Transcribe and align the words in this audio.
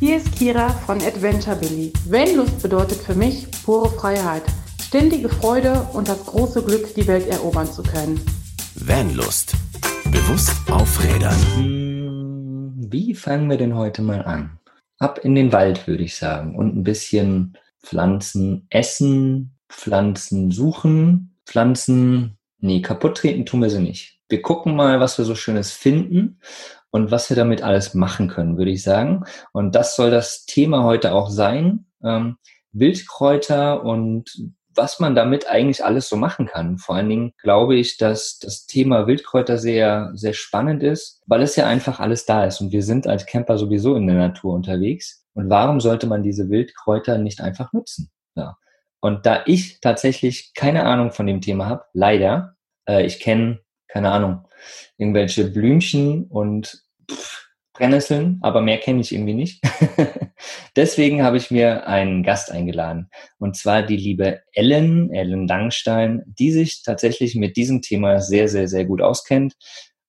Hier 0.00 0.18
ist 0.18 0.36
Kira 0.36 0.68
von 0.68 1.02
Adventure 1.02 1.56
Billy. 1.56 1.92
Vanlust 2.06 2.62
bedeutet 2.62 2.98
für 2.98 3.16
mich 3.16 3.48
pure 3.64 3.90
Freiheit, 3.90 4.44
ständige 4.80 5.28
Freude 5.28 5.88
und 5.92 6.06
das 6.08 6.24
große 6.24 6.62
Glück, 6.62 6.94
die 6.94 7.08
Welt 7.08 7.26
erobern 7.26 7.66
zu 7.66 7.82
können. 7.82 8.20
Vanlust. 8.76 9.56
Bewusst 10.04 10.54
aufrädern. 10.70 11.34
Hm, 11.56 12.74
Wie 12.92 13.12
fangen 13.12 13.50
wir 13.50 13.56
denn 13.56 13.74
heute 13.74 14.02
mal 14.02 14.22
an? 14.24 14.60
Ab 15.00 15.18
in 15.24 15.34
den 15.34 15.50
Wald, 15.50 15.88
würde 15.88 16.04
ich 16.04 16.14
sagen. 16.14 16.54
Und 16.54 16.76
ein 16.76 16.84
bisschen 16.84 17.58
Pflanzen 17.82 18.68
essen, 18.70 19.58
Pflanzen 19.68 20.52
suchen, 20.52 21.34
Pflanzen, 21.44 22.38
nee, 22.60 22.82
kaputt 22.82 23.16
treten 23.16 23.46
tun 23.46 23.62
wir 23.62 23.70
sie 23.70 23.80
nicht. 23.80 24.20
Wir 24.28 24.42
gucken 24.42 24.76
mal, 24.76 25.00
was 25.00 25.18
wir 25.18 25.24
so 25.24 25.34
Schönes 25.34 25.72
finden 25.72 26.38
und 26.90 27.10
was 27.10 27.28
wir 27.30 27.36
damit 27.36 27.62
alles 27.62 27.94
machen 27.94 28.28
können, 28.28 28.56
würde 28.56 28.70
ich 28.70 28.82
sagen. 28.82 29.24
Und 29.52 29.74
das 29.74 29.96
soll 29.96 30.10
das 30.10 30.46
Thema 30.46 30.84
heute 30.84 31.12
auch 31.12 31.30
sein. 31.30 31.86
Ähm, 32.02 32.36
Wildkräuter 32.72 33.82
und 33.84 34.54
was 34.74 35.00
man 35.00 35.14
damit 35.14 35.48
eigentlich 35.48 35.84
alles 35.84 36.08
so 36.08 36.16
machen 36.16 36.46
kann. 36.46 36.78
Vor 36.78 36.94
allen 36.94 37.08
Dingen 37.08 37.32
glaube 37.42 37.76
ich, 37.76 37.98
dass 37.98 38.38
das 38.38 38.66
Thema 38.66 39.06
Wildkräuter 39.06 39.58
sehr, 39.58 40.12
sehr 40.14 40.32
spannend 40.32 40.82
ist, 40.82 41.20
weil 41.26 41.42
es 41.42 41.56
ja 41.56 41.66
einfach 41.66 41.98
alles 41.98 42.26
da 42.26 42.44
ist. 42.44 42.60
Und 42.60 42.72
wir 42.72 42.82
sind 42.82 43.06
als 43.06 43.26
Camper 43.26 43.58
sowieso 43.58 43.96
in 43.96 44.06
der 44.06 44.16
Natur 44.16 44.54
unterwegs. 44.54 45.26
Und 45.34 45.50
warum 45.50 45.80
sollte 45.80 46.06
man 46.06 46.22
diese 46.22 46.48
Wildkräuter 46.48 47.18
nicht 47.18 47.40
einfach 47.40 47.72
nutzen? 47.72 48.10
Ja. 48.36 48.56
Und 49.00 49.26
da 49.26 49.42
ich 49.46 49.80
tatsächlich 49.80 50.52
keine 50.54 50.84
Ahnung 50.84 51.10
von 51.10 51.26
dem 51.26 51.40
Thema 51.40 51.66
habe, 51.66 51.84
leider, 51.92 52.54
äh, 52.88 53.04
ich 53.04 53.20
kenne, 53.20 53.60
keine 53.88 54.10
Ahnung, 54.10 54.47
irgendwelche 54.96 55.44
Blümchen 55.44 56.24
und 56.24 56.82
Brennnesseln, 57.72 58.38
aber 58.42 58.60
mehr 58.60 58.78
kenne 58.78 59.00
ich 59.00 59.12
irgendwie 59.12 59.34
nicht. 59.34 59.62
Deswegen 60.76 61.22
habe 61.22 61.36
ich 61.36 61.50
mir 61.50 61.86
einen 61.86 62.22
Gast 62.22 62.50
eingeladen. 62.50 63.08
Und 63.38 63.56
zwar 63.56 63.82
die 63.82 63.96
liebe 63.96 64.40
Ellen, 64.52 65.12
Ellen 65.12 65.46
Langstein, 65.46 66.22
die 66.26 66.50
sich 66.50 66.82
tatsächlich 66.82 67.36
mit 67.36 67.56
diesem 67.56 67.80
Thema 67.80 68.20
sehr, 68.20 68.48
sehr, 68.48 68.68
sehr 68.68 68.84
gut 68.84 69.00
auskennt. 69.00 69.54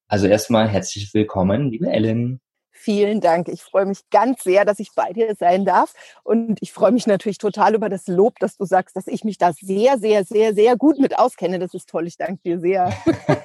Also 0.08 0.28
erstmal 0.28 0.68
herzlich 0.68 1.14
willkommen, 1.14 1.70
liebe 1.70 1.88
Ellen. 1.88 2.42
Vielen 2.82 3.20
Dank. 3.20 3.50
Ich 3.50 3.62
freue 3.62 3.86
mich 3.86 4.10
ganz 4.10 4.42
sehr, 4.42 4.64
dass 4.64 4.80
ich 4.80 4.92
bei 4.96 5.12
dir 5.12 5.36
sein 5.38 5.66
darf. 5.66 5.94
Und 6.24 6.60
ich 6.62 6.72
freue 6.72 6.94
mich 6.94 7.08
natürlich 7.08 7.38
total 7.38 7.76
über 7.76 7.90
das 7.90 8.08
Lob, 8.08 8.40
dass 8.40 8.56
du 8.56 8.64
sagst, 8.64 8.96
dass 8.96 9.08
ich 9.08 9.26
mich 9.26 9.38
da 9.38 9.52
sehr, 9.52 9.98
sehr, 9.98 10.24
sehr, 10.24 10.54
sehr 10.54 10.78
gut 10.78 10.98
mit 10.98 11.20
auskenne. 11.20 11.60
Das 11.60 11.74
ist 11.74 11.90
toll. 11.90 12.08
Ich 12.08 12.16
danke 12.16 12.40
dir 12.42 12.62
sehr. 12.62 12.94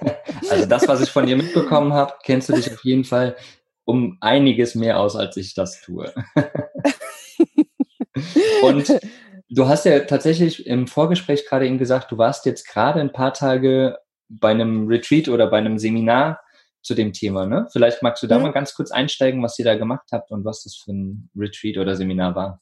also 0.50 0.66
das, 0.66 0.86
was 0.86 1.00
ich 1.00 1.10
von 1.10 1.26
dir 1.26 1.36
mitbekommen 1.36 1.92
habe, 1.92 2.14
kennst 2.22 2.48
du 2.48 2.52
dich 2.52 2.72
auf 2.72 2.84
jeden 2.84 3.02
Fall 3.02 3.34
um 3.84 4.18
einiges 4.20 4.76
mehr 4.76 5.00
aus, 5.00 5.16
als 5.16 5.36
ich 5.36 5.52
das 5.52 5.80
tue. 5.80 6.14
Und 8.62 9.00
du 9.50 9.66
hast 9.66 9.84
ja 9.84 9.98
tatsächlich 9.98 10.64
im 10.64 10.86
Vorgespräch 10.86 11.44
gerade 11.44 11.66
eben 11.66 11.78
gesagt, 11.78 12.12
du 12.12 12.18
warst 12.18 12.46
jetzt 12.46 12.68
gerade 12.68 13.00
ein 13.00 13.10
paar 13.10 13.34
Tage 13.34 13.98
bei 14.28 14.52
einem 14.52 14.86
Retreat 14.86 15.28
oder 15.28 15.48
bei 15.48 15.58
einem 15.58 15.80
Seminar 15.80 16.38
zu 16.84 16.94
dem 16.94 17.12
Thema, 17.12 17.46
ne? 17.46 17.66
Vielleicht 17.72 18.02
magst 18.02 18.22
du 18.22 18.26
da 18.26 18.36
mhm. 18.36 18.44
mal 18.44 18.52
ganz 18.52 18.74
kurz 18.74 18.90
einsteigen, 18.90 19.42
was 19.42 19.58
ihr 19.58 19.64
da 19.64 19.76
gemacht 19.76 20.08
habt 20.12 20.30
und 20.30 20.44
was 20.44 20.62
das 20.62 20.76
für 20.76 20.92
ein 20.92 21.30
Retreat 21.34 21.78
oder 21.78 21.96
Seminar 21.96 22.34
war. 22.36 22.60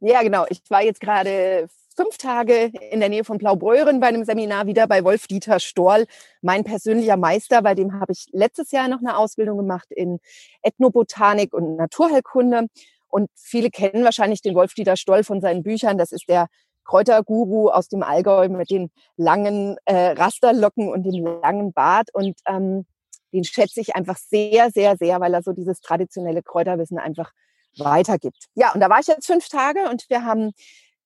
Ja, 0.00 0.22
genau. 0.22 0.44
Ich 0.50 0.62
war 0.68 0.82
jetzt 0.82 1.00
gerade 1.00 1.68
fünf 1.96 2.18
Tage 2.18 2.72
in 2.90 3.00
der 3.00 3.08
Nähe 3.08 3.24
von 3.24 3.38
Blaubeuren 3.38 4.00
bei 4.00 4.08
einem 4.08 4.24
Seminar 4.24 4.66
wieder 4.66 4.86
bei 4.86 5.04
Wolf-Dieter 5.04 5.60
Storl, 5.60 6.06
mein 6.40 6.64
persönlicher 6.64 7.16
Meister. 7.16 7.62
Bei 7.62 7.74
dem 7.74 8.00
habe 8.00 8.12
ich 8.12 8.26
letztes 8.32 8.72
Jahr 8.72 8.88
noch 8.88 8.98
eine 8.98 9.16
Ausbildung 9.16 9.58
gemacht 9.58 9.90
in 9.90 10.18
Ethnobotanik 10.62 11.54
und 11.54 11.76
Naturheilkunde. 11.76 12.66
Und 13.08 13.28
viele 13.34 13.70
kennen 13.70 14.04
wahrscheinlich 14.04 14.42
den 14.42 14.54
Wolf-Dieter 14.54 14.96
Stoll 14.96 15.24
von 15.24 15.40
seinen 15.40 15.62
Büchern. 15.62 15.98
Das 15.98 16.12
ist 16.12 16.28
der 16.28 16.48
Kräuterguru 16.84 17.68
aus 17.68 17.88
dem 17.88 18.02
Allgäu 18.02 18.48
mit 18.48 18.70
den 18.70 18.90
langen 19.16 19.76
äh, 19.84 20.12
Rasterlocken 20.12 20.88
und 20.88 21.04
dem 21.04 21.24
langen 21.24 21.72
Bart. 21.72 22.08
Und 22.12 22.38
ähm, 22.46 22.86
den 23.32 23.44
schätze 23.44 23.80
ich 23.80 23.94
einfach 23.94 24.16
sehr, 24.16 24.70
sehr, 24.70 24.96
sehr, 24.96 25.20
weil 25.20 25.34
er 25.34 25.42
so 25.42 25.52
dieses 25.52 25.80
traditionelle 25.80 26.42
Kräuterwissen 26.42 26.98
einfach 26.98 27.32
weitergibt. 27.76 28.46
Ja, 28.54 28.72
und 28.72 28.80
da 28.80 28.90
war 28.90 29.00
ich 29.00 29.06
jetzt 29.06 29.26
fünf 29.26 29.48
Tage 29.48 29.88
und 29.90 30.04
wir 30.08 30.24
haben 30.24 30.52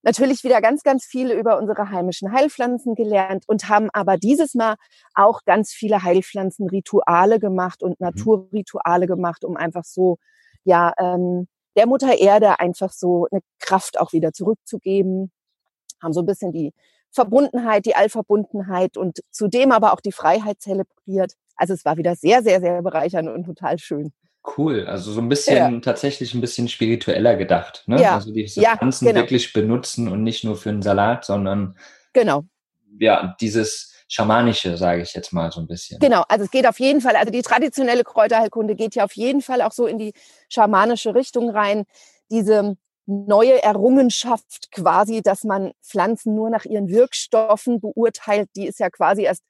natürlich 0.03 0.45
wieder 0.45 0.61
ganz, 0.61 0.83
ganz 0.83 1.05
viel 1.05 1.33
über 1.33 1.59
unsere 1.59 1.91
heimischen 1.91 2.33
Heilpflanzen 2.33 2.95
gelernt 2.95 3.45
und 3.49 3.69
haben 3.69 3.91
aber 3.93 4.17
dieses 4.17 4.55
Mal 4.55 4.77
auch 5.15 5.43
ganz 5.45 5.73
viele 5.73 6.03
Heilpflanzenrituale 6.03 7.41
gemacht 7.41 7.83
und 7.83 8.01
mhm. 8.01 8.07
Naturrituale 8.07 9.07
gemacht, 9.07 9.45
um 9.45 9.57
einfach 9.57 9.85
so, 9.85 10.19
ja, 10.65 10.93
ähm, 10.99 11.49
der 11.77 11.87
Mutter 11.87 12.19
Erde 12.19 12.59
einfach 12.61 12.93
so 12.93 13.27
eine 13.31 13.43
Kraft 13.59 13.99
auch 14.01 14.13
wieder 14.13 14.33
zurückzugeben. 14.33 15.31
Haben 16.03 16.13
so 16.13 16.21
ein 16.21 16.27
bisschen 16.27 16.53
die 16.53 16.73
Verbundenheit, 17.11 17.85
die 17.85 17.97
Allverbundenheit 17.97 18.97
und 18.97 19.21
zudem 19.31 19.73
aber 19.73 19.93
auch 19.93 20.01
die 20.01 20.13
Freiheit 20.13 20.61
zelebriert. 20.61 21.33
Also 21.57 21.75
es 21.75 21.85
war 21.85 21.97
wieder 21.97 22.15
sehr, 22.15 22.43
sehr, 22.43 22.61
sehr 22.61 22.83
bereichernd 22.83 23.29
und 23.29 23.45
total 23.45 23.79
schön. 23.79 24.13
Cool, 24.57 24.87
also 24.87 25.11
so 25.11 25.21
ein 25.21 25.29
bisschen 25.29 25.75
ja. 25.75 25.81
tatsächlich 25.81 26.33
ein 26.35 26.41
bisschen 26.41 26.69
spiritueller 26.69 27.35
gedacht. 27.35 27.83
Ne? 27.87 28.01
Ja. 28.01 28.15
Also 28.15 28.33
diese 28.33 28.61
ja, 28.61 28.77
Pflanzen 28.77 29.07
genau. 29.07 29.21
wirklich 29.21 29.53
benutzen 29.53 30.09
und 30.09 30.23
nicht 30.23 30.45
nur 30.45 30.57
für 30.57 30.71
einen 30.71 30.83
Salat, 30.83 31.25
sondern 31.25 31.77
genau. 32.13 32.45
ja, 32.99 33.35
dieses 33.41 33.93
schamanische, 34.09 34.77
sage 34.77 35.03
ich 35.03 35.15
jetzt 35.15 35.33
mal 35.33 35.51
so 35.51 35.61
ein 35.61 35.67
bisschen. 35.67 35.99
Genau, 35.99 36.23
also 36.29 36.45
es 36.45 36.51
geht 36.53 36.67
auf 36.67 36.79
jeden 36.79 37.01
Fall, 37.01 37.17
also 37.17 37.33
die 37.33 37.43
traditionelle 37.43 38.05
Kräuterheilkunde 38.05 38.77
geht 38.77 38.95
ja 38.95 39.05
auf 39.05 39.15
jeden 39.15 39.43
Fall 39.43 39.63
auch 39.63 39.73
so 39.73 39.87
in 39.87 39.99
die 39.99 40.13
schamanische 40.49 41.15
Richtung 41.15 41.51
rein. 41.51 41.85
Diese 42.31 42.77
neue 43.07 43.63
Errungenschaft 43.63 44.71
quasi, 44.71 45.23
dass 45.23 45.45
man 45.45 45.73
Pflanzen 45.83 46.35
nur 46.35 46.51
nach 46.51 46.65
ihren 46.65 46.89
Wirkstoffen 46.89 47.81
beurteilt, 47.81 48.49
die 48.57 48.67
ist 48.67 48.81
ja 48.81 48.91
quasi 48.91 49.23
erst 49.23 49.43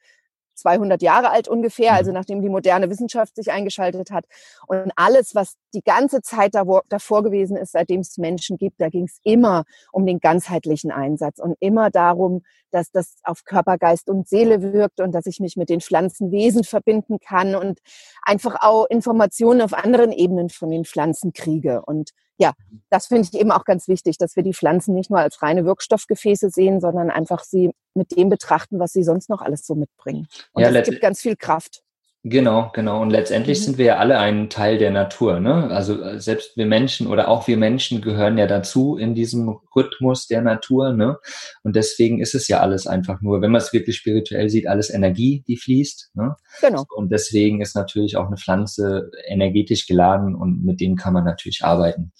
200 0.56 1.02
Jahre 1.02 1.30
alt 1.30 1.48
ungefähr, 1.48 1.94
also 1.94 2.10
mhm. 2.10 2.14
nachdem 2.14 2.42
die 2.42 2.48
moderne 2.48 2.90
Wissenschaft 2.90 3.36
sich 3.36 3.50
eingeschaltet 3.50 4.10
hat. 4.10 4.26
Und 4.66 4.92
alles, 4.96 5.34
was 5.34 5.56
die 5.74 5.82
ganze 5.82 6.22
Zeit 6.22 6.54
davor 6.54 7.22
gewesen 7.22 7.56
ist, 7.56 7.72
seitdem 7.72 8.00
es 8.00 8.16
Menschen 8.18 8.56
gibt, 8.58 8.80
da 8.80 8.88
ging 8.88 9.04
es 9.04 9.18
immer 9.22 9.64
um 9.92 10.06
den 10.06 10.20
ganzheitlichen 10.20 10.90
Einsatz 10.90 11.38
und 11.38 11.56
immer 11.60 11.90
darum, 11.90 12.42
dass 12.70 12.90
das 12.90 13.16
auf 13.22 13.44
Körper, 13.44 13.78
Geist 13.78 14.08
und 14.08 14.28
Seele 14.28 14.60
wirkt 14.72 15.00
und 15.00 15.12
dass 15.12 15.26
ich 15.26 15.40
mich 15.40 15.56
mit 15.56 15.68
den 15.68 15.80
Pflanzenwesen 15.80 16.64
verbinden 16.64 17.18
kann 17.20 17.54
und 17.54 17.80
einfach 18.22 18.56
auch 18.60 18.86
Informationen 18.86 19.62
auf 19.62 19.72
anderen 19.72 20.12
Ebenen 20.12 20.48
von 20.48 20.70
den 20.70 20.84
Pflanzen 20.84 21.32
kriege. 21.32 21.82
Und 21.86 22.10
ja, 22.38 22.52
das 22.90 23.06
finde 23.06 23.28
ich 23.32 23.40
eben 23.40 23.50
auch 23.50 23.64
ganz 23.64 23.88
wichtig, 23.88 24.18
dass 24.18 24.36
wir 24.36 24.42
die 24.42 24.54
Pflanzen 24.54 24.94
nicht 24.94 25.10
nur 25.10 25.20
als 25.20 25.42
reine 25.42 25.64
Wirkstoffgefäße 25.64 26.50
sehen, 26.50 26.80
sondern 26.80 27.10
einfach 27.10 27.42
sie 27.44 27.72
mit 27.94 28.16
dem 28.16 28.28
betrachten, 28.28 28.78
was 28.78 28.92
sie 28.92 29.02
sonst 29.02 29.30
noch 29.30 29.40
alles 29.40 29.66
so 29.66 29.74
mitbringen. 29.74 30.26
Und 30.52 30.62
ja, 30.62 30.70
das 30.70 30.88
gibt 30.88 31.00
ganz 31.00 31.20
viel 31.20 31.36
Kraft. 31.36 31.82
Genau, 32.28 32.72
genau. 32.74 33.02
Und 33.02 33.10
letztendlich 33.10 33.60
mhm. 33.60 33.62
sind 33.62 33.78
wir 33.78 33.84
ja 33.84 33.96
alle 33.98 34.18
ein 34.18 34.50
Teil 34.50 34.78
der 34.78 34.90
Natur. 34.90 35.38
Ne? 35.38 35.70
Also 35.70 36.02
äh, 36.02 36.18
selbst 36.18 36.56
wir 36.56 36.66
Menschen 36.66 37.06
oder 37.06 37.28
auch 37.28 37.46
wir 37.46 37.56
Menschen 37.56 38.00
gehören 38.00 38.36
ja 38.36 38.48
dazu 38.48 38.96
in 38.96 39.14
diesem 39.14 39.60
Rhythmus 39.76 40.26
der 40.26 40.42
Natur. 40.42 40.92
Ne? 40.92 41.18
Und 41.62 41.76
deswegen 41.76 42.20
ist 42.20 42.34
es 42.34 42.48
ja 42.48 42.58
alles 42.58 42.88
einfach 42.88 43.20
nur, 43.20 43.42
wenn 43.42 43.52
man 43.52 43.60
es 43.60 43.72
wirklich 43.72 43.96
spirituell 43.96 44.50
sieht, 44.50 44.66
alles 44.66 44.90
Energie, 44.90 45.44
die 45.46 45.56
fließt. 45.56 46.10
Ne? 46.14 46.34
Genau. 46.62 46.84
Und 46.96 47.12
deswegen 47.12 47.60
ist 47.60 47.76
natürlich 47.76 48.16
auch 48.16 48.26
eine 48.26 48.38
Pflanze 48.38 49.08
energetisch 49.28 49.86
geladen 49.86 50.34
und 50.34 50.64
mit 50.64 50.80
dem 50.80 50.96
kann 50.96 51.12
man 51.12 51.22
natürlich 51.22 51.64
arbeiten. 51.64 52.10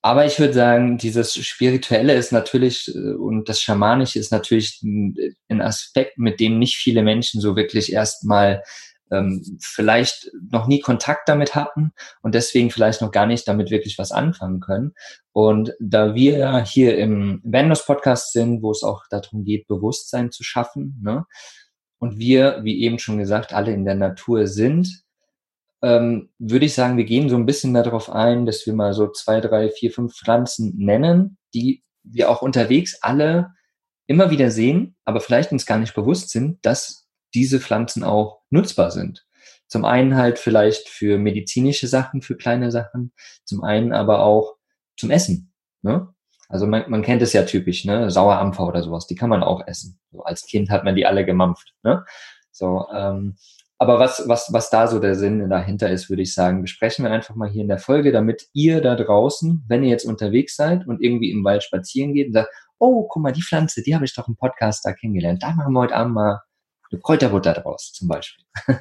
Aber 0.00 0.24
ich 0.24 0.38
würde 0.38 0.54
sagen, 0.54 0.96
dieses 0.96 1.34
Spirituelle 1.34 2.14
ist 2.14 2.32
natürlich 2.32 2.90
äh, 2.94 3.12
und 3.12 3.50
das 3.50 3.60
Schamanische 3.60 4.18
ist 4.18 4.32
natürlich 4.32 4.80
ein 4.82 5.60
Aspekt, 5.60 6.16
mit 6.16 6.40
dem 6.40 6.58
nicht 6.58 6.76
viele 6.76 7.02
Menschen 7.02 7.42
so 7.42 7.54
wirklich 7.54 7.92
erstmal 7.92 8.62
ähm, 9.10 9.58
vielleicht 9.60 10.30
noch 10.50 10.66
nie 10.66 10.80
Kontakt 10.80 11.28
damit 11.28 11.54
hatten 11.54 11.92
und 12.22 12.34
deswegen 12.34 12.70
vielleicht 12.70 13.00
noch 13.00 13.10
gar 13.10 13.26
nicht 13.26 13.46
damit 13.46 13.70
wirklich 13.70 13.98
was 13.98 14.12
anfangen 14.12 14.60
können. 14.60 14.92
Und 15.32 15.72
da 15.80 16.14
wir 16.14 16.38
ja 16.38 16.58
hier 16.64 16.96
im 16.98 17.40
Venus 17.44 17.84
Podcast 17.84 18.32
sind, 18.32 18.62
wo 18.62 18.70
es 18.70 18.82
auch 18.82 19.02
darum 19.10 19.44
geht, 19.44 19.66
Bewusstsein 19.66 20.30
zu 20.30 20.42
schaffen, 20.42 21.00
ne? 21.02 21.24
und 21.98 22.18
wir, 22.18 22.60
wie 22.62 22.82
eben 22.82 22.98
schon 22.98 23.18
gesagt, 23.18 23.52
alle 23.52 23.72
in 23.72 23.84
der 23.84 23.94
Natur 23.94 24.46
sind, 24.46 25.04
ähm, 25.82 26.30
würde 26.38 26.66
ich 26.66 26.74
sagen, 26.74 26.96
wir 26.96 27.04
gehen 27.04 27.28
so 27.28 27.36
ein 27.36 27.46
bisschen 27.46 27.74
darauf 27.74 28.10
ein, 28.10 28.46
dass 28.46 28.66
wir 28.66 28.74
mal 28.74 28.94
so 28.94 29.10
zwei, 29.10 29.40
drei, 29.40 29.70
vier, 29.70 29.90
fünf 29.90 30.14
Pflanzen 30.14 30.74
nennen, 30.76 31.38
die 31.54 31.82
wir 32.02 32.30
auch 32.30 32.42
unterwegs 32.42 32.98
alle 33.02 33.52
immer 34.06 34.30
wieder 34.30 34.50
sehen, 34.50 34.96
aber 35.04 35.20
vielleicht 35.20 35.52
uns 35.52 35.66
gar 35.66 35.78
nicht 35.78 35.94
bewusst 35.94 36.30
sind, 36.30 36.58
dass 36.64 37.03
diese 37.34 37.60
Pflanzen 37.60 38.04
auch 38.04 38.40
nutzbar 38.50 38.90
sind. 38.90 39.26
Zum 39.66 39.84
einen 39.84 40.16
halt 40.16 40.38
vielleicht 40.38 40.88
für 40.88 41.18
medizinische 41.18 41.88
Sachen, 41.88 42.22
für 42.22 42.36
kleine 42.36 42.70
Sachen, 42.70 43.12
zum 43.44 43.64
einen 43.64 43.92
aber 43.92 44.20
auch 44.20 44.56
zum 44.96 45.10
Essen. 45.10 45.52
Ne? 45.82 46.08
Also 46.48 46.66
man, 46.66 46.88
man 46.88 47.02
kennt 47.02 47.22
es 47.22 47.32
ja 47.32 47.42
typisch, 47.42 47.84
ne? 47.84 48.10
Sauerampfer 48.10 48.66
oder 48.66 48.82
sowas, 48.82 49.06
die 49.06 49.14
kann 49.14 49.30
man 49.30 49.42
auch 49.42 49.66
essen. 49.66 49.98
So 50.12 50.22
als 50.22 50.46
Kind 50.46 50.70
hat 50.70 50.84
man 50.84 50.94
die 50.94 51.06
alle 51.06 51.24
gemampft. 51.24 51.74
Ne? 51.82 52.04
So, 52.52 52.86
ähm, 52.94 53.36
aber 53.78 53.98
was, 53.98 54.28
was, 54.28 54.52
was 54.52 54.70
da 54.70 54.86
so 54.86 55.00
der 55.00 55.16
Sinn 55.16 55.50
dahinter 55.50 55.90
ist, 55.90 56.08
würde 56.08 56.22
ich 56.22 56.32
sagen, 56.32 56.62
besprechen 56.62 57.04
wir 57.04 57.12
einfach 57.12 57.34
mal 57.34 57.48
hier 57.48 57.62
in 57.62 57.68
der 57.68 57.78
Folge, 57.78 58.12
damit 58.12 58.46
ihr 58.52 58.80
da 58.80 58.94
draußen, 58.94 59.64
wenn 59.66 59.82
ihr 59.82 59.90
jetzt 59.90 60.06
unterwegs 60.06 60.54
seid 60.54 60.86
und 60.86 61.02
irgendwie 61.02 61.32
im 61.32 61.44
Wald 61.44 61.64
spazieren 61.64 62.14
geht 62.14 62.28
und 62.28 62.34
sagt, 62.34 62.50
oh, 62.78 63.08
guck 63.08 63.22
mal, 63.22 63.32
die 63.32 63.42
Pflanze, 63.42 63.82
die 63.82 63.94
habe 63.94 64.04
ich 64.04 64.14
doch 64.14 64.28
im 64.28 64.36
Podcast 64.36 64.84
da 64.84 64.92
kennengelernt. 64.92 65.42
Da 65.42 65.52
machen 65.52 65.72
wir 65.72 65.80
heute 65.80 65.96
Abend 65.96 66.14
mal 66.14 66.40
eine 66.94 67.00
Kräuterbutter 67.00 67.52
draus, 67.52 67.92
zum 67.92 68.08
Beispiel. 68.08 68.44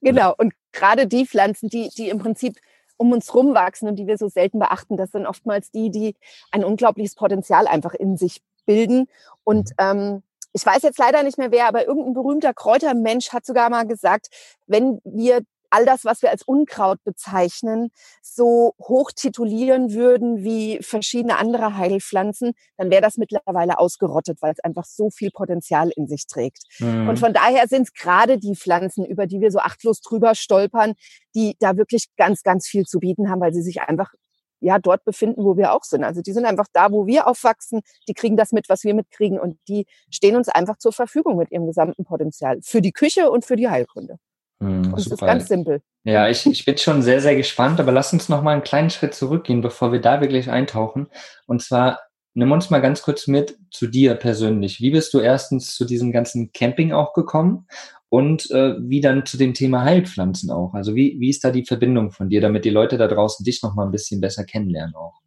genau, 0.00 0.34
und 0.36 0.52
gerade 0.72 1.06
die 1.06 1.26
Pflanzen, 1.26 1.68
die, 1.68 1.90
die 1.96 2.08
im 2.08 2.18
Prinzip 2.18 2.58
um 2.96 3.12
uns 3.12 3.34
rumwachsen 3.34 3.88
und 3.88 3.96
die 3.96 4.06
wir 4.06 4.16
so 4.16 4.28
selten 4.28 4.58
beachten, 4.58 4.96
das 4.96 5.10
sind 5.10 5.26
oftmals 5.26 5.70
die, 5.70 5.90
die 5.90 6.16
ein 6.50 6.64
unglaubliches 6.64 7.14
Potenzial 7.14 7.66
einfach 7.66 7.94
in 7.94 8.16
sich 8.16 8.40
bilden. 8.64 9.08
Und 9.44 9.70
mhm. 9.70 9.74
ähm, 9.78 10.22
ich 10.52 10.64
weiß 10.64 10.82
jetzt 10.82 10.98
leider 10.98 11.22
nicht 11.22 11.36
mehr 11.36 11.50
wer, 11.50 11.68
aber 11.68 11.86
irgendein 11.86 12.14
berühmter 12.14 12.54
Kräutermensch 12.54 13.32
hat 13.32 13.44
sogar 13.44 13.68
mal 13.68 13.86
gesagt, 13.86 14.28
wenn 14.66 15.00
wir 15.04 15.42
all 15.76 15.84
das, 15.84 16.04
was 16.04 16.22
wir 16.22 16.30
als 16.30 16.42
Unkraut 16.42 17.04
bezeichnen, 17.04 17.90
so 18.22 18.74
hoch 18.80 19.10
titulieren 19.12 19.92
würden 19.92 20.42
wie 20.42 20.78
verschiedene 20.82 21.36
andere 21.36 21.76
Heilpflanzen, 21.76 22.52
dann 22.78 22.90
wäre 22.90 23.02
das 23.02 23.18
mittlerweile 23.18 23.78
ausgerottet, 23.78 24.38
weil 24.40 24.52
es 24.52 24.64
einfach 24.64 24.86
so 24.86 25.10
viel 25.10 25.30
Potenzial 25.30 25.90
in 25.94 26.06
sich 26.06 26.26
trägt. 26.26 26.62
Mhm. 26.78 27.08
Und 27.08 27.18
von 27.18 27.34
daher 27.34 27.68
sind 27.68 27.82
es 27.82 27.92
gerade 27.92 28.38
die 28.38 28.56
Pflanzen, 28.56 29.04
über 29.04 29.26
die 29.26 29.40
wir 29.40 29.50
so 29.50 29.58
achtlos 29.58 30.00
drüber 30.00 30.34
stolpern, 30.34 30.94
die 31.34 31.56
da 31.58 31.76
wirklich 31.76 32.06
ganz, 32.16 32.42
ganz 32.42 32.66
viel 32.66 32.84
zu 32.84 33.00
bieten 33.00 33.28
haben, 33.28 33.40
weil 33.40 33.52
sie 33.52 33.62
sich 33.62 33.82
einfach 33.82 34.14
ja 34.60 34.78
dort 34.78 35.04
befinden, 35.04 35.44
wo 35.44 35.56
wir 35.56 35.72
auch 35.72 35.84
sind. 35.84 36.04
Also 36.04 36.22
die 36.22 36.32
sind 36.32 36.46
einfach 36.46 36.66
da, 36.72 36.90
wo 36.90 37.06
wir 37.06 37.26
aufwachsen, 37.26 37.80
die 38.08 38.14
kriegen 38.14 38.36
das 38.36 38.52
mit, 38.52 38.68
was 38.68 38.84
wir 38.84 38.94
mitkriegen 38.94 39.38
und 39.38 39.58
die 39.68 39.86
stehen 40.10 40.36
uns 40.36 40.48
einfach 40.48 40.78
zur 40.78 40.92
Verfügung 40.92 41.36
mit 41.36 41.50
ihrem 41.50 41.66
gesamten 41.66 42.04
Potenzial 42.04 42.58
für 42.62 42.80
die 42.80 42.92
Küche 42.92 43.30
und 43.30 43.44
für 43.44 43.56
die 43.56 43.68
Heilkunde. 43.68 44.16
Hm, 44.60 44.92
und 44.92 44.98
es 44.98 45.06
ist 45.06 45.20
ganz 45.20 45.48
simpel. 45.48 45.80
Ja, 46.04 46.28
ich, 46.28 46.46
ich 46.46 46.64
bin 46.64 46.78
schon 46.78 47.02
sehr, 47.02 47.20
sehr 47.20 47.36
gespannt, 47.36 47.80
aber 47.80 47.92
lass 47.92 48.12
uns 48.12 48.28
noch 48.28 48.42
mal 48.42 48.52
einen 48.52 48.62
kleinen 48.62 48.90
Schritt 48.90 49.14
zurückgehen, 49.14 49.60
bevor 49.60 49.92
wir 49.92 50.00
da 50.00 50.20
wirklich 50.20 50.50
eintauchen. 50.50 51.08
Und 51.46 51.62
zwar, 51.62 52.00
nimm 52.34 52.52
uns 52.52 52.70
mal 52.70 52.80
ganz 52.80 53.02
kurz 53.02 53.26
mit 53.26 53.58
zu 53.70 53.86
dir 53.86 54.14
persönlich. 54.14 54.80
Wie 54.80 54.90
bist 54.90 55.12
du 55.14 55.20
erstens 55.20 55.74
zu 55.74 55.84
diesem 55.84 56.12
ganzen 56.12 56.52
Camping 56.52 56.92
auch 56.92 57.12
gekommen 57.12 57.66
und 58.08 58.50
äh, 58.52 58.76
wie 58.78 59.00
dann 59.00 59.26
zu 59.26 59.36
dem 59.36 59.52
Thema 59.52 59.82
Heilpflanzen 59.82 60.50
auch? 60.50 60.74
Also 60.74 60.94
wie, 60.94 61.16
wie 61.18 61.30
ist 61.30 61.42
da 61.44 61.50
die 61.50 61.66
Verbindung 61.66 62.12
von 62.12 62.28
dir, 62.28 62.40
damit 62.40 62.64
die 62.64 62.70
Leute 62.70 62.98
da 62.98 63.08
draußen 63.08 63.44
dich 63.44 63.62
noch 63.62 63.74
mal 63.74 63.84
ein 63.84 63.92
bisschen 63.92 64.20
besser 64.20 64.44
kennenlernen 64.44 64.94
auch? 64.94 65.20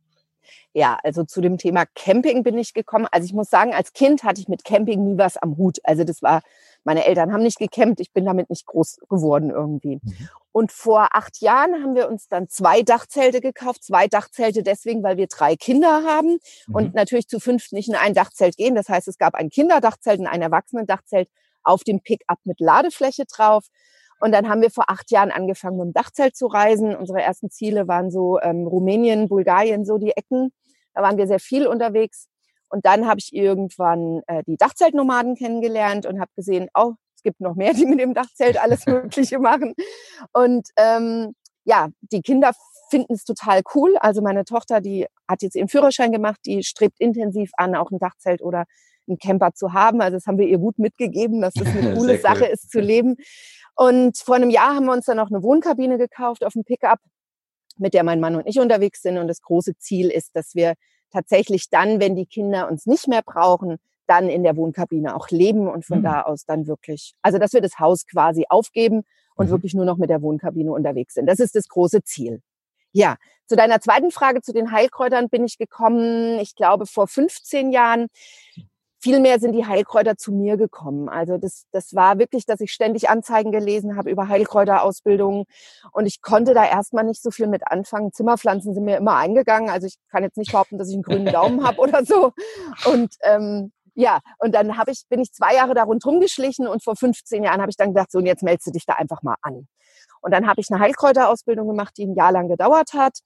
Ja, 0.73 0.97
also 1.03 1.23
zu 1.23 1.41
dem 1.41 1.57
Thema 1.57 1.85
Camping 1.95 2.43
bin 2.43 2.57
ich 2.57 2.73
gekommen. 2.73 3.07
Also 3.11 3.25
ich 3.25 3.33
muss 3.33 3.49
sagen, 3.49 3.73
als 3.73 3.91
Kind 3.91 4.23
hatte 4.23 4.39
ich 4.39 4.47
mit 4.47 4.63
Camping 4.63 5.03
nie 5.03 5.17
was 5.17 5.35
am 5.35 5.57
Hut. 5.57 5.79
Also 5.83 6.03
das 6.03 6.21
war 6.21 6.41
meine 6.83 7.05
Eltern 7.05 7.33
haben 7.33 7.43
nicht 7.43 7.59
gecampt, 7.59 7.99
ich 7.99 8.11
bin 8.13 8.25
damit 8.25 8.49
nicht 8.49 8.65
groß 8.65 8.99
geworden 9.09 9.49
irgendwie. 9.49 9.99
Mhm. 10.01 10.29
Und 10.51 10.71
vor 10.71 11.09
acht 11.15 11.41
Jahren 11.41 11.83
haben 11.83 11.95
wir 11.95 12.09
uns 12.09 12.27
dann 12.27 12.49
zwei 12.49 12.81
Dachzelte 12.81 13.39
gekauft. 13.39 13.83
Zwei 13.83 14.07
Dachzelte 14.07 14.63
deswegen, 14.63 15.03
weil 15.03 15.17
wir 15.17 15.27
drei 15.27 15.55
Kinder 15.55 16.03
haben 16.05 16.39
mhm. 16.67 16.75
und 16.75 16.95
natürlich 16.95 17.27
zu 17.27 17.39
fünf 17.39 17.71
nicht 17.71 17.87
in 17.87 17.95
ein 17.95 18.13
Dachzelt 18.13 18.57
gehen. 18.57 18.75
Das 18.75 18.89
heißt, 18.89 19.07
es 19.07 19.17
gab 19.17 19.35
ein 19.35 19.49
Kinderdachzelt 19.49 20.19
und 20.19 20.27
ein 20.27 20.41
Erwachsenendachzelt 20.41 21.29
auf 21.63 21.83
dem 21.83 22.01
Pickup 22.01 22.39
mit 22.45 22.59
Ladefläche 22.59 23.25
drauf. 23.25 23.67
Und 24.21 24.33
dann 24.33 24.49
haben 24.49 24.61
wir 24.61 24.71
vor 24.71 24.89
acht 24.89 25.11
Jahren 25.11 25.31
angefangen, 25.31 25.77
mit 25.77 25.85
dem 25.85 25.93
Dachzelt 25.93 26.35
zu 26.35 26.47
reisen. 26.47 26.95
Unsere 26.95 27.21
ersten 27.21 27.49
Ziele 27.49 27.87
waren 27.87 28.11
so 28.11 28.39
ähm, 28.41 28.67
Rumänien, 28.67 29.29
Bulgarien, 29.29 29.85
so 29.85 29.97
die 29.97 30.11
Ecken. 30.11 30.51
Da 30.93 31.01
waren 31.01 31.17
wir 31.17 31.27
sehr 31.27 31.39
viel 31.39 31.67
unterwegs. 31.67 32.27
Und 32.69 32.85
dann 32.85 33.07
habe 33.07 33.19
ich 33.19 33.33
irgendwann 33.33 34.21
äh, 34.27 34.43
die 34.45 34.57
Dachzeltnomaden 34.57 35.35
kennengelernt 35.35 36.05
und 36.05 36.19
habe 36.19 36.31
gesehen, 36.35 36.69
oh, 36.73 36.93
es 37.15 37.23
gibt 37.23 37.41
noch 37.41 37.55
mehr, 37.55 37.73
die 37.75 37.85
mit 37.85 37.99
dem 37.99 38.13
Dachzelt 38.13 38.61
alles 38.61 38.85
Mögliche 38.85 39.39
machen. 39.39 39.73
Und 40.33 40.69
ähm, 40.77 41.33
ja, 41.65 41.89
die 42.01 42.21
Kinder 42.21 42.51
finden 42.89 43.13
es 43.13 43.23
total 43.23 43.61
cool. 43.75 43.97
Also 43.99 44.21
meine 44.21 44.45
Tochter, 44.45 44.81
die 44.81 45.05
hat 45.27 45.41
jetzt 45.41 45.55
ihren 45.55 45.67
Führerschein 45.67 46.11
gemacht, 46.11 46.39
die 46.45 46.63
strebt 46.63 46.99
intensiv 46.99 47.51
an, 47.57 47.75
auch 47.75 47.91
ein 47.91 47.99
Dachzelt 47.99 48.41
oder 48.41 48.65
einen 49.07 49.17
Camper 49.17 49.53
zu 49.53 49.73
haben. 49.73 50.01
Also 50.01 50.17
das 50.17 50.25
haben 50.25 50.37
wir 50.37 50.47
ihr 50.47 50.57
gut 50.57 50.79
mitgegeben, 50.79 51.41
dass 51.41 51.53
es 51.55 51.67
eine 51.67 51.93
coole 51.97 52.13
cool. 52.13 52.19
Sache 52.19 52.45
ist 52.45 52.71
zu 52.71 52.79
leben. 52.79 53.17
Und 53.75 54.17
vor 54.17 54.35
einem 54.35 54.49
Jahr 54.49 54.75
haben 54.75 54.85
wir 54.85 54.93
uns 54.93 55.05
dann 55.05 55.17
noch 55.17 55.29
eine 55.29 55.43
Wohnkabine 55.43 55.97
gekauft 55.97 56.43
auf 56.43 56.53
dem 56.53 56.63
Pickup, 56.63 56.99
mit 57.77 57.93
der 57.93 58.03
mein 58.03 58.19
Mann 58.19 58.35
und 58.35 58.47
ich 58.47 58.59
unterwegs 58.59 59.01
sind. 59.01 59.17
Und 59.17 59.27
das 59.27 59.41
große 59.41 59.77
Ziel 59.77 60.09
ist, 60.09 60.35
dass 60.35 60.55
wir 60.55 60.73
tatsächlich 61.11 61.69
dann, 61.69 61.99
wenn 61.99 62.15
die 62.15 62.25
Kinder 62.25 62.69
uns 62.69 62.85
nicht 62.85 63.07
mehr 63.07 63.21
brauchen, 63.21 63.77
dann 64.07 64.27
in 64.27 64.43
der 64.43 64.57
Wohnkabine 64.57 65.15
auch 65.15 65.29
leben 65.29 65.67
und 65.67 65.85
von 65.85 65.99
mhm. 65.99 66.03
da 66.03 66.21
aus 66.23 66.45
dann 66.45 66.67
wirklich, 66.67 67.13
also 67.21 67.37
dass 67.37 67.53
wir 67.53 67.61
das 67.61 67.79
Haus 67.79 68.05
quasi 68.07 68.45
aufgeben 68.49 69.03
und 69.35 69.47
mhm. 69.47 69.51
wirklich 69.51 69.73
nur 69.73 69.85
noch 69.85 69.97
mit 69.97 70.09
der 70.09 70.21
Wohnkabine 70.21 70.71
unterwegs 70.71 71.13
sind. 71.13 71.27
Das 71.27 71.39
ist 71.39 71.55
das 71.55 71.67
große 71.67 72.03
Ziel. 72.03 72.41
Ja, 72.91 73.17
zu 73.45 73.55
deiner 73.55 73.81
zweiten 73.81 74.11
Frage 74.11 74.41
zu 74.41 74.51
den 74.51 74.71
Heilkräutern 74.71 75.29
bin 75.29 75.43
ich 75.43 75.57
gekommen, 75.57 76.39
ich 76.39 76.55
glaube 76.55 76.85
vor 76.85 77.07
15 77.07 77.71
Jahren 77.71 78.07
vielmehr 78.99 79.39
sind 79.39 79.53
die 79.53 79.65
Heilkräuter 79.65 80.17
zu 80.17 80.31
mir 80.31 80.57
gekommen. 80.57 81.09
Also 81.09 81.37
das, 81.37 81.65
das 81.71 81.95
war 81.95 82.19
wirklich, 82.19 82.45
dass 82.45 82.59
ich 82.59 82.71
ständig 82.71 83.09
Anzeigen 83.09 83.51
gelesen 83.51 83.95
habe 83.95 84.09
über 84.09 84.27
Heilkräuterausbildungen 84.27 85.45
und 85.91 86.05
ich 86.05 86.21
konnte 86.21 86.53
da 86.53 86.65
erstmal 86.65 87.05
nicht 87.05 87.21
so 87.21 87.31
viel 87.31 87.47
mit 87.47 87.67
anfangen. 87.67 88.11
Zimmerpflanzen 88.11 88.73
sind 88.73 88.83
mir 88.83 88.97
immer 88.97 89.15
eingegangen. 89.15 89.69
Also 89.69 89.87
ich 89.87 89.95
kann 90.11 90.23
jetzt 90.23 90.37
nicht 90.37 90.51
behaupten, 90.51 90.77
dass 90.77 90.89
ich 90.89 90.95
einen 90.95 91.03
grünen 91.03 91.31
Daumen 91.31 91.63
habe 91.67 91.79
oder 91.79 92.03
so. 92.05 92.33
Und 92.85 93.15
ähm, 93.23 93.71
ja, 93.95 94.19
und 94.37 94.53
dann 94.55 94.77
habe 94.77 94.91
ich, 94.91 95.03
bin 95.09 95.19
ich 95.19 95.33
zwei 95.33 95.55
Jahre 95.55 95.73
da 95.73 95.83
rundherum 95.83 96.19
geschlichen 96.19 96.67
und 96.67 96.83
vor 96.83 96.95
15 96.95 97.43
Jahren 97.43 97.61
habe 97.61 97.69
ich 97.69 97.77
dann 97.77 97.89
gedacht, 97.89 98.11
so 98.11 98.19
und 98.19 98.25
jetzt 98.25 98.43
meldest 98.43 98.67
du 98.67 98.71
dich 98.71 98.85
da 98.85 98.93
einfach 98.93 99.23
mal 99.23 99.35
an. 99.41 99.67
Und 100.21 100.33
dann 100.33 100.47
habe 100.47 100.61
ich 100.61 100.67
eine 100.69 100.79
Heilkräuterausbildung 100.79 101.67
gemacht, 101.67 101.93
die 101.97 102.05
ein 102.05 102.15
Jahr 102.15 102.31
lang 102.31 102.47
gedauert 102.47 102.93
hat. 102.93 103.19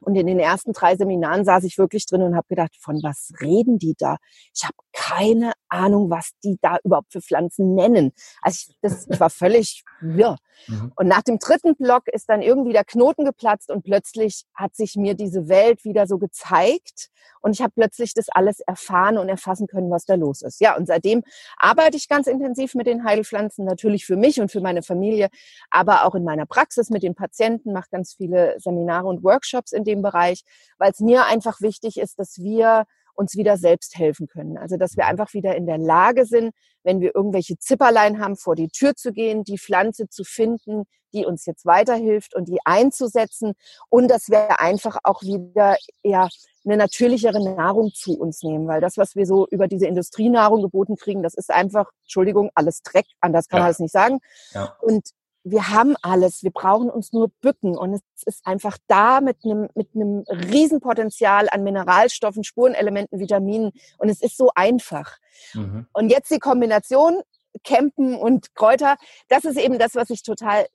Und 0.00 0.14
in 0.14 0.26
den 0.26 0.38
ersten 0.38 0.72
drei 0.72 0.96
Seminaren 0.96 1.44
saß 1.44 1.64
ich 1.64 1.78
wirklich 1.78 2.06
drin 2.06 2.22
und 2.22 2.36
habe 2.36 2.46
gedacht, 2.48 2.76
von 2.80 3.00
was 3.02 3.32
reden 3.40 3.78
die 3.78 3.94
da? 3.98 4.16
Ich 4.54 4.64
habe 4.64 4.76
keine 4.92 5.52
Ahnung, 5.68 6.10
was 6.10 6.30
die 6.44 6.58
da 6.60 6.78
überhaupt 6.84 7.12
für 7.12 7.20
Pflanzen 7.20 7.74
nennen. 7.74 8.12
Also 8.40 8.68
ich, 8.68 8.76
das, 8.80 9.06
ich 9.08 9.20
war 9.20 9.30
völlig 9.30 9.82
wirr. 10.00 10.36
Mhm. 10.66 10.92
Und 10.96 11.08
nach 11.08 11.22
dem 11.22 11.38
dritten 11.38 11.76
Block 11.76 12.08
ist 12.08 12.28
dann 12.28 12.42
irgendwie 12.42 12.72
der 12.72 12.84
Knoten 12.84 13.24
geplatzt 13.24 13.70
und 13.70 13.82
plötzlich 13.82 14.44
hat 14.54 14.74
sich 14.76 14.96
mir 14.96 15.14
diese 15.14 15.48
Welt 15.48 15.84
wieder 15.84 16.06
so 16.06 16.18
gezeigt 16.18 17.10
und 17.40 17.52
ich 17.52 17.62
habe 17.62 17.72
plötzlich 17.74 18.14
das 18.14 18.28
alles 18.28 18.60
erfahren 18.60 19.18
und 19.18 19.28
erfassen 19.28 19.66
können, 19.66 19.90
was 19.90 20.04
da 20.04 20.14
los 20.14 20.42
ist. 20.42 20.60
Ja, 20.60 20.76
und 20.76 20.86
seitdem 20.86 21.22
arbeite 21.56 21.96
ich 21.96 22.08
ganz 22.08 22.26
intensiv 22.26 22.74
mit 22.74 22.86
den 22.86 23.04
Heilpflanzen, 23.04 23.64
natürlich 23.64 24.04
für 24.04 24.16
mich 24.16 24.40
und 24.40 24.50
für 24.50 24.60
meine 24.60 24.82
Familie, 24.82 25.28
aber 25.70 26.04
auch 26.04 26.14
in 26.14 26.24
meiner 26.24 26.46
Praxis 26.46 26.90
mit 26.90 27.02
den 27.02 27.14
Patienten, 27.14 27.72
mache 27.72 27.88
ganz 27.90 28.14
viele 28.14 28.56
Seminare 28.58 29.06
und 29.06 29.22
Workshops 29.22 29.72
in 29.72 29.84
dem 29.88 30.02
Bereich, 30.02 30.42
weil 30.78 30.92
es 30.92 31.00
mir 31.00 31.26
einfach 31.26 31.60
wichtig 31.60 31.98
ist, 31.98 32.18
dass 32.18 32.38
wir 32.38 32.84
uns 33.14 33.36
wieder 33.36 33.56
selbst 33.56 33.98
helfen 33.98 34.28
können. 34.28 34.56
Also 34.56 34.76
dass 34.76 34.96
wir 34.96 35.06
einfach 35.06 35.34
wieder 35.34 35.56
in 35.56 35.66
der 35.66 35.78
Lage 35.78 36.24
sind, 36.24 36.54
wenn 36.84 37.00
wir 37.00 37.14
irgendwelche 37.14 37.58
Zipperlein 37.58 38.20
haben, 38.20 38.36
vor 38.36 38.54
die 38.54 38.68
Tür 38.68 38.94
zu 38.94 39.12
gehen, 39.12 39.42
die 39.42 39.58
Pflanze 39.58 40.08
zu 40.08 40.22
finden, 40.22 40.84
die 41.12 41.26
uns 41.26 41.44
jetzt 41.46 41.66
weiterhilft 41.66 42.34
und 42.36 42.48
die 42.48 42.58
einzusetzen 42.64 43.54
und 43.88 44.08
dass 44.08 44.28
wir 44.28 44.60
einfach 44.60 44.98
auch 45.02 45.22
wieder 45.22 45.76
ja 46.04 46.28
eine 46.64 46.76
natürlichere 46.76 47.42
Nahrung 47.42 47.92
zu 47.92 48.18
uns 48.18 48.42
nehmen, 48.42 48.68
weil 48.68 48.80
das, 48.80 48.98
was 48.98 49.16
wir 49.16 49.26
so 49.26 49.46
über 49.48 49.68
diese 49.68 49.86
Industrienahrung 49.86 50.62
geboten 50.62 50.96
kriegen, 50.96 51.22
das 51.22 51.34
ist 51.34 51.50
einfach, 51.50 51.90
Entschuldigung, 52.02 52.50
alles 52.54 52.82
Dreck, 52.82 53.06
anders 53.20 53.48
kann 53.48 53.58
ja. 53.58 53.64
man 53.64 53.72
es 53.72 53.78
nicht 53.78 53.92
sagen. 53.92 54.18
Ja. 54.52 54.76
Und 54.80 55.10
wir 55.50 55.68
haben 55.68 55.96
alles, 56.02 56.42
wir 56.42 56.50
brauchen 56.50 56.90
uns 56.90 57.12
nur 57.12 57.30
bücken 57.40 57.76
und 57.76 57.94
es 57.94 58.02
ist 58.24 58.46
einfach 58.46 58.78
da 58.86 59.20
mit 59.20 59.38
einem 59.44 59.68
mit 59.74 59.88
einem 59.94 60.24
Riesenpotenzial 60.28 61.48
an 61.50 61.62
Mineralstoffen, 61.62 62.44
Spurenelementen, 62.44 63.18
Vitaminen 63.18 63.72
und 63.98 64.08
es 64.08 64.20
ist 64.20 64.36
so 64.36 64.50
einfach. 64.54 65.18
Mhm. 65.54 65.86
Und 65.92 66.10
jetzt 66.10 66.30
die 66.30 66.38
Kombination 66.38 67.22
Campen 67.64 68.14
und 68.14 68.54
Kräuter, 68.54 68.96
das 69.28 69.44
ist 69.44 69.58
eben 69.58 69.78
das, 69.78 69.94
was 69.94 70.10
ich 70.10 70.22
total 70.22 70.66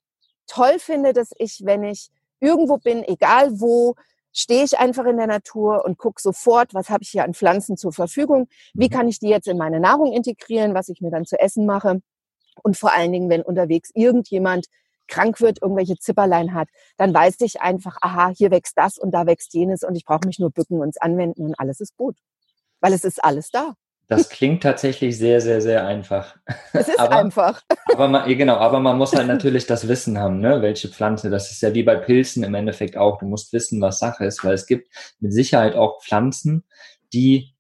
toll 0.48 0.80
finde, 0.80 1.14
dass 1.14 1.32
ich, 1.38 1.62
wenn 1.64 1.84
ich 1.84 2.10
irgendwo 2.40 2.78
bin, 2.78 3.04
egal 3.04 3.60
wo, 3.60 3.96
stehe 4.34 4.64
ich 4.64 4.80
einfach 4.80 5.06
in 5.06 5.18
der 5.18 5.28
Natur 5.28 5.86
und 5.86 5.98
gucke 5.98 6.22
sofort, 6.22 6.74
was 6.74 6.90
habe 6.90 7.04
ich 7.04 7.10
hier 7.10 7.24
an 7.24 7.34
Pflanzen 7.34 7.78
zur 7.78 7.94
Verfügung, 7.94 8.48
wie 8.74 8.88
mhm. 8.88 8.92
kann 8.92 9.08
ich 9.08 9.20
die 9.20 9.30
jetzt 9.30 9.48
in 9.48 9.58
meine 9.58 9.80
Nahrung 9.80 10.12
integrieren, 10.12 10.74
was 10.74 10.90
ich 10.90 11.02
mir 11.02 11.12
dann 11.12 11.26
zu 11.26 11.40
essen 11.40 11.66
mache. 11.66 12.02
Und 12.62 12.78
vor 12.78 12.94
allen 12.94 13.12
Dingen, 13.12 13.30
wenn 13.30 13.42
unterwegs 13.42 13.90
irgendjemand 13.94 14.68
krank 15.08 15.42
wird, 15.42 15.62
irgendwelche 15.62 15.98
Zipperlein 15.98 16.54
hat, 16.54 16.70
dann 16.98 17.14
weiß 17.14 17.38
ich 17.42 17.62
einfach, 17.62 17.98
aha, 18.02 18.32
hier 18.36 18.52
wächst 18.52 18.78
das 18.78 18.98
und 18.98 19.12
da 19.12 19.26
wächst 19.26 19.54
jenes 19.54 19.84
und 19.84 19.96
ich 19.96 20.06
brauche 20.06 20.26
mich 20.26 20.40
nur 20.40 20.52
bücken 20.52 20.80
und 20.80 20.90
es 20.90 20.98
anwenden 20.98 21.46
und 21.46 21.60
alles 21.60 21.80
ist 21.80 21.96
gut. 21.98 22.18
Weil 22.80 22.94
es 22.94 23.04
ist 23.04 23.24
alles 23.24 23.50
da. 23.50 23.74
Das 24.08 24.30
klingt 24.30 24.62
tatsächlich 24.64 25.18
sehr, 25.18 25.40
sehr, 25.40 25.62
sehr 25.62 25.88
einfach. 25.88 26.36
Es 26.74 26.88
ist 26.88 27.00
aber, 27.00 27.18
einfach. 27.18 27.62
Aber 27.92 28.08
man, 28.08 28.28
genau, 28.38 28.56
aber 28.56 28.80
man 28.80 28.98
muss 28.98 29.14
halt 29.14 29.28
natürlich 29.28 29.68
das 29.68 29.88
Wissen 29.88 30.18
haben, 30.18 30.40
ne? 30.40 30.62
welche 30.62 30.90
Pflanze. 30.90 31.30
Das 31.30 31.52
ist 31.52 31.62
ja 31.62 31.74
wie 31.74 31.84
bei 31.84 31.96
Pilzen 31.96 32.44
im 32.44 32.56
Endeffekt 32.56 32.98
auch. 32.98 33.20
Du 33.20 33.26
musst 33.26 33.54
wissen, 33.54 33.80
was 33.80 34.00
Sache 34.00 34.26
ist, 34.26 34.44
weil 34.44 34.54
es 34.54 34.66
gibt 34.66 34.90
mit 35.20 35.34
Sicherheit 35.34 35.76
auch 35.76 36.02
Pflanzen, 36.02 36.64
die 37.14 37.56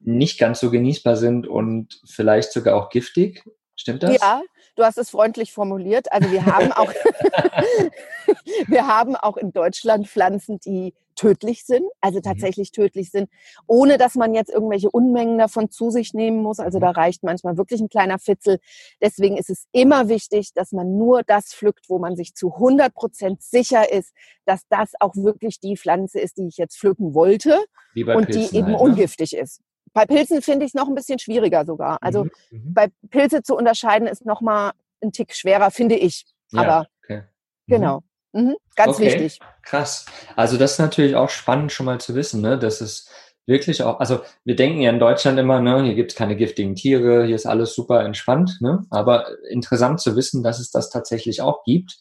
nicht 0.00 0.38
ganz 0.38 0.60
so 0.60 0.70
genießbar 0.70 1.16
sind 1.16 1.46
und 1.46 2.00
vielleicht 2.04 2.52
sogar 2.52 2.76
auch 2.76 2.90
giftig. 2.90 3.44
Stimmt 3.76 4.02
das? 4.02 4.18
Ja, 4.20 4.42
du 4.74 4.84
hast 4.84 4.98
es 4.98 5.10
freundlich 5.10 5.52
formuliert. 5.52 6.10
Also 6.10 6.30
wir 6.30 6.46
haben 6.46 6.72
auch, 6.72 6.92
wir 8.66 8.86
haben 8.86 9.16
auch 9.16 9.36
in 9.36 9.52
Deutschland 9.52 10.08
Pflanzen, 10.08 10.58
die 10.60 10.94
tödlich 11.16 11.64
sind, 11.64 11.84
also 12.00 12.18
mhm. 12.18 12.22
tatsächlich 12.22 12.70
tödlich 12.70 13.10
sind, 13.10 13.28
ohne 13.66 13.98
dass 13.98 14.14
man 14.14 14.34
jetzt 14.34 14.50
irgendwelche 14.50 14.90
Unmengen 14.90 15.38
davon 15.38 15.70
zu 15.70 15.90
sich 15.90 16.14
nehmen 16.14 16.42
muss. 16.42 16.60
Also 16.60 16.78
da 16.78 16.90
mhm. 16.90 16.94
reicht 16.94 17.22
manchmal 17.22 17.56
wirklich 17.56 17.80
ein 17.80 17.88
kleiner 17.88 18.18
Fitzel. 18.18 18.58
Deswegen 19.02 19.36
ist 19.36 19.50
es 19.50 19.66
immer 19.72 20.08
wichtig, 20.08 20.52
dass 20.54 20.72
man 20.72 20.96
nur 20.96 21.22
das 21.22 21.52
pflückt, 21.52 21.88
wo 21.88 21.98
man 21.98 22.16
sich 22.16 22.34
zu 22.34 22.54
100 22.54 22.94
Prozent 22.94 23.42
sicher 23.42 23.90
ist, 23.90 24.12
dass 24.44 24.62
das 24.68 24.92
auch 25.00 25.16
wirklich 25.16 25.58
die 25.58 25.76
Pflanze 25.76 26.20
ist, 26.20 26.36
die 26.36 26.46
ich 26.46 26.56
jetzt 26.56 26.78
pflücken 26.78 27.14
wollte 27.14 27.64
und 27.94 28.26
Pilzen 28.26 28.50
die 28.50 28.56
eben 28.56 28.66
halt, 28.66 28.76
ne? 28.76 28.82
ungiftig 28.82 29.36
ist. 29.36 29.60
Bei 29.96 30.04
Pilzen 30.04 30.42
finde 30.42 30.66
ich 30.66 30.72
es 30.72 30.74
noch 30.74 30.88
ein 30.88 30.94
bisschen 30.94 31.18
schwieriger 31.18 31.64
sogar. 31.64 31.96
Also 32.02 32.24
mhm, 32.24 32.30
mhm. 32.50 32.74
bei 32.74 32.88
Pilze 33.08 33.42
zu 33.42 33.56
unterscheiden 33.56 34.06
ist 34.06 34.26
noch 34.26 34.42
mal 34.42 34.72
ein 35.02 35.10
Tick 35.10 35.34
schwerer, 35.34 35.70
finde 35.70 35.94
ich. 35.94 36.26
Ja, 36.52 36.60
Aber 36.60 36.86
okay. 37.02 37.22
mhm. 37.64 37.72
genau. 37.72 38.02
Mhm, 38.32 38.56
ganz 38.74 38.96
okay, 38.96 39.06
wichtig. 39.06 39.38
Krass. 39.62 40.04
Also 40.36 40.58
das 40.58 40.72
ist 40.72 40.80
natürlich 40.80 41.16
auch 41.16 41.30
spannend 41.30 41.72
schon 41.72 41.86
mal 41.86 41.98
zu 41.98 42.14
wissen, 42.14 42.42
ne? 42.42 42.58
dass 42.58 42.82
es 42.82 43.08
wirklich 43.46 43.82
auch, 43.84 43.98
also 43.98 44.20
wir 44.44 44.54
denken 44.54 44.82
ja 44.82 44.90
in 44.90 44.98
Deutschland 44.98 45.38
immer, 45.38 45.62
ne, 45.62 45.82
hier 45.84 45.94
gibt 45.94 46.12
es 46.12 46.18
keine 46.18 46.36
giftigen 46.36 46.74
Tiere, 46.74 47.24
hier 47.24 47.34
ist 47.34 47.46
alles 47.46 47.74
super 47.74 48.04
entspannt, 48.04 48.58
ne? 48.60 48.84
aber 48.90 49.28
interessant 49.48 50.02
zu 50.02 50.14
wissen, 50.14 50.42
dass 50.42 50.58
es 50.58 50.70
das 50.70 50.90
tatsächlich 50.90 51.40
auch 51.40 51.64
gibt. 51.64 51.96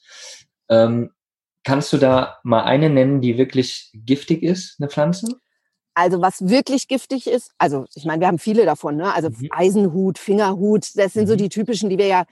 Ähm, 0.68 1.12
kannst 1.64 1.94
du 1.94 1.98
da 1.98 2.40
mal 2.44 2.64
eine 2.64 2.90
nennen, 2.90 3.22
die 3.22 3.38
wirklich 3.38 3.90
giftig 3.94 4.44
ist, 4.44 4.82
eine 4.82 4.90
Pflanze? 4.90 5.28
Also 5.96 6.22
was 6.22 6.48
wirklich 6.48 6.88
giftig 6.88 7.26
ist, 7.26 7.52
also 7.58 7.86
ich 7.96 8.06
meine, 8.06 8.20
wir 8.20 8.28
haben 8.28 8.38
viele 8.38 8.66
davon, 8.66 8.98
ne? 8.98 9.14
Also 9.14 9.30
mhm. 9.30 9.48
Eisenhut, 9.50 10.20
Fingerhut, 10.20 10.90
das 10.96 11.14
sind 11.14 11.24
mhm. 11.24 11.30
so 11.30 11.36
die 11.36 11.50
typischen, 11.50 11.90
die 11.90 11.98
wir 11.98 12.08
ja 12.08 12.26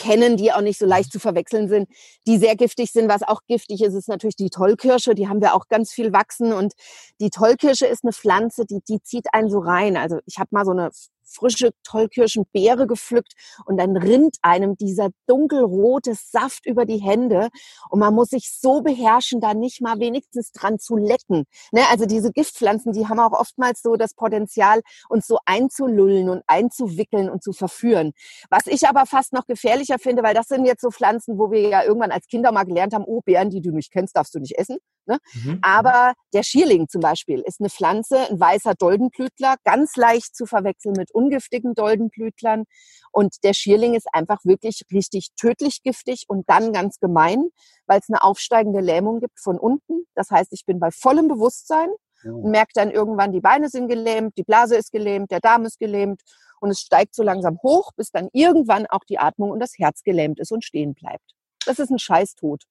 kennen, 0.00 0.38
die 0.38 0.50
auch 0.52 0.62
nicht 0.62 0.78
so 0.78 0.86
leicht 0.86 1.12
zu 1.12 1.20
verwechseln 1.20 1.68
sind, 1.68 1.88
die 2.26 2.38
sehr 2.38 2.56
giftig 2.56 2.90
sind. 2.90 3.10
Was 3.10 3.22
auch 3.22 3.42
giftig 3.46 3.82
ist, 3.82 3.92
ist 3.92 4.08
natürlich 4.08 4.36
die 4.36 4.48
Tollkirsche. 4.48 5.14
Die 5.14 5.28
haben 5.28 5.42
wir 5.42 5.54
auch 5.54 5.68
ganz 5.68 5.92
viel 5.92 6.12
wachsen. 6.12 6.54
Und 6.54 6.72
die 7.20 7.28
Tollkirsche 7.28 7.86
ist 7.86 8.02
eine 8.02 8.12
Pflanze, 8.14 8.64
die, 8.64 8.80
die 8.88 9.02
zieht 9.02 9.34
einen 9.34 9.50
so 9.50 9.58
rein. 9.58 9.98
Also 9.98 10.18
ich 10.24 10.38
habe 10.38 10.48
mal 10.52 10.64
so 10.64 10.70
eine 10.70 10.90
frische 11.30 11.70
Tollkirschenbeere 11.84 12.86
gepflückt 12.86 13.34
und 13.66 13.76
dann 13.78 13.96
rinnt 13.96 14.36
einem 14.42 14.76
dieser 14.76 15.10
dunkelrote 15.26 16.14
Saft 16.14 16.66
über 16.66 16.84
die 16.84 16.98
Hände 16.98 17.48
und 17.88 18.00
man 18.00 18.14
muss 18.14 18.28
sich 18.28 18.52
so 18.52 18.82
beherrschen, 18.82 19.40
da 19.40 19.54
nicht 19.54 19.80
mal 19.80 19.98
wenigstens 19.98 20.52
dran 20.52 20.78
zu 20.78 20.96
lecken. 20.96 21.44
Ne? 21.72 21.82
Also 21.90 22.06
diese 22.06 22.32
Giftpflanzen, 22.32 22.92
die 22.92 23.06
haben 23.08 23.20
auch 23.20 23.32
oftmals 23.32 23.82
so 23.82 23.96
das 23.96 24.14
Potenzial, 24.14 24.80
uns 25.08 25.26
so 25.26 25.38
einzulullen 25.44 26.28
und 26.28 26.42
einzuwickeln 26.46 27.30
und 27.30 27.42
zu 27.42 27.52
verführen. 27.52 28.12
Was 28.50 28.66
ich 28.66 28.88
aber 28.88 29.06
fast 29.06 29.32
noch 29.32 29.46
gefährlicher 29.46 29.98
finde, 29.98 30.22
weil 30.22 30.34
das 30.34 30.48
sind 30.48 30.64
jetzt 30.64 30.82
so 30.82 30.90
Pflanzen, 30.90 31.38
wo 31.38 31.50
wir 31.50 31.68
ja 31.68 31.84
irgendwann 31.84 32.10
als 32.10 32.26
Kinder 32.26 32.52
mal 32.52 32.64
gelernt 32.64 32.94
haben, 32.94 33.04
oh, 33.06 33.20
Beeren, 33.22 33.50
die 33.50 33.60
du 33.60 33.70
nicht 33.70 33.92
kennst, 33.92 34.16
darfst 34.16 34.34
du 34.34 34.38
nicht 34.38 34.58
essen. 34.58 34.78
Ne? 35.10 35.18
Mhm. 35.44 35.58
Aber 35.62 36.12
der 36.32 36.44
Schierling 36.44 36.88
zum 36.88 37.00
Beispiel 37.00 37.40
ist 37.40 37.60
eine 37.60 37.68
Pflanze, 37.68 38.30
ein 38.30 38.38
weißer 38.38 38.74
Doldenblütler, 38.74 39.56
ganz 39.64 39.96
leicht 39.96 40.36
zu 40.36 40.46
verwechseln 40.46 40.94
mit 40.96 41.10
ungiftigen 41.12 41.74
Doldenblütlern. 41.74 42.64
Und 43.10 43.42
der 43.42 43.52
Schierling 43.52 43.94
ist 43.94 44.06
einfach 44.12 44.38
wirklich 44.44 44.82
richtig 44.92 45.30
tödlich 45.34 45.82
giftig 45.82 46.26
und 46.28 46.48
dann 46.48 46.72
ganz 46.72 47.00
gemein, 47.00 47.48
weil 47.86 47.98
es 47.98 48.08
eine 48.08 48.22
aufsteigende 48.22 48.80
Lähmung 48.80 49.18
gibt 49.18 49.40
von 49.40 49.58
unten. 49.58 50.04
Das 50.14 50.30
heißt, 50.30 50.52
ich 50.52 50.64
bin 50.64 50.78
bei 50.78 50.92
vollem 50.92 51.26
Bewusstsein 51.26 51.88
und 52.22 52.50
merke 52.52 52.72
dann 52.74 52.90
irgendwann, 52.92 53.32
die 53.32 53.40
Beine 53.40 53.68
sind 53.68 53.88
gelähmt, 53.88 54.36
die 54.36 54.44
Blase 54.44 54.76
ist 54.76 54.92
gelähmt, 54.92 55.32
der 55.32 55.40
Darm 55.40 55.64
ist 55.64 55.80
gelähmt 55.80 56.20
und 56.60 56.70
es 56.70 56.80
steigt 56.80 57.16
so 57.16 57.24
langsam 57.24 57.58
hoch, 57.64 57.90
bis 57.96 58.12
dann 58.12 58.28
irgendwann 58.32 58.86
auch 58.86 59.02
die 59.08 59.18
Atmung 59.18 59.50
und 59.50 59.58
das 59.58 59.72
Herz 59.76 60.02
gelähmt 60.04 60.38
ist 60.38 60.52
und 60.52 60.64
stehen 60.64 60.94
bleibt. 60.94 61.34
Das 61.66 61.80
ist 61.80 61.90
ein 61.90 61.98
Scheißtod. 61.98 62.62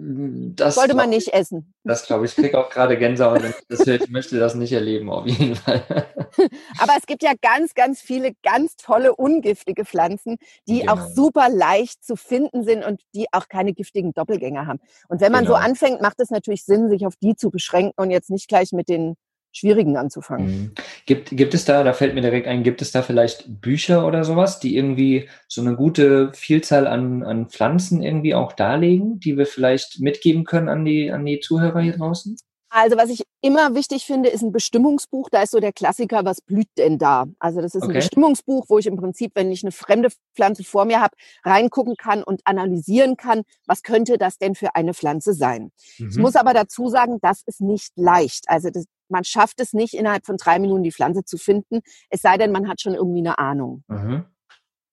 Das 0.00 0.76
Sollte 0.76 0.94
man 0.94 1.10
nicht 1.10 1.34
essen. 1.34 1.74
Das 1.82 2.06
glaube 2.06 2.24
ich. 2.24 2.30
Ich 2.30 2.36
kriege 2.36 2.56
auch 2.56 2.70
gerade 2.70 2.96
Gänsehaut. 2.96 3.42
Das 3.68 3.84
ich 3.84 4.08
möchte 4.08 4.38
das 4.38 4.54
nicht 4.54 4.72
erleben, 4.72 5.10
auf 5.10 5.26
jeden 5.26 5.56
Fall. 5.56 5.82
Aber 6.78 6.92
es 6.96 7.06
gibt 7.06 7.24
ja 7.24 7.32
ganz, 7.40 7.74
ganz 7.74 8.00
viele 8.00 8.32
ganz 8.44 8.76
tolle 8.76 9.16
ungiftige 9.16 9.84
Pflanzen, 9.84 10.36
die 10.68 10.80
genau. 10.80 10.92
auch 10.92 11.08
super 11.08 11.48
leicht 11.48 12.04
zu 12.04 12.14
finden 12.14 12.62
sind 12.62 12.84
und 12.84 13.00
die 13.12 13.26
auch 13.32 13.48
keine 13.48 13.72
giftigen 13.72 14.12
Doppelgänger 14.12 14.68
haben. 14.68 14.78
Und 15.08 15.20
wenn 15.20 15.32
man 15.32 15.44
genau. 15.44 15.56
so 15.56 15.60
anfängt, 15.60 16.00
macht 16.00 16.20
es 16.20 16.30
natürlich 16.30 16.64
Sinn, 16.64 16.88
sich 16.90 17.04
auf 17.04 17.16
die 17.16 17.34
zu 17.34 17.50
beschränken 17.50 18.00
und 18.00 18.12
jetzt 18.12 18.30
nicht 18.30 18.46
gleich 18.46 18.70
mit 18.70 18.88
den 18.88 19.16
Schwierigen 19.52 19.96
anzufangen. 19.96 20.46
Mhm. 20.46 20.70
Gibt, 21.06 21.30
gibt 21.30 21.54
es 21.54 21.64
da, 21.64 21.82
da 21.82 21.92
fällt 21.92 22.14
mir 22.14 22.20
direkt 22.20 22.46
ein, 22.46 22.62
gibt 22.62 22.82
es 22.82 22.92
da 22.92 23.02
vielleicht 23.02 23.60
Bücher 23.60 24.06
oder 24.06 24.24
sowas, 24.24 24.60
die 24.60 24.76
irgendwie 24.76 25.28
so 25.48 25.60
eine 25.60 25.74
gute 25.74 26.32
Vielzahl 26.32 26.86
an, 26.86 27.22
an 27.22 27.48
Pflanzen 27.48 28.02
irgendwie 28.02 28.34
auch 28.34 28.52
darlegen, 28.52 29.18
die 29.20 29.36
wir 29.36 29.46
vielleicht 29.46 30.00
mitgeben 30.00 30.44
können 30.44 30.68
an 30.68 30.84
die, 30.84 31.10
an 31.10 31.24
die 31.24 31.40
Zuhörer 31.40 31.80
hier 31.80 31.96
draußen? 31.96 32.36
Also 32.70 32.96
was 32.96 33.08
ich 33.08 33.24
immer 33.40 33.74
wichtig 33.74 34.04
finde, 34.04 34.28
ist 34.28 34.42
ein 34.42 34.52
Bestimmungsbuch. 34.52 35.30
Da 35.30 35.42
ist 35.42 35.52
so 35.52 35.60
der 35.60 35.72
Klassiker, 35.72 36.24
was 36.24 36.40
blüht 36.40 36.68
denn 36.76 36.98
da? 36.98 37.26
Also 37.38 37.60
das 37.60 37.74
ist 37.74 37.82
okay. 37.82 37.92
ein 37.92 37.94
Bestimmungsbuch, 37.94 38.66
wo 38.68 38.78
ich 38.78 38.86
im 38.86 38.96
Prinzip, 38.96 39.32
wenn 39.34 39.50
ich 39.50 39.62
eine 39.62 39.72
fremde 39.72 40.10
Pflanze 40.34 40.64
vor 40.64 40.84
mir 40.84 41.00
habe, 41.00 41.16
reingucken 41.44 41.96
kann 41.96 42.22
und 42.22 42.42
analysieren 42.44 43.16
kann, 43.16 43.42
was 43.66 43.82
könnte 43.82 44.18
das 44.18 44.38
denn 44.38 44.54
für 44.54 44.74
eine 44.74 44.92
Pflanze 44.92 45.32
sein. 45.32 45.70
Mhm. 45.98 46.10
Ich 46.10 46.18
muss 46.18 46.36
aber 46.36 46.52
dazu 46.52 46.88
sagen, 46.88 47.18
das 47.22 47.42
ist 47.46 47.60
nicht 47.60 47.92
leicht. 47.96 48.44
Also 48.48 48.70
das, 48.70 48.84
man 49.08 49.24
schafft 49.24 49.60
es 49.60 49.72
nicht, 49.72 49.94
innerhalb 49.94 50.26
von 50.26 50.36
drei 50.36 50.58
Minuten 50.58 50.82
die 50.82 50.92
Pflanze 50.92 51.24
zu 51.24 51.38
finden, 51.38 51.80
es 52.10 52.20
sei 52.20 52.36
denn, 52.36 52.52
man 52.52 52.68
hat 52.68 52.80
schon 52.80 52.94
irgendwie 52.94 53.20
eine 53.20 53.38
Ahnung. 53.38 53.82
Mhm. 53.88 54.26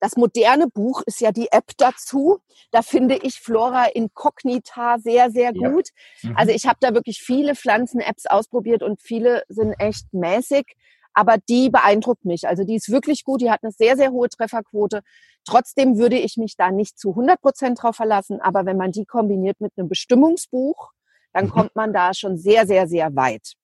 Das 0.00 0.16
moderne 0.16 0.68
Buch 0.68 1.02
ist 1.06 1.20
ja 1.20 1.32
die 1.32 1.48
App 1.50 1.72
dazu. 1.78 2.38
Da 2.70 2.82
finde 2.82 3.16
ich 3.16 3.40
Flora 3.40 3.86
Incognita 3.86 4.98
sehr, 4.98 5.30
sehr 5.30 5.52
gut. 5.52 5.88
Ja. 6.20 6.30
Mhm. 6.30 6.36
Also 6.36 6.52
ich 6.52 6.66
habe 6.66 6.78
da 6.80 6.94
wirklich 6.94 7.20
viele 7.20 7.54
Pflanzen-Apps 7.54 8.26
ausprobiert 8.26 8.82
und 8.82 9.00
viele 9.00 9.44
sind 9.48 9.74
echt 9.78 10.12
mäßig. 10.12 10.76
Aber 11.14 11.38
die 11.48 11.70
beeindruckt 11.70 12.26
mich. 12.26 12.46
Also 12.46 12.64
die 12.64 12.74
ist 12.74 12.90
wirklich 12.90 13.24
gut. 13.24 13.40
Die 13.40 13.50
hat 13.50 13.62
eine 13.62 13.72
sehr, 13.72 13.96
sehr 13.96 14.10
hohe 14.10 14.28
Trefferquote. 14.28 15.00
Trotzdem 15.46 15.96
würde 15.96 16.18
ich 16.18 16.36
mich 16.36 16.56
da 16.56 16.70
nicht 16.70 16.98
zu 16.98 17.10
100 17.10 17.40
Prozent 17.40 17.82
drauf 17.82 17.96
verlassen. 17.96 18.38
Aber 18.42 18.66
wenn 18.66 18.76
man 18.76 18.92
die 18.92 19.06
kombiniert 19.06 19.58
mit 19.60 19.72
einem 19.78 19.88
Bestimmungsbuch, 19.88 20.92
dann 21.32 21.46
mhm. 21.46 21.50
kommt 21.50 21.74
man 21.74 21.94
da 21.94 22.12
schon 22.12 22.36
sehr, 22.36 22.66
sehr, 22.66 22.86
sehr 22.86 23.16
weit. 23.16 23.54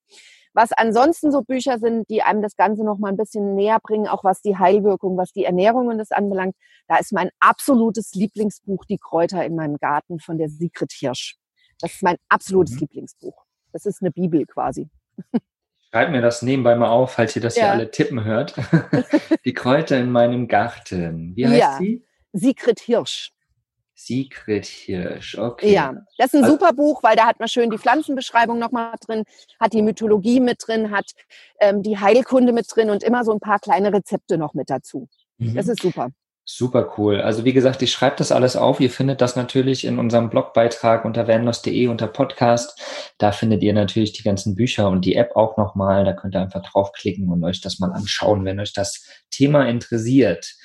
Was 0.55 0.73
ansonsten 0.73 1.33
so 1.33 1.43
Bücher 1.43 1.79
sind, 1.79 2.09
die 2.11 2.23
einem 2.23 2.43
das 2.43 2.57
Ganze 2.57 2.85
noch 2.85 2.99
mal 2.99 3.09
ein 3.09 3.17
bisschen 3.17 3.55
näher 3.55 3.79
bringen, 3.83 4.07
auch 4.07 4.23
was 4.23 4.43
die 4.43 4.59
Heilwirkung, 4.59 5.17
was 5.17 5.33
die 5.33 5.45
Ernährung 5.45 5.89
und 5.89 5.99
das 5.99 6.11
anbelangt, 6.11 6.55
da 6.89 6.97
ist 6.97 7.13
mein 7.13 7.31
absolutes 7.41 8.13
Lieblingsbuch 8.15 8.85
Die 8.85 8.99
Kräuter 8.99 9.45
in 9.45 9.55
meinem 9.55 9.79
Garten 9.79 10.21
von 10.21 10.37
der 10.37 10.49
Sigrid 10.49 10.93
Hirsch. 10.93 11.37
Das 11.81 11.95
ist 11.95 12.03
mein 12.03 12.17
absolutes 12.29 12.75
mhm. 12.75 12.81
Lieblingsbuch. 12.81 13.45
Das 13.73 13.87
ist 13.87 14.03
eine 14.03 14.11
Bibel 14.11 14.45
quasi. 14.47 14.91
Schreibt 15.91 16.13
mir 16.13 16.23
das 16.23 16.43
nebenbei 16.43 16.75
mal 16.75 16.89
auf, 16.89 17.13
falls 17.13 17.35
ihr 17.37 17.43
das 17.43 17.57
ja, 17.57 17.67
ja 17.67 17.73
alle 17.73 17.91
tippen 17.91 18.25
hört. 18.25 18.55
die 19.45 19.53
Kräuter 19.53 19.99
in 19.99 20.11
meinem 20.11 20.49
Garten. 20.49 21.35
Wie 21.37 21.47
heißt 21.47 21.59
ja. 21.59 21.77
sie? 21.79 22.05
Sigrid 22.33 22.81
Hirsch. 22.81 23.33
Secret 24.05 24.67
Hirsch, 24.67 25.39
okay. 25.39 25.73
Ja, 25.73 25.95
das 26.19 26.29
ist 26.29 26.35
ein 26.35 26.45
also, 26.45 26.57
super 26.57 26.73
Buch, 26.73 27.03
weil 27.03 27.17
da 27.17 27.27
hat 27.27 27.39
man 27.39 27.49
schön 27.49 27.71
die 27.71 27.79
Pflanzenbeschreibung 27.79 28.59
nochmal 28.59 28.95
drin, 29.07 29.25
hat 29.61 29.73
die 29.73 29.83
Mythologie 29.83 30.41
mit 30.41 30.59
drin, 30.67 30.91
hat 30.91 31.13
ähm, 31.61 31.83
die 31.83 31.99
Heilkunde 31.99 32.53
mit 32.53 32.67
drin 32.75 32.91
und 32.91 33.03
immer 33.03 33.25
so 33.25 33.33
ein 33.33 33.41
paar 33.41 33.59
kleine 33.59 33.93
Rezepte 33.93 34.39
noch 34.39 34.55
mit 34.55 34.71
dazu. 34.71 35.09
Mhm. 35.39 35.55
Das 35.55 35.69
ist 35.69 35.83
super. 35.83 36.11
Super 36.45 36.95
cool. 36.99 37.21
Also 37.21 37.45
wie 37.45 37.53
gesagt, 37.53 37.83
ich 37.83 37.93
schreibe 37.93 38.17
das 38.17 38.33
alles 38.33 38.57
auf. 38.57 38.81
Ihr 38.81 38.91
findet 38.91 39.21
das 39.21 39.37
natürlich 39.37 39.85
in 39.85 40.01
unserem 40.01 40.29
Blogbeitrag 40.29 41.05
unter 41.05 41.29
vanlos.de 41.29 41.87
unter 41.87 42.09
Podcast. 42.09 42.81
Da 43.19 43.31
findet 43.31 43.63
ihr 43.63 43.73
natürlich 43.73 44.13
die 44.13 44.25
ganzen 44.25 44.57
Bücher 44.57 44.89
und 44.89 45.05
die 45.05 45.15
App 45.15 45.37
auch 45.37 45.57
nochmal. 45.57 46.05
Da 46.05 46.13
könnt 46.13 46.35
ihr 46.35 46.41
einfach 46.41 46.63
draufklicken 46.63 47.29
und 47.29 47.45
euch 47.45 47.61
das 47.61 47.79
mal 47.79 47.93
anschauen, 47.93 48.45
wenn 48.45 48.59
euch 48.59 48.73
das 48.73 49.05
Thema 49.31 49.69
interessiert. 49.69 50.57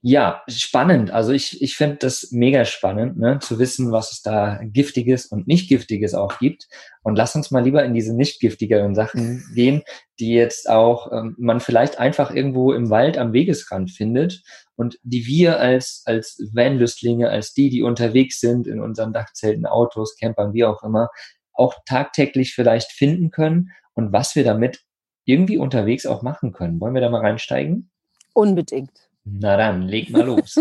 Ja, 0.00 0.42
spannend. 0.46 1.10
Also 1.10 1.32
ich, 1.32 1.60
ich 1.60 1.76
finde 1.76 1.96
das 1.96 2.30
mega 2.30 2.64
spannend, 2.64 3.18
ne, 3.18 3.40
zu 3.40 3.58
wissen, 3.58 3.90
was 3.90 4.12
es 4.12 4.22
da 4.22 4.60
Giftiges 4.62 5.26
und 5.26 5.48
nicht 5.48 5.68
Giftiges 5.68 6.14
auch 6.14 6.38
gibt. 6.38 6.68
Und 7.02 7.16
lass 7.16 7.34
uns 7.34 7.50
mal 7.50 7.64
lieber 7.64 7.84
in 7.84 7.94
diese 7.94 8.14
nicht 8.14 8.38
giftigeren 8.38 8.94
Sachen 8.94 9.44
gehen, 9.56 9.82
die 10.20 10.34
jetzt 10.34 10.70
auch 10.70 11.10
ähm, 11.10 11.34
man 11.36 11.58
vielleicht 11.58 11.98
einfach 11.98 12.30
irgendwo 12.30 12.72
im 12.72 12.90
Wald 12.90 13.18
am 13.18 13.32
Wegesrand 13.32 13.90
findet 13.90 14.42
und 14.76 14.98
die 15.02 15.26
wir 15.26 15.58
als, 15.58 16.02
als 16.06 16.38
Vanlüstlinge, 16.52 17.28
als 17.28 17.52
die, 17.52 17.68
die 17.68 17.82
unterwegs 17.82 18.38
sind 18.38 18.68
in 18.68 18.80
unseren 18.80 19.12
Dachzelten, 19.12 19.66
Autos, 19.66 20.16
Campern, 20.16 20.52
wie 20.52 20.64
auch 20.64 20.84
immer, 20.84 21.08
auch 21.52 21.74
tagtäglich 21.86 22.54
vielleicht 22.54 22.92
finden 22.92 23.32
können 23.32 23.72
und 23.94 24.12
was 24.12 24.36
wir 24.36 24.44
damit 24.44 24.84
irgendwie 25.24 25.58
unterwegs 25.58 26.06
auch 26.06 26.22
machen 26.22 26.52
können. 26.52 26.80
Wollen 26.80 26.94
wir 26.94 27.00
da 27.00 27.10
mal 27.10 27.20
reinsteigen? 27.20 27.90
Unbedingt. 28.32 29.07
Na 29.30 29.56
dann, 29.56 29.88
leg 29.88 30.10
mal 30.10 30.24
los. 30.24 30.58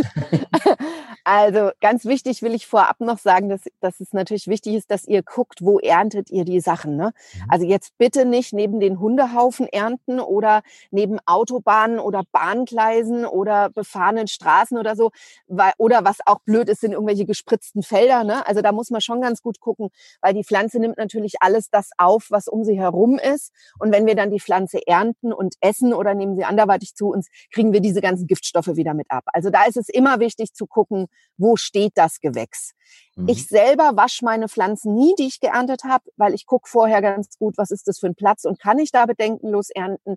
Also 1.30 1.72
ganz 1.82 2.06
wichtig 2.06 2.42
will 2.42 2.54
ich 2.54 2.68
vorab 2.68 3.02
noch 3.02 3.18
sagen, 3.18 3.50
dass, 3.50 3.64
dass 3.82 4.00
es 4.00 4.14
natürlich 4.14 4.48
wichtig 4.48 4.76
ist, 4.76 4.90
dass 4.90 5.04
ihr 5.04 5.24
guckt, 5.24 5.62
wo 5.62 5.78
erntet 5.78 6.30
ihr 6.30 6.46
die 6.46 6.62
Sachen. 6.62 6.96
Ne? 6.96 7.12
Mhm. 7.34 7.42
Also 7.50 7.66
jetzt 7.66 7.98
bitte 7.98 8.24
nicht 8.24 8.54
neben 8.54 8.80
den 8.80 8.98
Hundehaufen 9.02 9.68
ernten 9.68 10.22
oder 10.22 10.62
neben 10.90 11.20
Autobahnen 11.26 12.00
oder 12.00 12.24
Bahngleisen 12.32 13.26
oder 13.26 13.70
befahrenen 13.70 14.30
Straßen 14.30 14.78
oder 14.78 14.96
so. 14.96 15.12
Weil, 15.48 15.74
oder 15.78 16.06
was 16.06 16.20
auch 16.26 16.40
blöd 16.46 16.70
ist, 16.70 16.80
sind 16.80 16.94
irgendwelche 16.94 17.26
gespritzten 17.26 17.84
Felder. 17.84 18.24
Ne? 18.24 18.48
Also 18.48 18.62
da 18.62 18.72
muss 18.72 18.90
man 18.90 19.02
schon 19.02 19.20
ganz 19.20 19.42
gut 19.42 19.60
gucken, 19.60 19.90
weil 20.22 20.34
die 20.34 20.46
Pflanze 20.46 20.80
nimmt 20.80 20.98
natürlich 20.98 21.42
alles 21.42 21.70
das 21.70 21.90
auf, 21.98 22.28
was 22.30 22.48
um 22.48 22.64
sie 22.64 22.80
herum 22.80 23.20
ist. 23.20 23.52
Und 23.80 23.92
wenn 23.92 24.06
wir 24.06 24.16
dann 24.16 24.32
die 24.32 24.40
Pflanze 24.40 24.80
ernten 24.88 25.34
und 25.34 25.56
essen 25.60 25.94
oder 25.94 26.14
nehmen 26.14 26.38
sie 26.38 26.46
anderweitig 26.46 26.96
zu 26.96 27.10
uns, 27.10 27.28
kriegen 27.52 27.74
wir 27.74 27.82
diese 27.82 28.00
ganzen 28.00 28.28
Giftstoffe 28.28 28.78
wieder 28.78 28.94
mit 28.94 29.12
ab. 29.12 29.26
Also 29.34 29.50
da 29.50 29.66
ist 29.66 29.76
es 29.76 29.90
immer 29.90 30.22
wichtig 30.22 30.54
zu 30.54 30.68
gucken, 30.68 31.08
wo 31.38 31.56
steht 31.56 31.94
das 31.96 32.20
Gewächs. 32.20 32.72
Mhm. 33.16 33.28
Ich 33.30 33.48
selber 33.48 33.92
wasche 33.96 34.26
meine 34.26 34.48
Pflanzen 34.48 34.94
nie, 34.96 35.14
die 35.18 35.28
ich 35.28 35.40
geerntet 35.40 35.84
habe, 35.84 36.06
weil 36.18 36.34
ich 36.34 36.46
gucke 36.46 36.70
vorher 36.70 37.02
ganz 37.02 37.38
gut, 37.38 37.58
was 37.58 37.72
ist 37.72 37.88
das 37.88 38.00
für 38.00 38.08
ein 38.08 38.16
Platz 38.16 38.44
und 38.46 38.60
kann 38.60 38.80
ich 38.80 38.92
da 38.92 39.06
bedenkenlos 39.06 39.70
ernten. 39.70 40.16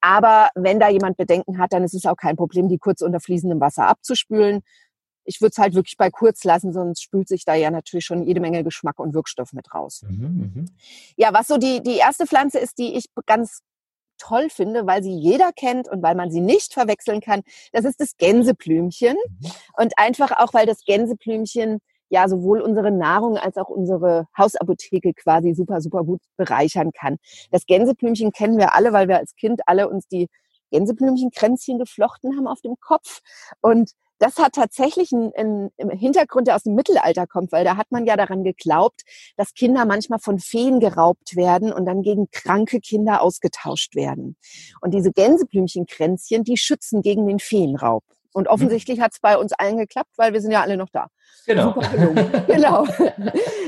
Aber 0.00 0.50
wenn 0.54 0.80
da 0.80 0.88
jemand 0.88 1.16
Bedenken 1.16 1.58
hat, 1.58 1.72
dann 1.72 1.84
ist 1.84 1.94
es 1.94 2.06
auch 2.06 2.16
kein 2.16 2.36
Problem, 2.36 2.68
die 2.68 2.78
kurz 2.78 3.02
unter 3.02 3.20
fließendem 3.20 3.60
Wasser 3.60 3.86
abzuspülen. 3.86 4.62
Ich 5.24 5.40
würde 5.40 5.52
es 5.52 5.58
halt 5.58 5.74
wirklich 5.74 5.96
bei 5.96 6.10
kurz 6.10 6.42
lassen, 6.42 6.72
sonst 6.72 7.02
spült 7.02 7.28
sich 7.28 7.44
da 7.44 7.54
ja 7.54 7.70
natürlich 7.70 8.04
schon 8.04 8.24
jede 8.24 8.40
Menge 8.40 8.64
Geschmack 8.64 8.98
und 8.98 9.14
Wirkstoff 9.14 9.52
mit 9.52 9.72
raus. 9.72 10.02
Mhm, 10.08 10.52
mh. 10.54 10.64
Ja, 11.16 11.32
was 11.32 11.46
so 11.46 11.58
die, 11.58 11.80
die 11.80 11.98
erste 11.98 12.26
Pflanze 12.26 12.58
ist, 12.58 12.78
die 12.78 12.96
ich 12.96 13.04
ganz 13.26 13.62
toll 14.22 14.48
finde, 14.50 14.86
weil 14.86 15.02
sie 15.02 15.12
jeder 15.12 15.52
kennt 15.52 15.88
und 15.88 16.02
weil 16.02 16.14
man 16.14 16.30
sie 16.30 16.40
nicht 16.40 16.72
verwechseln 16.72 17.20
kann. 17.20 17.42
Das 17.72 17.84
ist 17.84 18.00
das 18.00 18.16
Gänseblümchen. 18.16 19.16
Mhm. 19.16 19.50
Und 19.76 19.92
einfach 19.96 20.32
auch, 20.38 20.54
weil 20.54 20.66
das 20.66 20.84
Gänseblümchen 20.84 21.80
ja 22.08 22.28
sowohl 22.28 22.60
unsere 22.60 22.90
Nahrung 22.90 23.38
als 23.38 23.56
auch 23.56 23.68
unsere 23.68 24.26
Hausapotheke 24.36 25.14
quasi 25.14 25.54
super, 25.54 25.80
super 25.80 26.04
gut 26.04 26.20
bereichern 26.36 26.92
kann. 26.92 27.16
Das 27.50 27.66
Gänseblümchen 27.66 28.32
kennen 28.32 28.58
wir 28.58 28.74
alle, 28.74 28.92
weil 28.92 29.08
wir 29.08 29.16
als 29.16 29.34
Kind 29.34 29.62
alle 29.66 29.88
uns 29.88 30.06
die 30.08 30.28
Gänseblümchenkränzchen 30.70 31.78
geflochten 31.78 32.36
haben 32.36 32.46
auf 32.46 32.60
dem 32.60 32.76
Kopf. 32.80 33.20
Und 33.60 33.92
das 34.18 34.36
hat 34.38 34.54
tatsächlich 34.54 35.12
einen, 35.12 35.32
einen 35.36 35.90
Hintergrund, 35.90 36.46
der 36.46 36.56
aus 36.56 36.62
dem 36.62 36.74
Mittelalter 36.74 37.26
kommt, 37.26 37.52
weil 37.52 37.64
da 37.64 37.76
hat 37.76 37.90
man 37.90 38.06
ja 38.06 38.16
daran 38.16 38.44
geglaubt, 38.44 39.02
dass 39.36 39.54
Kinder 39.54 39.84
manchmal 39.84 40.18
von 40.18 40.38
Feen 40.38 40.80
geraubt 40.80 41.36
werden 41.36 41.72
und 41.72 41.86
dann 41.86 42.02
gegen 42.02 42.30
kranke 42.30 42.80
Kinder 42.80 43.22
ausgetauscht 43.22 43.94
werden. 43.94 44.36
Und 44.80 44.94
diese 44.94 45.12
Gänseblümchenkränzchen, 45.12 46.44
die 46.44 46.56
schützen 46.56 47.02
gegen 47.02 47.26
den 47.26 47.38
Feenraub. 47.38 48.04
Und 48.32 48.44
mhm. 48.44 48.50
offensichtlich 48.50 49.00
hat 49.00 49.12
es 49.12 49.20
bei 49.20 49.36
uns 49.36 49.52
allen 49.52 49.76
geklappt, 49.76 50.12
weil 50.16 50.32
wir 50.32 50.40
sind 50.40 50.50
ja 50.50 50.62
alle 50.62 50.76
noch 50.76 50.88
da. 50.90 51.08
Genau. 51.46 51.72
genau. 52.46 52.86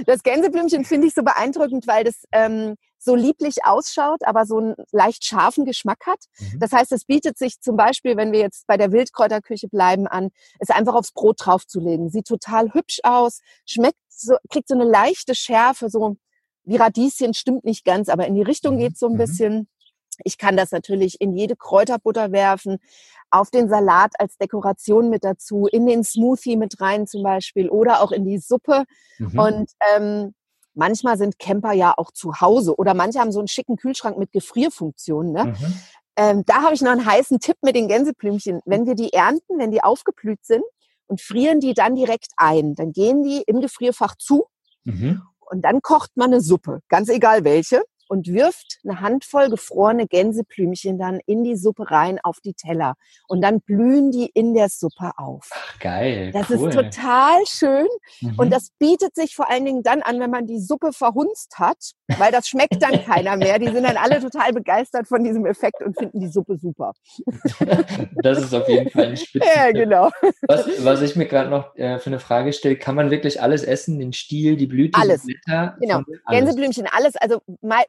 Das 0.06 0.22
Gänseblümchen 0.22 0.84
finde 0.84 1.06
ich 1.06 1.14
so 1.14 1.22
beeindruckend, 1.22 1.86
weil 1.86 2.04
das 2.04 2.24
ähm, 2.32 2.76
so 2.98 3.14
lieblich 3.14 3.64
ausschaut, 3.64 4.24
aber 4.24 4.46
so 4.46 4.58
einen 4.58 4.74
leicht 4.92 5.24
scharfen 5.24 5.64
Geschmack 5.64 6.06
hat. 6.06 6.20
Mhm. 6.38 6.60
Das 6.60 6.72
heißt, 6.72 6.92
es 6.92 7.04
bietet 7.04 7.38
sich 7.38 7.60
zum 7.60 7.76
Beispiel, 7.76 8.16
wenn 8.16 8.32
wir 8.32 8.40
jetzt 8.40 8.66
bei 8.66 8.76
der 8.76 8.92
Wildkräuterküche 8.92 9.68
bleiben, 9.68 10.06
an, 10.06 10.30
es 10.58 10.70
einfach 10.70 10.94
aufs 10.94 11.12
Brot 11.12 11.36
draufzulegen. 11.44 12.08
Sieht 12.08 12.26
total 12.26 12.72
hübsch 12.72 13.00
aus, 13.02 13.40
schmeckt 13.66 13.98
so, 14.08 14.36
kriegt 14.50 14.68
so 14.68 14.74
eine 14.74 14.84
leichte 14.84 15.34
Schärfe, 15.34 15.90
so 15.90 16.16
wie 16.64 16.76
Radieschen 16.76 17.34
stimmt 17.34 17.64
nicht 17.64 17.84
ganz, 17.84 18.08
aber 18.08 18.26
in 18.26 18.34
die 18.34 18.42
Richtung 18.42 18.76
mhm. 18.76 18.78
geht 18.78 18.98
so 18.98 19.06
ein 19.06 19.12
mhm. 19.12 19.18
bisschen. 19.18 19.68
Ich 20.24 20.38
kann 20.38 20.56
das 20.56 20.70
natürlich 20.70 21.20
in 21.20 21.32
jede 21.32 21.56
Kräuterbutter 21.56 22.32
werfen, 22.32 22.78
auf 23.30 23.50
den 23.50 23.68
Salat 23.68 24.12
als 24.18 24.36
Dekoration 24.36 25.10
mit 25.10 25.24
dazu, 25.24 25.66
in 25.66 25.86
den 25.86 26.04
Smoothie 26.04 26.56
mit 26.56 26.80
rein 26.80 27.06
zum 27.06 27.22
Beispiel 27.22 27.68
oder 27.68 28.00
auch 28.00 28.12
in 28.12 28.24
die 28.24 28.38
Suppe. 28.38 28.84
Mhm. 29.18 29.38
Und 29.38 29.70
ähm, 29.94 30.34
manchmal 30.74 31.18
sind 31.18 31.38
Camper 31.38 31.72
ja 31.72 31.94
auch 31.96 32.12
zu 32.12 32.40
Hause 32.40 32.76
oder 32.76 32.94
manche 32.94 33.18
haben 33.18 33.32
so 33.32 33.40
einen 33.40 33.48
schicken 33.48 33.76
Kühlschrank 33.76 34.18
mit 34.18 34.30
Gefrierfunktion. 34.32 35.32
Ne? 35.32 35.46
Mhm. 35.46 35.74
Ähm, 36.16 36.42
da 36.46 36.62
habe 36.62 36.74
ich 36.74 36.82
noch 36.82 36.92
einen 36.92 37.06
heißen 37.06 37.40
Tipp 37.40 37.56
mit 37.62 37.74
den 37.74 37.88
Gänseblümchen. 37.88 38.60
Wenn 38.64 38.86
wir 38.86 38.94
die 38.94 39.12
ernten, 39.12 39.58
wenn 39.58 39.72
die 39.72 39.82
aufgeblüht 39.82 40.44
sind 40.44 40.62
und 41.06 41.20
frieren 41.20 41.60
die 41.60 41.74
dann 41.74 41.96
direkt 41.96 42.32
ein, 42.36 42.74
dann 42.74 42.92
gehen 42.92 43.22
die 43.22 43.42
im 43.46 43.60
Gefrierfach 43.60 44.14
zu 44.16 44.46
mhm. 44.84 45.22
und 45.40 45.62
dann 45.62 45.82
kocht 45.82 46.16
man 46.16 46.32
eine 46.32 46.40
Suppe, 46.40 46.80
ganz 46.88 47.08
egal 47.08 47.44
welche 47.44 47.82
und 48.08 48.28
wirft 48.28 48.78
eine 48.84 49.00
Handvoll 49.00 49.50
gefrorene 49.50 50.06
Gänseblümchen 50.06 50.98
dann 50.98 51.20
in 51.26 51.44
die 51.44 51.56
Suppe 51.56 51.90
rein 51.90 52.18
auf 52.22 52.40
die 52.40 52.54
Teller. 52.54 52.94
Und 53.28 53.42
dann 53.42 53.60
blühen 53.60 54.10
die 54.10 54.26
in 54.26 54.54
der 54.54 54.68
Suppe 54.68 55.12
auf. 55.16 55.50
Ach, 55.52 55.78
geil. 55.78 56.30
Das 56.32 56.50
cool. 56.50 56.68
ist 56.68 56.74
total 56.74 57.38
schön. 57.46 57.86
Mhm. 58.20 58.38
Und 58.38 58.50
das 58.50 58.70
bietet 58.78 59.14
sich 59.14 59.34
vor 59.34 59.50
allen 59.50 59.64
Dingen 59.64 59.82
dann 59.82 60.02
an, 60.02 60.20
wenn 60.20 60.30
man 60.30 60.46
die 60.46 60.60
Suppe 60.60 60.92
verhunzt 60.92 61.58
hat, 61.58 61.92
weil 62.18 62.32
das 62.32 62.48
schmeckt 62.48 62.82
dann 62.82 63.04
keiner 63.04 63.36
mehr. 63.36 63.58
Die 63.58 63.68
sind 63.70 63.84
dann 63.84 63.96
alle 63.96 64.20
total 64.20 64.52
begeistert 64.52 65.08
von 65.08 65.24
diesem 65.24 65.46
Effekt 65.46 65.82
und 65.82 65.98
finden 65.98 66.20
die 66.20 66.28
Suppe 66.28 66.56
super. 66.56 66.92
das 68.22 68.38
ist 68.38 68.54
auf 68.54 68.68
jeden 68.68 68.90
Fall 68.90 69.06
ein 69.06 69.16
Spitze. 69.16 69.46
Ja, 69.54 69.70
genau. 69.72 70.10
Was, 70.46 70.66
was 70.84 71.02
ich 71.02 71.16
mir 71.16 71.26
gerade 71.26 71.50
noch 71.50 71.74
äh, 71.76 71.98
für 71.98 72.10
eine 72.10 72.20
Frage 72.20 72.52
stelle, 72.52 72.76
kann 72.76 72.94
man 72.94 73.10
wirklich 73.10 73.40
alles 73.40 73.64
essen? 73.64 73.98
Den 73.98 74.12
Stiel, 74.12 74.56
die 74.56 74.66
Blüte, 74.66 75.00
alles. 75.00 75.22
die 75.22 75.38
Blätter? 75.44 75.76
Genau. 75.80 76.02
Gänseblümchen, 76.28 76.86
alles. 76.90 77.16
Also 77.16 77.40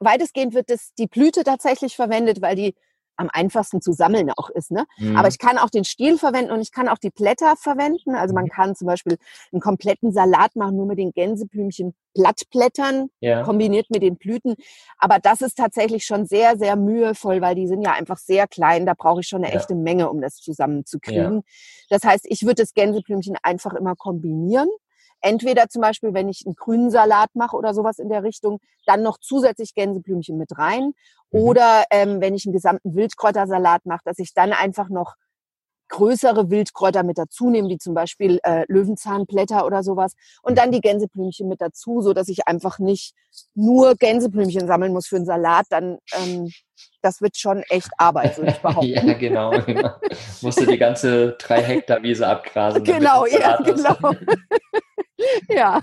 weitestgehend 0.05 0.53
wird 0.53 0.69
das, 0.69 0.93
die 0.97 1.07
Blüte 1.07 1.43
tatsächlich 1.43 1.95
verwendet, 1.95 2.41
weil 2.41 2.55
die 2.55 2.75
am 3.17 3.29
einfachsten 3.31 3.81
zu 3.81 3.93
sammeln 3.93 4.31
auch 4.35 4.49
ist. 4.49 4.71
Ne? 4.71 4.85
Mhm. 4.97 5.15
Aber 5.15 5.27
ich 5.27 5.39
kann 5.39 5.57
auch 5.57 5.69
den 5.69 5.83
Stiel 5.83 6.17
verwenden 6.17 6.51
und 6.51 6.61
ich 6.61 6.71
kann 6.71 6.87
auch 6.87 6.97
die 6.97 7.09
Blätter 7.09 7.55
verwenden. 7.55 8.15
Also 8.15 8.33
man 8.33 8.45
mhm. 8.45 8.49
kann 8.49 8.75
zum 8.75 8.87
Beispiel 8.87 9.17
einen 9.51 9.61
kompletten 9.61 10.11
Salat 10.11 10.55
machen, 10.55 10.75
nur 10.75 10.85
mit 10.85 10.97
den 10.97 11.11
Gänseblümchen 11.11 11.93
Blattblättern, 12.13 13.09
ja. 13.19 13.43
kombiniert 13.43 13.89
mit 13.89 14.01
den 14.01 14.17
Blüten. 14.17 14.55
Aber 14.97 15.19
das 15.19 15.41
ist 15.41 15.57
tatsächlich 15.57 16.05
schon 16.05 16.25
sehr, 16.25 16.57
sehr 16.57 16.75
mühevoll, 16.75 17.41
weil 17.41 17.55
die 17.55 17.67
sind 17.67 17.81
ja 17.81 17.91
einfach 17.91 18.17
sehr 18.17 18.47
klein. 18.47 18.85
Da 18.85 18.93
brauche 18.93 19.21
ich 19.21 19.27
schon 19.27 19.43
eine 19.43 19.53
ja. 19.53 19.59
echte 19.59 19.75
Menge, 19.75 20.09
um 20.09 20.21
das 20.21 20.37
zusammenzukriegen. 20.37 21.35
Ja. 21.35 21.41
Das 21.89 22.03
heißt, 22.03 22.25
ich 22.29 22.43
würde 22.43 22.63
das 22.63 22.73
Gänseblümchen 22.73 23.35
einfach 23.43 23.73
immer 23.73 23.95
kombinieren. 23.95 24.69
Entweder 25.21 25.69
zum 25.69 25.81
Beispiel, 25.81 26.13
wenn 26.13 26.29
ich 26.29 26.43
einen 26.45 26.55
grünen 26.55 26.91
Salat 26.91 27.29
mache 27.33 27.55
oder 27.55 27.73
sowas 27.73 27.99
in 27.99 28.09
der 28.09 28.23
Richtung, 28.23 28.59
dann 28.85 29.01
noch 29.01 29.17
zusätzlich 29.19 29.73
Gänseblümchen 29.73 30.37
mit 30.37 30.57
rein. 30.57 30.93
Mhm. 31.31 31.39
Oder 31.39 31.83
ähm, 31.91 32.21
wenn 32.21 32.35
ich 32.35 32.45
einen 32.45 32.53
gesamten 32.53 32.95
Wildkräutersalat 32.95 33.85
mache, 33.85 34.01
dass 34.05 34.19
ich 34.19 34.33
dann 34.33 34.53
einfach 34.53 34.89
noch 34.89 35.15
größere 35.89 36.49
Wildkräuter 36.49 37.03
mit 37.03 37.17
dazu 37.17 37.49
nehme, 37.49 37.69
wie 37.69 37.77
zum 37.77 37.93
Beispiel 37.93 38.39
äh, 38.43 38.65
Löwenzahnblätter 38.67 39.65
oder 39.65 39.83
sowas. 39.83 40.13
Und 40.41 40.57
dann 40.57 40.71
die 40.71 40.81
Gänseblümchen 40.81 41.47
mit 41.47 41.61
dazu, 41.61 42.01
so 42.01 42.13
dass 42.13 42.27
ich 42.27 42.47
einfach 42.47 42.79
nicht 42.79 43.13
nur 43.53 43.95
Gänseblümchen 43.95 44.67
sammeln 44.67 44.93
muss 44.93 45.07
für 45.07 45.17
einen 45.17 45.25
Salat. 45.25 45.65
Dann 45.69 45.97
ähm, 46.13 46.51
das 47.01 47.21
wird 47.21 47.37
schon 47.37 47.63
echt 47.69 47.89
Arbeit, 47.97 48.37
würde 48.37 48.51
ich 48.51 48.57
behaupten. 48.61 48.89
ja, 48.89 49.13
genau. 49.13 49.51
genau. 49.61 49.91
Musst 50.41 50.59
du 50.59 50.65
die 50.65 50.77
ganze 50.77 51.33
drei 51.33 51.61
Hektar 51.61 52.01
Wiese 52.03 52.27
abgrasen. 52.27 52.83
Genau, 52.95 53.25
ja, 53.25 53.57
genau. 53.57 54.13
Ja. 55.49 55.81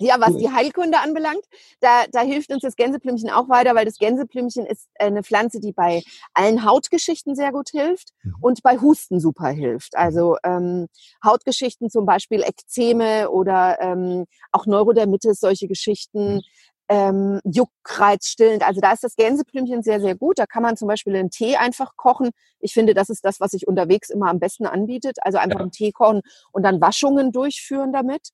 Ja, 0.00 0.20
was 0.20 0.36
die 0.36 0.48
Heilkunde 0.48 1.00
anbelangt, 1.00 1.44
da, 1.80 2.04
da 2.12 2.20
hilft 2.20 2.52
uns 2.52 2.62
das 2.62 2.76
Gänseblümchen 2.76 3.30
auch 3.30 3.48
weiter, 3.48 3.74
weil 3.74 3.84
das 3.84 3.98
Gänseblümchen 3.98 4.64
ist 4.64 4.86
eine 4.96 5.24
Pflanze, 5.24 5.58
die 5.58 5.72
bei 5.72 6.02
allen 6.34 6.64
Hautgeschichten 6.64 7.34
sehr 7.34 7.50
gut 7.50 7.70
hilft 7.70 8.10
mhm. 8.22 8.34
und 8.40 8.62
bei 8.62 8.78
Husten 8.78 9.18
super 9.18 9.48
hilft. 9.48 9.94
Mhm. 9.94 10.00
Also 10.00 10.36
ähm, 10.44 10.86
Hautgeschichten 11.24 11.90
zum 11.90 12.06
Beispiel 12.06 12.42
Ekzeme 12.42 13.28
oder 13.28 13.78
ähm, 13.80 14.26
auch 14.52 14.66
Neurodermitis, 14.66 15.40
solche 15.40 15.66
Geschichten, 15.66 16.36
mhm. 16.36 16.42
Ähm, 16.88 17.40
Juckreiz 17.44 18.26
stillend. 18.26 18.66
Also 18.66 18.80
da 18.80 18.92
ist 18.92 19.04
das 19.04 19.16
Gänseblümchen 19.16 19.82
sehr, 19.82 20.00
sehr 20.00 20.14
gut. 20.14 20.38
Da 20.38 20.46
kann 20.46 20.62
man 20.62 20.76
zum 20.76 20.88
Beispiel 20.88 21.14
einen 21.14 21.30
Tee 21.30 21.56
einfach 21.56 21.96
kochen. 21.96 22.30
Ich 22.60 22.72
finde, 22.72 22.94
das 22.94 23.08
ist 23.08 23.24
das, 23.24 23.40
was 23.40 23.50
sich 23.50 23.68
unterwegs 23.68 24.10
immer 24.10 24.28
am 24.28 24.40
besten 24.40 24.66
anbietet. 24.66 25.18
Also 25.22 25.38
einfach 25.38 25.58
ja. 25.58 25.62
einen 25.62 25.72
Tee 25.72 25.92
kochen 25.92 26.22
und 26.52 26.62
dann 26.62 26.80
Waschungen 26.80 27.32
durchführen 27.32 27.92
damit. 27.92 28.30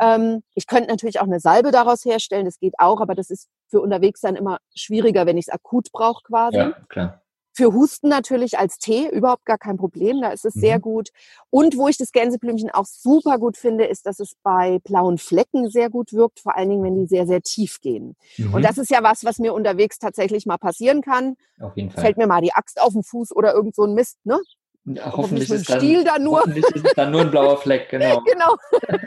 Ähm, 0.00 0.42
ich 0.54 0.66
könnte 0.66 0.90
natürlich 0.90 1.20
auch 1.20 1.26
eine 1.26 1.40
Salbe 1.40 1.70
daraus 1.70 2.04
herstellen, 2.04 2.44
das 2.44 2.58
geht 2.58 2.74
auch, 2.78 3.00
aber 3.00 3.14
das 3.14 3.30
ist 3.30 3.48
für 3.68 3.80
unterwegs 3.80 4.20
dann 4.20 4.36
immer 4.36 4.58
schwieriger, 4.74 5.26
wenn 5.26 5.38
ich 5.38 5.46
es 5.48 5.52
akut 5.52 5.90
brauche 5.90 6.22
quasi. 6.22 6.58
Ja, 6.58 6.72
klar. 6.88 7.22
Für 7.56 7.72
Husten 7.72 8.10
natürlich 8.10 8.58
als 8.58 8.76
Tee 8.76 9.08
überhaupt 9.08 9.46
gar 9.46 9.56
kein 9.56 9.78
Problem, 9.78 10.20
da 10.20 10.28
ist 10.28 10.44
es 10.44 10.56
mhm. 10.56 10.60
sehr 10.60 10.78
gut. 10.78 11.08
Und 11.48 11.78
wo 11.78 11.88
ich 11.88 11.96
das 11.96 12.12
Gänseblümchen 12.12 12.70
auch 12.70 12.84
super 12.84 13.38
gut 13.38 13.56
finde, 13.56 13.86
ist, 13.86 14.04
dass 14.04 14.20
es 14.20 14.36
bei 14.42 14.78
blauen 14.84 15.16
Flecken 15.16 15.70
sehr 15.70 15.88
gut 15.88 16.12
wirkt, 16.12 16.40
vor 16.40 16.54
allen 16.54 16.68
Dingen, 16.68 16.84
wenn 16.84 16.96
die 16.96 17.06
sehr, 17.06 17.26
sehr 17.26 17.40
tief 17.40 17.80
gehen. 17.80 18.14
Mhm. 18.36 18.52
Und 18.52 18.62
das 18.62 18.76
ist 18.76 18.90
ja 18.90 19.02
was, 19.02 19.24
was 19.24 19.38
mir 19.38 19.54
unterwegs 19.54 19.98
tatsächlich 19.98 20.44
mal 20.44 20.58
passieren 20.58 21.00
kann. 21.00 21.36
Auf 21.58 21.74
jeden 21.76 21.90
Fall. 21.90 22.02
Fällt 22.02 22.18
mir 22.18 22.26
mal 22.26 22.42
die 22.42 22.52
Axt 22.52 22.78
auf 22.78 22.92
den 22.92 23.02
Fuß 23.02 23.34
oder 23.34 23.54
irgend 23.54 23.74
so 23.74 23.84
ein 23.84 23.94
Mist, 23.94 24.18
ne? 24.24 24.38
Ja, 24.84 25.06
hoffentlich, 25.16 25.16
hoffentlich 25.16 25.50
ist 25.50 25.70
dann, 25.70 25.78
Stiel 25.80 26.04
dann 26.04 26.22
nur. 26.24 26.40
Hoffentlich 26.40 26.64
ist 26.66 26.98
dann 26.98 27.10
nur 27.10 27.22
ein 27.22 27.30
blauer 27.30 27.56
Fleck, 27.56 27.88
genau. 27.90 28.22
genau. 28.22 28.56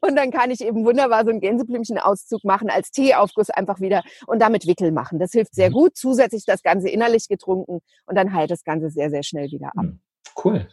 und 0.00 0.16
dann 0.16 0.30
kann 0.30 0.50
ich 0.50 0.60
eben 0.60 0.84
wunderbar 0.84 1.24
so 1.24 1.30
einen 1.30 1.40
Gänseblümchen-Auszug 1.40 2.44
machen, 2.44 2.70
als 2.70 2.90
Teeaufguss 2.90 3.50
einfach 3.50 3.80
wieder 3.80 4.02
und 4.26 4.40
damit 4.40 4.66
Wickel 4.66 4.92
machen. 4.92 5.18
Das 5.18 5.32
hilft 5.32 5.54
sehr 5.54 5.70
mhm. 5.70 5.74
gut. 5.74 5.96
Zusätzlich 5.96 6.44
das 6.46 6.62
Ganze 6.62 6.88
innerlich 6.88 7.28
getrunken 7.28 7.80
und 8.06 8.14
dann 8.16 8.32
heilt 8.32 8.50
das 8.50 8.64
Ganze 8.64 8.90
sehr, 8.90 9.10
sehr 9.10 9.22
schnell 9.22 9.50
wieder 9.50 9.68
ab. 9.68 9.84
Mhm. 9.84 10.00
Cool. 10.44 10.68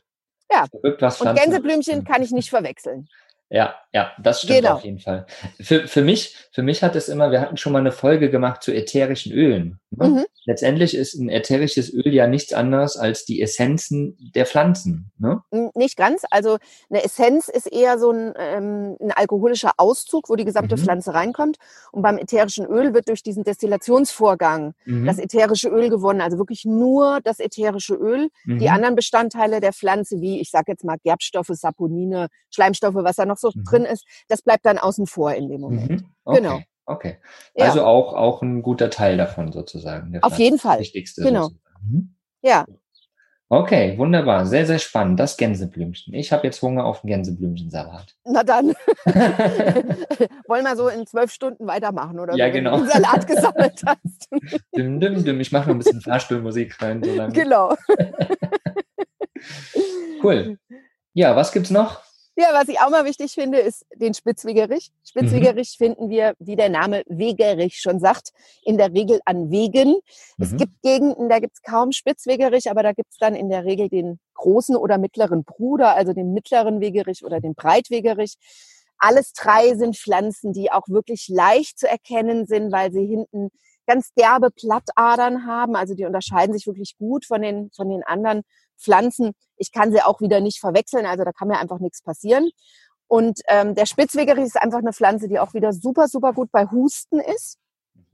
Ja. 0.52 0.66
Und 0.72 1.36
Gänseblümchen 1.36 2.04
kann 2.04 2.22
ich 2.22 2.32
nicht 2.32 2.50
verwechseln. 2.50 3.08
Ja, 3.50 3.76
ja, 3.94 4.12
das 4.22 4.42
stimmt 4.42 4.60
Genau. 4.62 4.74
auf 4.76 4.84
jeden 4.84 5.00
Fall. 5.00 5.26
Für, 5.62 5.88
für 5.88 6.02
mich, 6.02 6.36
für 6.52 6.64
mich 6.64 6.82
hat 6.84 6.96
es 6.96 7.10
immer, 7.10 7.32
wir 7.32 7.40
hatten 7.42 7.58
schon 7.58 7.72
mal 7.74 7.80
eine 7.80 7.92
Folge 7.92 8.30
gemacht 8.30 8.64
zu 8.64 8.74
ätherischen 8.74 9.32
Ölen. 9.32 9.80
Ne? 9.92 10.08
Mhm. 10.08 10.26
Letztendlich 10.46 10.96
ist 10.96 11.14
ein 11.14 11.30
ätherisches 11.30 11.94
Öl 11.94 12.12
ja 12.14 12.28
nichts 12.28 12.52
anderes 12.54 12.98
als 12.98 13.24
die 13.26 13.42
Essenzen 13.42 14.18
der 14.36 14.46
Pflanzen. 14.46 15.12
Ne? 15.20 15.42
Nicht 15.76 15.96
ganz. 15.96 16.24
Also 16.32 16.58
eine 16.90 17.04
Essenz 17.04 17.48
ist 17.48 17.72
eher 17.72 17.98
so 18.00 18.12
ein, 18.12 18.34
ähm, 18.38 18.98
ein 19.00 19.12
alkoholischer 19.12 19.72
Auszug, 19.78 20.30
wo 20.30 20.36
die 20.36 20.44
gesamte 20.46 20.76
Mhm. 20.76 20.82
Pflanze 20.82 21.14
reinkommt. 21.14 21.58
Und 21.92 22.02
beim 22.02 22.18
ätherischen 22.18 22.66
Öl 22.66 22.94
wird 22.94 23.08
durch 23.08 23.24
diesen 23.24 23.44
Destillationsvorgang 23.44 24.74
Mhm. 24.86 25.06
das 25.06 25.20
ätherische 25.20 25.70
Öl 25.70 25.90
gewonnen. 25.90 26.22
Also 26.22 26.38
wirklich 26.38 26.66
nur 26.66 27.20
das 27.24 27.40
ätherische 27.40 27.94
Öl. 27.96 28.30
Mhm. 28.46 28.60
Die 28.60 28.70
anderen 28.70 28.96
Bestandteile 28.96 29.60
der 29.62 29.74
Pflanze, 29.74 30.20
wie 30.22 30.42
ich 30.42 30.50
sage 30.50 30.72
jetzt 30.72 30.84
mal 30.84 30.98
Gerbstoffe, 31.04 31.52
Saponine, 31.52 32.28
Schleimstoffe, 32.50 32.96
was 32.96 33.16
da 33.16 33.26
noch 33.26 33.38
so 33.38 33.52
Mhm. 33.54 33.64
Drin 33.84 33.94
ist, 33.94 34.06
das 34.28 34.42
bleibt 34.42 34.66
dann 34.66 34.78
außen 34.78 35.08
vor 35.08 35.34
in 35.34 35.50
dem 35.50 35.62
Moment. 35.62 35.90
Mhm. 35.90 36.06
Okay. 36.26 36.38
Genau. 36.42 36.60
Okay. 36.86 37.18
Ja. 37.56 37.66
Also 37.66 37.84
auch, 37.86 38.14
auch 38.14 38.42
ein 38.42 38.62
guter 38.62 38.90
Teil 38.90 39.16
davon 39.18 39.52
sozusagen. 39.52 40.18
Auf 40.22 40.38
jeden 40.38 40.60
Fall. 40.60 40.78
Das 40.78 40.88
Wichtigste. 40.88 41.24
Genau. 41.24 41.50
Mhm. 41.82 42.16
Ja, 42.42 42.66
Okay, 43.54 43.96
wunderbar. 44.00 44.48
Sehr, 44.48 44.66
sehr 44.66 44.80
spannend. 44.80 45.20
Das 45.20 45.38
Gänseblümchen. 45.38 46.12
Ich 46.16 46.32
habe 46.32 46.44
jetzt 46.44 46.60
Hunger 46.64 46.86
auf 46.86 47.04
einen 47.04 47.10
Gänseblümchensalat. 47.12 48.16
na 48.26 48.44
dann 48.44 48.70
wollen 50.48 50.64
wir 50.64 50.76
so 50.76 50.88
in 50.88 51.06
zwölf 51.06 51.32
Stunden 51.32 51.68
weitermachen 51.68 52.20
oder 52.20 52.34
Ja, 52.36 52.48
so, 52.48 52.54
wenn 52.56 52.64
genau. 52.64 52.78
du 52.78 52.84
den 52.86 52.90
Salat 52.90 53.28
gesammelt 53.28 53.80
hast. 53.86 54.28
dim, 54.76 55.00
dim, 55.00 55.24
dim. 55.24 55.40
Ich 55.40 55.52
mache 55.52 55.68
noch 55.68 55.76
ein 55.76 55.78
bisschen 55.78 56.02
Fahrstuhlmusik 56.02 56.82
rein. 56.82 57.04
So 57.04 57.14
lange. 57.14 57.32
genau. 57.34 57.76
Cool. 60.24 60.58
Ja, 61.14 61.36
was 61.36 61.52
gibt's 61.52 61.70
noch? 61.70 62.02
Ja, 62.36 62.48
was 62.52 62.68
ich 62.68 62.80
auch 62.80 62.90
mal 62.90 63.06
wichtig 63.06 63.34
finde, 63.34 63.60
ist 63.60 63.86
den 63.96 64.14
Spitzwegerich. 64.16 64.90
Mhm. 64.90 65.06
Spitzwegerich 65.08 65.76
finden 65.78 66.10
wir, 66.10 66.34
wie 66.40 66.56
der 66.56 66.70
Name 66.70 67.04
Wegerich 67.08 67.80
schon 67.80 68.00
sagt, 68.00 68.32
in 68.64 68.78
der 68.78 68.92
Regel 68.92 69.20
an 69.26 69.52
Wegen. 69.52 69.98
Es 70.40 70.52
Mhm. 70.52 70.58
gibt 70.58 70.82
Gegenden, 70.82 71.30
da 71.30 71.38
gibt's 71.40 71.62
kaum 71.62 71.92
Spitzwegerich, 71.92 72.72
aber 72.72 72.82
da 72.82 72.94
gibt's 72.94 73.18
dann 73.18 73.36
in 73.36 73.50
der 73.50 73.66
Regel 73.66 73.88
den 73.88 74.20
großen 74.34 74.76
oder 74.76 74.98
mittleren 74.98 75.44
Bruder, 75.44 75.96
also 75.96 76.14
den 76.14 76.34
mittleren 76.34 76.82
Wegerich 76.82 77.24
oder 77.24 77.40
den 77.40 77.54
Breitwegerich. 77.54 78.36
Alles 78.98 79.34
drei 79.34 79.76
sind 79.76 79.96
Pflanzen, 79.96 80.54
die 80.54 80.72
auch 80.72 80.88
wirklich 80.88 81.28
leicht 81.30 81.78
zu 81.78 81.88
erkennen 81.88 82.48
sind, 82.48 82.72
weil 82.72 82.92
sie 82.92 83.06
hinten 83.06 83.50
ganz 83.86 84.14
derbe 84.14 84.50
Blattadern 84.50 85.46
haben. 85.46 85.76
Also 85.76 85.94
die 85.94 86.06
unterscheiden 86.06 86.54
sich 86.54 86.66
wirklich 86.66 86.96
gut 86.98 87.26
von 87.26 87.42
den, 87.42 87.70
von 87.76 87.90
den 87.90 88.02
anderen 88.04 88.44
Pflanzen. 88.84 89.32
Ich 89.58 89.72
kann 89.72 89.92
sie 89.92 90.02
auch 90.02 90.22
wieder 90.22 90.42
nicht 90.42 90.60
verwechseln, 90.60 91.06
also 91.06 91.24
da 91.24 91.32
kann 91.32 91.48
mir 91.48 91.60
einfach 91.60 91.80
nichts 91.80 92.02
passieren. 92.02 92.50
Und 93.08 93.42
ähm, 93.48 93.76
der 93.76 93.86
Spitzwegerich 93.86 94.46
ist 94.46 94.58
einfach 94.62 94.80
eine 94.80 94.94
Pflanze, 94.94 95.28
die 95.28 95.40
auch 95.40 95.54
wieder 95.54 95.72
super, 95.74 96.08
super 96.08 96.34
gut 96.34 96.52
bei 96.52 96.66
Husten 96.72 97.20
ist, 97.20 97.60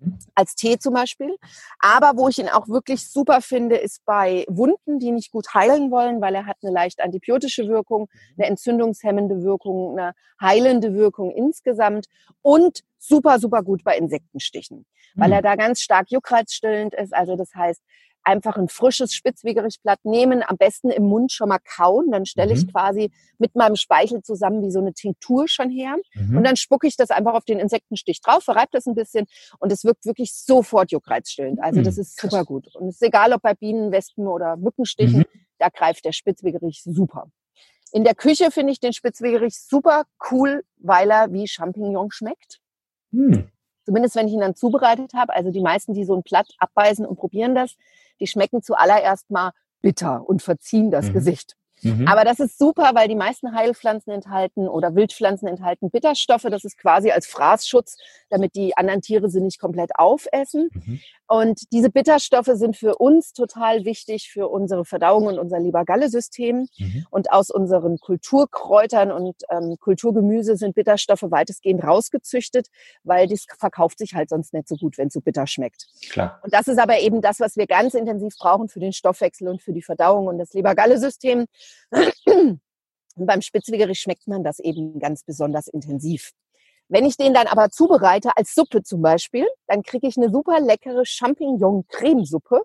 Mhm. 0.02 0.18
als 0.36 0.56
Tee 0.56 0.78
zum 0.80 0.94
Beispiel. 0.94 1.36
Aber 1.80 2.18
wo 2.18 2.30
ich 2.30 2.40
ihn 2.40 2.48
auch 2.50 2.68
wirklich 2.70 3.10
super 3.10 3.42
finde, 3.42 3.76
ist 3.78 4.04
bei 4.06 4.46
Wunden, 4.48 5.00
die 5.00 5.12
nicht 5.12 5.32
gut 5.32 5.54
heilen 5.54 5.92
wollen, 5.92 6.22
weil 6.22 6.36
er 6.36 6.46
hat 6.46 6.58
eine 6.62 6.72
leicht 6.72 7.02
antibiotische 7.02 7.68
Wirkung, 7.68 8.08
eine 8.38 8.48
entzündungshemmende 8.48 9.44
Wirkung, 9.44 9.98
eine 10.00 10.14
heilende 10.42 10.94
Wirkung 10.94 11.32
insgesamt 11.32 12.08
und 12.42 12.82
super, 12.98 13.40
super 13.40 13.62
gut 13.64 13.84
bei 13.84 13.98
Insektenstichen, 13.98 14.86
weil 15.16 15.28
Hm. 15.28 15.34
er 15.34 15.42
da 15.42 15.56
ganz 15.56 15.82
stark 15.82 16.10
juckreizstillend 16.12 16.94
ist. 16.96 17.14
Also 17.14 17.36
das 17.36 17.54
heißt, 17.54 17.82
einfach 18.24 18.58
ein 18.58 18.68
frisches 18.68 19.14
Spitzwegerichblatt 19.14 20.04
nehmen, 20.04 20.44
am 20.46 20.58
besten 20.58 20.90
im 20.90 21.04
Mund 21.04 21.32
schon 21.32 21.50
mal 21.50 21.60
kauen. 21.60 22.12
Dann 22.12 22.26
stelle 22.26 22.54
ich 22.54 22.66
Mhm. 22.66 22.72
quasi 22.72 23.12
mit 23.38 23.56
meinem 23.56 23.76
Speichel 23.76 24.22
zusammen 24.22 24.62
wie 24.62 24.72
so 24.72 24.80
eine 24.80 24.94
Tinktur 24.94 25.48
schon 25.48 25.70
her. 25.70 25.96
Mhm. 26.14 26.38
Und 26.38 26.44
dann 26.44 26.56
spucke 26.56 26.88
ich 26.88 26.96
das 26.98 27.10
einfach 27.12 27.34
auf 27.34 27.46
den 27.46 27.60
Insektenstich 27.60 28.22
drauf, 28.22 28.44
verreibe 28.44 28.70
das 28.72 28.86
ein 28.86 28.96
bisschen 28.96 29.26
und 29.60 29.72
es 29.72 29.84
wirkt 29.84 30.06
wirklich 30.06 30.34
sofort 30.34 30.92
juckreizstillend. 30.92 31.60
Also 31.62 31.78
Hm, 31.78 31.84
das 31.86 31.98
ist 31.98 32.20
super 32.20 32.44
gut. 32.46 32.76
Und 32.76 32.88
es 32.90 32.96
ist 32.96 33.04
egal, 33.04 33.34
ob 33.34 33.42
bei 33.42 33.54
Bienen, 33.54 33.92
Wespen 33.92 34.28
oder 34.28 34.58
Mückenstichen, 34.58 35.20
Mhm. 35.20 35.26
da 35.58 35.70
greift 35.70 36.06
der 36.06 36.12
Spitzwegerich 36.12 36.84
super. 36.84 37.32
In 37.92 38.04
der 38.04 38.14
Küche 38.16 38.52
finde 38.52 38.72
ich 38.72 38.80
den 38.80 38.94
Spitzwegerich 38.94 39.60
super 39.60 40.04
cool, 40.30 40.64
weil 40.78 41.10
er 41.10 41.32
wie 41.34 41.48
Champignon 41.48 42.12
schmeckt. 42.12 42.60
Hm. 43.12 43.50
Zumindest 43.90 44.16
wenn 44.16 44.28
ich 44.28 44.36
ihn 44.36 44.42
dann 44.42 44.54
zubereitet 44.54 45.16
habe. 45.16 45.34
Also 45.34 45.50
die 45.50 45.62
meisten, 45.62 45.96
die 45.96 46.06
so 46.06 46.14
ein 46.16 46.22
Blatt 46.22 46.46
abbeißen 46.60 47.08
und 47.08 47.16
probieren 47.16 47.56
das, 47.56 47.76
die 48.20 48.28
schmecken 48.28 48.62
zuallererst 48.62 49.32
mal 49.32 49.50
bitter 49.82 50.30
und 50.30 50.44
verziehen 50.44 50.92
das 50.92 51.08
Mhm. 51.08 51.14
Gesicht. 51.14 51.56
Mhm. 51.82 52.08
Aber 52.08 52.24
das 52.24 52.40
ist 52.40 52.58
super, 52.58 52.92
weil 52.94 53.08
die 53.08 53.16
meisten 53.16 53.54
Heilpflanzen 53.54 54.12
enthalten 54.12 54.68
oder 54.68 54.96
Wildpflanzen 54.96 55.48
enthalten 55.48 55.90
Bitterstoffe. 55.90 56.48
Das 56.50 56.64
ist 56.64 56.78
quasi 56.78 57.12
als 57.12 57.28
Fraßschutz, 57.28 57.98
damit 58.30 58.56
die 58.56 58.76
anderen 58.78 59.02
Tiere 59.02 59.30
sie 59.30 59.42
nicht 59.42 59.60
komplett 59.60 59.92
aufessen. 59.96 60.70
Mhm. 60.74 61.00
Und 61.28 61.72
diese 61.72 61.92
Bitterstoffe 61.92 62.50
sind 62.54 62.76
für 62.76 62.96
uns 62.96 63.34
total 63.34 63.86
wichtig 63.86 64.32
für 64.32 64.48
unsere 64.48 64.84
Verdauung 64.84 65.28
und 65.28 65.38
unser 65.38 65.60
Leber-Galle-System. 65.60 66.68
Mhm. 66.78 67.06
Und 67.12 67.32
aus 67.32 67.52
unseren 67.52 68.00
Kulturkräutern 68.00 69.12
und 69.12 69.36
ähm, 69.52 69.78
Kulturgemüse 69.80 70.58
sind 70.58 70.74
Bitterstoffe 70.74 71.22
weitestgehend 71.22 71.84
rausgezüchtet, 71.84 72.70
weil 73.04 73.28
das 73.28 73.46
verkauft 73.60 74.00
sich 74.00 74.16
halt 74.16 74.30
sonst 74.30 74.54
nicht 74.54 74.68
so 74.68 74.76
gut, 74.76 74.98
wenn 74.98 75.08
es 75.08 75.14
so 75.14 75.22
bitter 75.22 75.46
schmeckt. 75.46 75.86
Klar. 76.10 76.40
Und 76.42 76.52
das 76.52 76.68
ist 76.68 76.80
aber 76.80 77.00
eben 77.00 77.22
das, 77.22 77.40
was 77.40 77.58
wir 77.58 77.68
ganz 77.68 77.94
intensiv 77.94 78.36
brauchen 78.40 78.68
für 78.68 78.80
den 78.80 78.94
Stoffwechsel 78.94 79.48
und 79.48 79.62
für 79.62 79.72
die 79.72 79.84
Verdauung 79.84 80.26
und 80.26 80.40
das 80.40 80.54
Leber-Galle-System. 80.54 81.46
Und 82.26 83.26
beim 83.26 83.42
Spitzwegerich 83.42 84.00
schmeckt 84.00 84.28
man 84.28 84.44
das 84.44 84.60
eben 84.60 85.00
ganz 85.00 85.24
besonders 85.24 85.68
intensiv. 85.68 86.32
Wenn 86.88 87.06
ich 87.06 87.18
den 87.18 87.34
dann 87.34 87.48
aber 87.48 87.70
zubereite, 87.70 88.32
als 88.36 88.56
Suppe 88.56 88.82
zum 88.82 89.02
Beispiel, 89.02 89.46
dann 89.68 89.84
kriege 89.84 90.08
ich 90.08 90.18
eine 90.18 90.30
super 90.32 90.60
leckere 90.60 91.06
Champignon-Cremesuppe, 91.06 92.62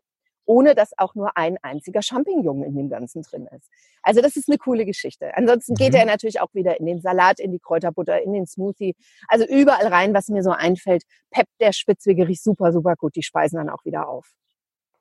ohne 0.46 0.74
dass 0.74 0.96
auch 0.98 1.14
nur 1.14 1.36
ein 1.36 1.58
einziger 1.62 2.02
Champignon 2.02 2.62
in 2.62 2.76
dem 2.76 2.88
Ganzen 2.88 3.22
drin 3.22 3.48
ist. 3.56 3.68
Also 4.02 4.20
das 4.20 4.36
ist 4.36 4.48
eine 4.48 4.58
coole 4.58 4.84
Geschichte. 4.86 5.34
Ansonsten 5.36 5.74
geht 5.74 5.92
Mhm. 5.92 5.98
er 6.00 6.04
natürlich 6.06 6.40
auch 6.40 6.52
wieder 6.54 6.78
in 6.78 6.86
den 6.86 7.00
Salat, 7.00 7.40
in 7.40 7.50
die 7.50 7.58
Kräuterbutter, 7.58 8.22
in 8.22 8.32
den 8.32 8.46
Smoothie. 8.46 8.94
Also 9.28 9.46
überall 9.46 9.86
rein, 9.88 10.14
was 10.14 10.28
mir 10.28 10.42
so 10.42 10.50
einfällt, 10.50 11.02
peppt 11.30 11.52
der 11.60 11.72
Spitzwegerich 11.72 12.42
super, 12.42 12.72
super 12.72 12.94
gut. 12.96 13.16
Die 13.16 13.22
speisen 13.22 13.56
dann 13.56 13.70
auch 13.70 13.84
wieder 13.84 14.08
auf. 14.08 14.32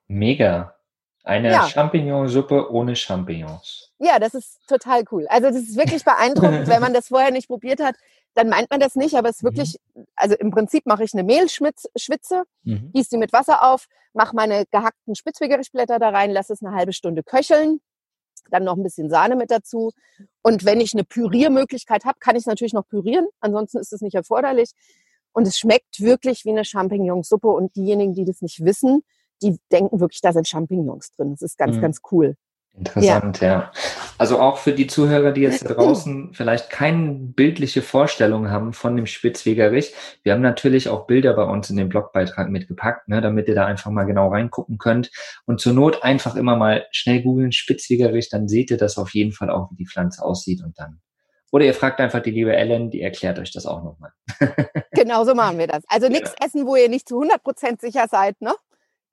Mega. 0.06 0.74
Eine 1.22 1.50
Ja. 1.52 1.66
Champignonsuppe 1.66 2.70
ohne 2.70 2.94
Champignons. 2.96 3.93
Ja, 4.04 4.18
das 4.18 4.34
ist 4.34 4.58
total 4.66 5.04
cool. 5.12 5.26
Also 5.28 5.48
das 5.48 5.56
ist 5.56 5.76
wirklich 5.76 6.04
beeindruckend, 6.04 6.68
wenn 6.68 6.80
man 6.82 6.92
das 6.92 7.08
vorher 7.08 7.30
nicht 7.30 7.48
probiert 7.48 7.80
hat, 7.80 7.96
dann 8.34 8.48
meint 8.48 8.68
man 8.70 8.80
das 8.80 8.96
nicht, 8.96 9.14
aber 9.14 9.28
es 9.30 9.36
ist 9.36 9.44
wirklich, 9.44 9.78
also 10.16 10.34
im 10.34 10.50
Prinzip 10.50 10.84
mache 10.86 11.04
ich 11.04 11.14
eine 11.14 11.22
Mehlschwitze, 11.22 12.42
Mhm. 12.64 12.90
gieße 12.92 13.10
die 13.10 13.16
mit 13.18 13.32
Wasser 13.32 13.62
auf, 13.62 13.86
mache 14.12 14.34
meine 14.36 14.64
gehackten 14.70 15.14
Spitzwegerichblätter 15.14 15.98
da 15.98 16.10
rein, 16.10 16.30
lasse 16.30 16.52
es 16.52 16.62
eine 16.62 16.74
halbe 16.74 16.92
Stunde 16.92 17.22
köcheln, 17.22 17.80
dann 18.50 18.64
noch 18.64 18.76
ein 18.76 18.82
bisschen 18.82 19.08
Sahne 19.08 19.36
mit 19.36 19.50
dazu. 19.50 19.92
Und 20.42 20.64
wenn 20.64 20.80
ich 20.80 20.92
eine 20.92 21.04
Püriermöglichkeit 21.04 22.04
habe, 22.04 22.18
kann 22.18 22.36
ich 22.36 22.40
es 22.42 22.46
natürlich 22.46 22.74
noch 22.74 22.86
pürieren, 22.86 23.26
ansonsten 23.40 23.78
ist 23.78 23.92
es 23.92 24.00
nicht 24.02 24.14
erforderlich. 24.14 24.72
Und 25.32 25.46
es 25.46 25.56
schmeckt 25.58 26.00
wirklich 26.00 26.44
wie 26.44 26.50
eine 26.50 26.64
Champignonsuppe 26.64 27.48
und 27.48 27.74
diejenigen, 27.76 28.14
die 28.14 28.24
das 28.24 28.42
nicht 28.42 28.64
wissen, 28.64 29.02
die 29.42 29.58
denken 29.72 29.98
wirklich, 30.00 30.20
da 30.20 30.32
sind 30.32 30.46
Champignons 30.48 31.10
drin. 31.12 31.30
Das 31.32 31.42
ist 31.42 31.56
ganz, 31.58 31.76
Mhm. 31.76 31.80
ganz 31.80 32.00
cool. 32.12 32.36
Interessant, 32.76 33.40
ja. 33.40 33.70
Also 34.18 34.40
auch 34.40 34.58
für 34.58 34.72
die 34.72 34.88
Zuhörer, 34.88 35.30
die 35.30 35.42
jetzt 35.42 35.64
da 35.64 35.74
draußen 35.74 36.34
vielleicht 36.34 36.70
keine 36.70 37.12
bildliche 37.12 37.82
Vorstellung 37.82 38.50
haben 38.50 38.72
von 38.72 38.96
dem 38.96 39.06
Spitzwegerich. 39.06 39.94
Wir 40.24 40.32
haben 40.32 40.40
natürlich 40.40 40.88
auch 40.88 41.06
Bilder 41.06 41.34
bei 41.34 41.44
uns 41.44 41.70
in 41.70 41.76
den 41.76 41.88
Blogbeitrag 41.88 42.48
mitgepackt, 42.48 43.08
ne, 43.08 43.20
damit 43.20 43.46
ihr 43.46 43.54
da 43.54 43.64
einfach 43.64 43.92
mal 43.92 44.04
genau 44.04 44.28
reingucken 44.28 44.78
könnt. 44.78 45.12
Und 45.46 45.60
zur 45.60 45.72
Not 45.72 46.02
einfach 46.02 46.34
immer 46.34 46.56
mal 46.56 46.84
schnell 46.90 47.22
googeln 47.22 47.52
Spitzwegerich, 47.52 48.28
dann 48.28 48.48
seht 48.48 48.72
ihr 48.72 48.76
das 48.76 48.98
auf 48.98 49.14
jeden 49.14 49.32
Fall 49.32 49.50
auch, 49.50 49.70
wie 49.70 49.76
die 49.76 49.86
Pflanze 49.86 50.24
aussieht 50.24 50.62
und 50.64 50.76
dann. 50.76 51.00
Oder 51.52 51.66
ihr 51.66 51.74
fragt 51.74 52.00
einfach 52.00 52.20
die 52.20 52.32
liebe 52.32 52.56
Ellen, 52.56 52.90
die 52.90 53.02
erklärt 53.02 53.38
euch 53.38 53.52
das 53.52 53.66
auch 53.66 53.84
nochmal. 53.84 54.10
Genau 54.96 55.24
so 55.24 55.34
machen 55.34 55.58
wir 55.58 55.66
das. 55.66 55.82
Also 55.88 56.08
nichts 56.08 56.32
essen, 56.40 56.66
wo 56.66 56.76
ihr 56.76 56.88
nicht 56.88 57.08
zu 57.08 57.20
100% 57.20 57.80
sicher 57.80 58.06
seid, 58.08 58.40
ne? 58.40 58.54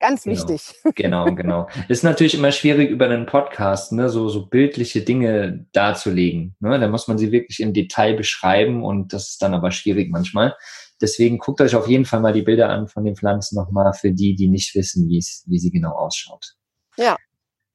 Ganz 0.01 0.23
Genau. 0.23 0.35
wichtig. 0.35 0.75
Genau, 0.95 1.25
genau. 1.33 1.67
Ist 1.87 2.03
natürlich 2.03 2.33
immer 2.35 2.51
schwierig 2.51 2.89
über 2.89 3.05
einen 3.05 3.25
Podcast, 3.27 3.93
ne, 3.93 4.09
so, 4.09 4.27
so 4.29 4.47
bildliche 4.47 5.01
Dinge 5.03 5.67
darzulegen. 5.71 6.55
Ne? 6.59 6.77
Da 6.79 6.87
muss 6.89 7.07
man 7.07 7.17
sie 7.17 7.31
wirklich 7.31 7.59
im 7.61 7.71
Detail 7.73 8.15
beschreiben 8.15 8.83
und 8.83 9.13
das 9.13 9.29
ist 9.29 9.41
dann 9.41 9.53
aber 9.53 9.71
schwierig 9.71 10.09
manchmal. 10.11 10.55
Deswegen 10.99 11.37
guckt 11.37 11.61
euch 11.61 11.75
auf 11.75 11.87
jeden 11.87 12.05
Fall 12.05 12.19
mal 12.19 12.33
die 12.33 12.41
Bilder 12.41 12.69
an 12.69 12.87
von 12.87 13.03
den 13.05 13.15
Pflanzen 13.15 13.55
nochmal 13.55 13.93
für 13.93 14.11
die, 14.11 14.35
die 14.35 14.47
nicht 14.49 14.75
wissen, 14.75 15.07
wie 15.07 15.21
sie 15.21 15.71
genau 15.71 15.91
ausschaut. 15.93 16.55
Ja. 16.97 17.15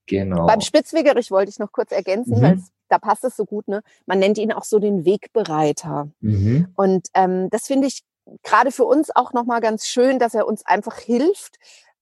Genau. 0.07 0.47
Beim 0.47 0.61
Spitzwegerich 0.61 1.31
wollte 1.33 1.51
ich 1.51 1.59
noch 1.59 1.73
kurz 1.73 1.91
ergänzen, 1.91 2.39
Mhm. 2.39 2.43
weil 2.43 2.63
da 2.89 2.99
passt 2.99 3.25
es 3.25 3.35
so 3.37 3.45
gut, 3.45 3.67
ne? 3.67 3.83
Man 4.07 4.21
nennt 4.21 4.39
ihn 4.39 4.53
auch 4.53 4.63
so 4.63 4.79
den 4.79 5.05
Wegbereiter. 5.05 6.09
Mhm. 6.21 6.69
Und 6.77 7.09
ähm, 7.15 7.49
das 7.51 7.67
finde 7.67 7.89
ich 7.89 8.03
gerade 8.45 8.71
für 8.71 8.85
uns 8.85 9.11
auch 9.15 9.33
nochmal 9.33 9.61
ganz 9.61 9.87
schön, 9.87 10.19
dass 10.21 10.35
er 10.35 10.47
uns 10.47 10.65
einfach 10.67 10.97
hilft, 10.99 11.57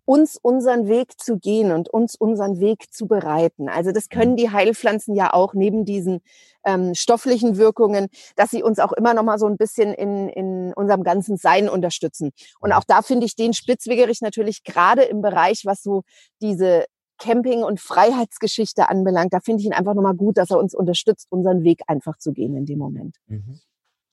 uns 0.05 0.39
unseren 0.41 0.87
Weg 0.89 1.21
zu 1.21 1.39
gehen 1.39 1.73
und 1.73 1.89
uns 1.89 2.15
unseren 2.15 2.61
Weg 2.61 2.93
zu 2.93 3.07
bereiten. 3.07 3.69
Also 3.69 3.93
das 3.93 4.09
können 4.09 4.33
mhm. 4.33 4.37
die 4.37 4.51
Heilpflanzen 4.51 5.15
ja 5.15 5.33
auch 5.33 5.55
neben 5.55 5.85
diesen 5.85 6.21
ähm, 6.65 6.95
stofflichen 6.95 7.57
Wirkungen, 7.57 8.09
dass 8.37 8.51
sie 8.51 8.63
uns 8.63 8.79
auch 8.79 8.93
immer 8.93 9.15
noch 9.15 9.23
mal 9.23 9.39
so 9.39 9.47
ein 9.47 9.57
bisschen 9.57 9.95
in, 9.95 10.29
in 10.29 10.73
unserem 10.75 11.03
ganzen 11.03 11.37
Sein 11.37 11.69
unterstützen. 11.69 12.33
Und 12.61 12.73
auch 12.73 12.85
da 12.85 13.03
finde 13.03 13.27
ich 13.27 13.35
den 13.35 13.53
Spitzwegerich 13.53 14.21
natürlich 14.21 14.63
gerade 14.65 15.03
im 15.03 15.23
Bereich, 15.23 15.63
was 15.65 15.83
so 15.83 16.03
diese 16.41 16.85
Camping- 17.19 17.63
und 17.63 17.81
Freiheitsgeschichte 17.81 18.89
anbelangt, 18.89 19.33
da 19.33 19.41
finde 19.41 19.61
ich 19.61 19.67
ihn 19.67 19.73
einfach 19.73 19.95
nochmal 19.95 20.15
gut, 20.15 20.37
dass 20.37 20.51
er 20.51 20.59
uns 20.59 20.75
unterstützt, 20.75 21.29
unseren 21.31 21.63
Weg 21.63 21.83
einfach 21.87 22.19
zu 22.19 22.33
gehen 22.33 22.57
in 22.57 22.67
dem 22.67 22.79
Moment. 22.79 23.17
Mhm. 23.29 23.61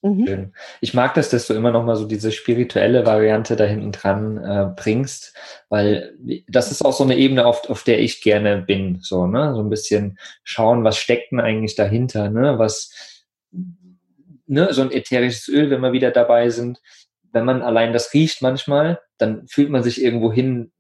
Mhm. 0.04 0.54
Ich 0.80 0.94
mag 0.96 1.14
das, 1.14 1.30
dass 1.30 1.46
du 1.46 1.54
immer 1.54 1.72
noch 1.72 1.86
mal 1.86 1.96
so 1.96 2.06
diese 2.06 2.32
spirituelle 2.32 3.06
Variante 3.06 3.56
da 3.56 3.66
hinten 3.66 3.92
dran 3.92 4.38
äh, 4.38 4.74
bringst, 4.76 5.36
weil 5.70 6.16
das 6.48 6.72
ist 6.72 6.84
auch 6.84 6.94
so 6.94 7.04
eine 7.04 7.18
Ebene, 7.18 7.46
auf, 7.46 7.70
auf 7.70 7.84
der 7.84 8.00
ich 8.00 8.22
gerne 8.22 8.64
bin, 8.64 9.00
so, 9.02 9.28
ne, 9.28 9.54
so 9.54 9.62
ein 9.62 9.70
bisschen 9.70 10.18
schauen, 10.44 10.84
was 10.84 10.98
steckt 10.98 11.32
denn 11.32 11.40
eigentlich 11.40 11.76
dahinter, 11.76 12.30
ne, 12.30 12.58
was, 12.58 13.26
ne, 14.48 14.74
so 14.74 14.82
ein 14.82 14.92
ätherisches 14.92 15.48
Öl, 15.48 15.70
wenn 15.70 15.82
wir 15.82 15.94
wieder 15.94 16.10
dabei 16.10 16.50
sind, 16.50 16.80
wenn 17.32 17.46
man 17.46 17.62
allein 17.62 17.94
das 17.94 18.14
riecht 18.14 18.42
manchmal, 18.42 19.00
dann 19.20 19.48
fühlt 19.48 19.70
man 19.70 19.84
sich 19.84 20.04
irgendwo 20.04 20.34
hin 20.34 20.72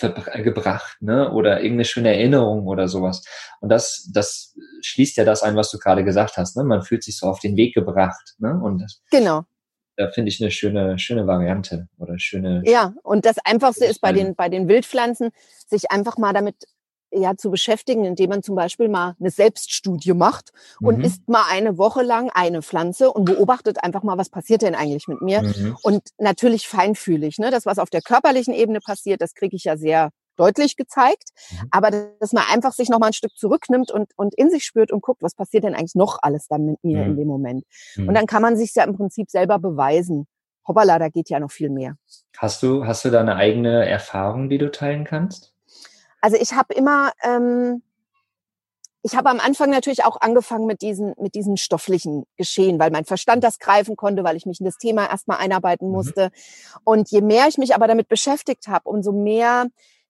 gebracht, 0.00 1.00
ne? 1.00 1.32
Oder 1.32 1.58
irgendeine 1.58 1.84
schöne 1.84 2.14
Erinnerung 2.14 2.66
oder 2.66 2.88
sowas. 2.88 3.24
Und 3.60 3.68
das, 3.68 4.08
das 4.12 4.56
schließt 4.82 5.16
ja 5.16 5.24
das 5.24 5.42
ein, 5.42 5.56
was 5.56 5.70
du 5.70 5.78
gerade 5.78 6.04
gesagt 6.04 6.36
hast, 6.36 6.56
ne? 6.56 6.64
Man 6.64 6.82
fühlt 6.82 7.02
sich 7.02 7.16
so 7.18 7.26
auf 7.26 7.40
den 7.40 7.56
Weg 7.56 7.74
gebracht, 7.74 8.34
ne? 8.38 8.58
Und 8.62 8.78
das, 8.78 9.02
genau. 9.10 9.44
Da 9.96 10.10
finde 10.10 10.28
ich 10.28 10.40
eine 10.40 10.52
schöne, 10.52 10.98
schöne 10.98 11.26
Variante 11.26 11.88
oder 11.98 12.18
schöne. 12.18 12.62
Ja, 12.64 12.94
und 13.02 13.26
das 13.26 13.36
Einfachste 13.44 13.84
ist 13.84 14.00
bei 14.00 14.12
den, 14.12 14.36
bei 14.36 14.48
den 14.48 14.68
Wildpflanzen, 14.68 15.30
sich 15.66 15.90
einfach 15.90 16.18
mal 16.18 16.32
damit 16.32 16.54
ja 17.12 17.36
zu 17.36 17.50
beschäftigen, 17.50 18.04
indem 18.04 18.30
man 18.30 18.42
zum 18.42 18.54
Beispiel 18.54 18.88
mal 18.88 19.14
eine 19.18 19.30
Selbststudie 19.30 20.12
macht 20.12 20.50
und 20.80 20.98
mhm. 20.98 21.04
isst 21.04 21.28
mal 21.28 21.44
eine 21.50 21.78
Woche 21.78 22.02
lang 22.02 22.30
eine 22.34 22.62
Pflanze 22.62 23.12
und 23.12 23.24
beobachtet 23.24 23.82
einfach 23.82 24.02
mal, 24.02 24.18
was 24.18 24.30
passiert 24.30 24.62
denn 24.62 24.74
eigentlich 24.74 25.08
mit 25.08 25.22
mir. 25.22 25.42
Mhm. 25.42 25.76
Und 25.82 26.02
natürlich 26.18 26.68
feinfühlig. 26.68 27.38
Ne? 27.38 27.50
Das, 27.50 27.66
was 27.66 27.78
auf 27.78 27.90
der 27.90 28.02
körperlichen 28.02 28.54
Ebene 28.54 28.80
passiert, 28.80 29.20
das 29.20 29.34
kriege 29.34 29.56
ich 29.56 29.64
ja 29.64 29.76
sehr 29.76 30.10
deutlich 30.36 30.76
gezeigt. 30.76 31.30
Mhm. 31.50 31.68
Aber 31.70 31.90
dass 32.20 32.32
man 32.32 32.44
einfach 32.50 32.72
sich 32.72 32.88
noch 32.88 32.98
mal 32.98 33.08
ein 33.08 33.12
Stück 33.12 33.36
zurücknimmt 33.36 33.90
und, 33.90 34.12
und 34.16 34.34
in 34.34 34.50
sich 34.50 34.64
spürt 34.64 34.92
und 34.92 35.02
guckt, 35.02 35.22
was 35.22 35.34
passiert 35.34 35.64
denn 35.64 35.74
eigentlich 35.74 35.94
noch 35.94 36.18
alles 36.22 36.48
dann 36.48 36.64
mit 36.64 36.82
mir 36.82 37.02
in 37.02 37.12
mhm. 37.12 37.16
dem 37.16 37.28
Moment. 37.28 37.64
Und 37.96 38.06
mhm. 38.06 38.14
dann 38.14 38.26
kann 38.26 38.42
man 38.42 38.56
sich 38.56 38.74
ja 38.74 38.84
im 38.84 38.96
Prinzip 38.96 39.30
selber 39.30 39.58
beweisen. 39.58 40.26
Hoppala, 40.66 40.98
da 40.98 41.08
geht 41.08 41.30
ja 41.30 41.40
noch 41.40 41.50
viel 41.50 41.70
mehr. 41.70 41.96
Hast 42.36 42.62
du, 42.62 42.86
hast 42.86 43.04
du 43.04 43.10
da 43.10 43.20
eine 43.20 43.36
eigene 43.36 43.88
Erfahrung, 43.88 44.48
die 44.48 44.58
du 44.58 44.70
teilen 44.70 45.04
kannst? 45.04 45.54
Also 46.20 46.36
ich 46.36 46.52
habe 46.52 46.74
immer, 46.74 47.12
ähm, 47.22 47.82
ich 49.02 49.16
habe 49.16 49.30
am 49.30 49.40
Anfang 49.40 49.70
natürlich 49.70 50.04
auch 50.04 50.20
angefangen 50.20 50.66
mit 50.66 50.82
diesen, 50.82 51.14
mit 51.18 51.34
diesen 51.34 51.56
stofflichen 51.56 52.24
Geschehen, 52.36 52.78
weil 52.78 52.90
mein 52.90 53.04
Verstand 53.04 53.44
das 53.44 53.58
greifen 53.58 53.96
konnte, 53.96 54.24
weil 54.24 54.36
ich 54.36 54.46
mich 54.46 54.60
in 54.60 54.66
das 54.66 54.76
Thema 54.76 55.08
erstmal 55.08 55.38
einarbeiten 55.38 55.88
mhm. 55.88 55.94
musste. 55.94 56.24
Mhm. 56.26 56.80
Und 56.84 57.10
je 57.10 57.20
mehr 57.20 57.46
ich 57.48 57.58
mich 57.58 57.74
aber 57.74 57.86
damit 57.86 58.08
beschäftigt 58.08 58.66
habe, 58.68 58.88
umso 58.88 59.12
mehr 59.12 59.66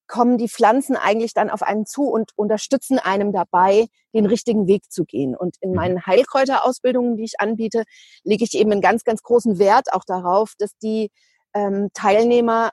kommen 0.09 0.39
die 0.39 0.49
Pflanzen 0.49 0.97
eigentlich 0.97 1.35
dann 1.35 1.51
auf 1.51 1.63
einen 1.63 1.85
zu 1.85 2.05
und 2.05 2.33
unterstützen 2.35 2.99
einem 2.99 3.31
dabei, 3.31 3.89
den 4.15 4.25
richtigen 4.25 4.67
Weg 4.67 4.91
zu 4.91 5.05
gehen. 5.05 5.37
Und 5.37 5.57
in 5.61 5.71
mhm. 5.71 5.77
meinen 5.77 6.07
Heilkräuterausbildungen, 6.07 7.17
die 7.17 7.25
ich 7.25 7.41
anbiete, 7.41 7.85
lege 8.25 8.43
ich 8.43 8.55
eben 8.55 8.73
einen 8.73 8.81
ganz, 8.81 9.05
ganz 9.05 9.23
großen 9.23 9.59
Wert 9.59 9.93
auch 9.93 10.05
darauf, 10.05 10.55
dass 10.59 10.77
die 10.79 11.11
ähm, 11.55 11.91
Teilnehmer 11.93 12.71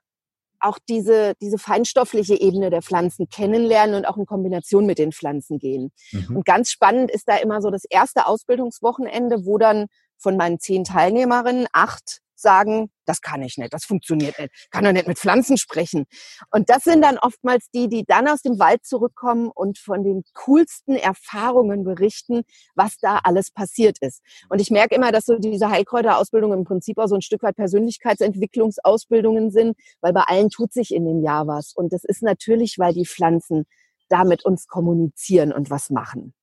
auch 0.65 0.79
diese, 0.89 1.33
diese 1.41 1.57
feinstoffliche 1.57 2.39
Ebene 2.39 2.69
der 2.69 2.81
Pflanzen 2.81 3.29
kennenlernen 3.29 3.95
und 3.95 4.05
auch 4.05 4.17
in 4.17 4.25
Kombination 4.25 4.85
mit 4.85 4.97
den 4.97 5.11
Pflanzen 5.11 5.59
gehen. 5.59 5.91
Mhm. 6.11 6.37
Und 6.37 6.45
ganz 6.45 6.71
spannend 6.71 7.11
ist 7.11 7.27
da 7.27 7.37
immer 7.37 7.61
so 7.61 7.69
das 7.69 7.85
erste 7.85 8.27
Ausbildungswochenende, 8.27 9.45
wo 9.45 9.57
dann 9.57 9.87
von 10.17 10.37
meinen 10.37 10.59
zehn 10.59 10.83
Teilnehmerinnen 10.83 11.67
acht 11.73 12.21
sagen, 12.39 12.89
das 13.05 13.21
kann 13.21 13.41
ich 13.41 13.57
nicht, 13.57 13.73
das 13.73 13.85
funktioniert 13.85 14.37
nicht, 14.39 14.51
kann 14.71 14.83
doch 14.83 14.91
nicht 14.91 15.07
mit 15.07 15.17
Pflanzen 15.17 15.57
sprechen. 15.57 16.05
Und 16.51 16.69
das 16.69 16.83
sind 16.83 17.03
dann 17.03 17.17
oftmals 17.17 17.69
die, 17.73 17.87
die 17.87 18.03
dann 18.05 18.27
aus 18.27 18.41
dem 18.41 18.59
Wald 18.59 18.85
zurückkommen 18.85 19.49
und 19.53 19.77
von 19.77 20.03
den 20.03 20.23
coolsten 20.33 20.95
Erfahrungen 20.95 21.83
berichten, 21.83 22.43
was 22.75 22.97
da 22.97 23.19
alles 23.23 23.51
passiert 23.51 23.97
ist. 24.01 24.21
Und 24.49 24.59
ich 24.59 24.71
merke 24.71 24.95
immer, 24.95 25.11
dass 25.11 25.25
so 25.25 25.37
diese 25.37 25.69
Heilkräuterausbildungen 25.69 26.59
im 26.59 26.65
Prinzip 26.65 26.97
auch 26.97 27.07
so 27.07 27.15
ein 27.15 27.21
Stück 27.21 27.43
weit 27.43 27.55
Persönlichkeitsentwicklungsausbildungen 27.55 29.51
sind, 29.51 29.77
weil 30.01 30.13
bei 30.13 30.21
allen 30.21 30.49
tut 30.49 30.73
sich 30.73 30.93
in 30.93 31.05
dem 31.05 31.23
Jahr 31.23 31.47
was. 31.47 31.73
Und 31.73 31.93
das 31.93 32.03
ist 32.03 32.23
natürlich, 32.23 32.79
weil 32.79 32.93
die 32.93 33.05
Pflanzen 33.05 33.65
da 34.09 34.23
mit 34.23 34.45
uns 34.45 34.67
kommunizieren 34.67 35.51
und 35.51 35.69
was 35.69 35.89
machen. 35.89 36.33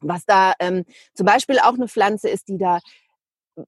Was 0.00 0.24
da 0.24 0.54
ähm, 0.58 0.84
zum 1.14 1.26
Beispiel 1.26 1.58
auch 1.58 1.74
eine 1.74 1.88
Pflanze 1.88 2.28
ist, 2.28 2.48
die 2.48 2.58
da 2.58 2.80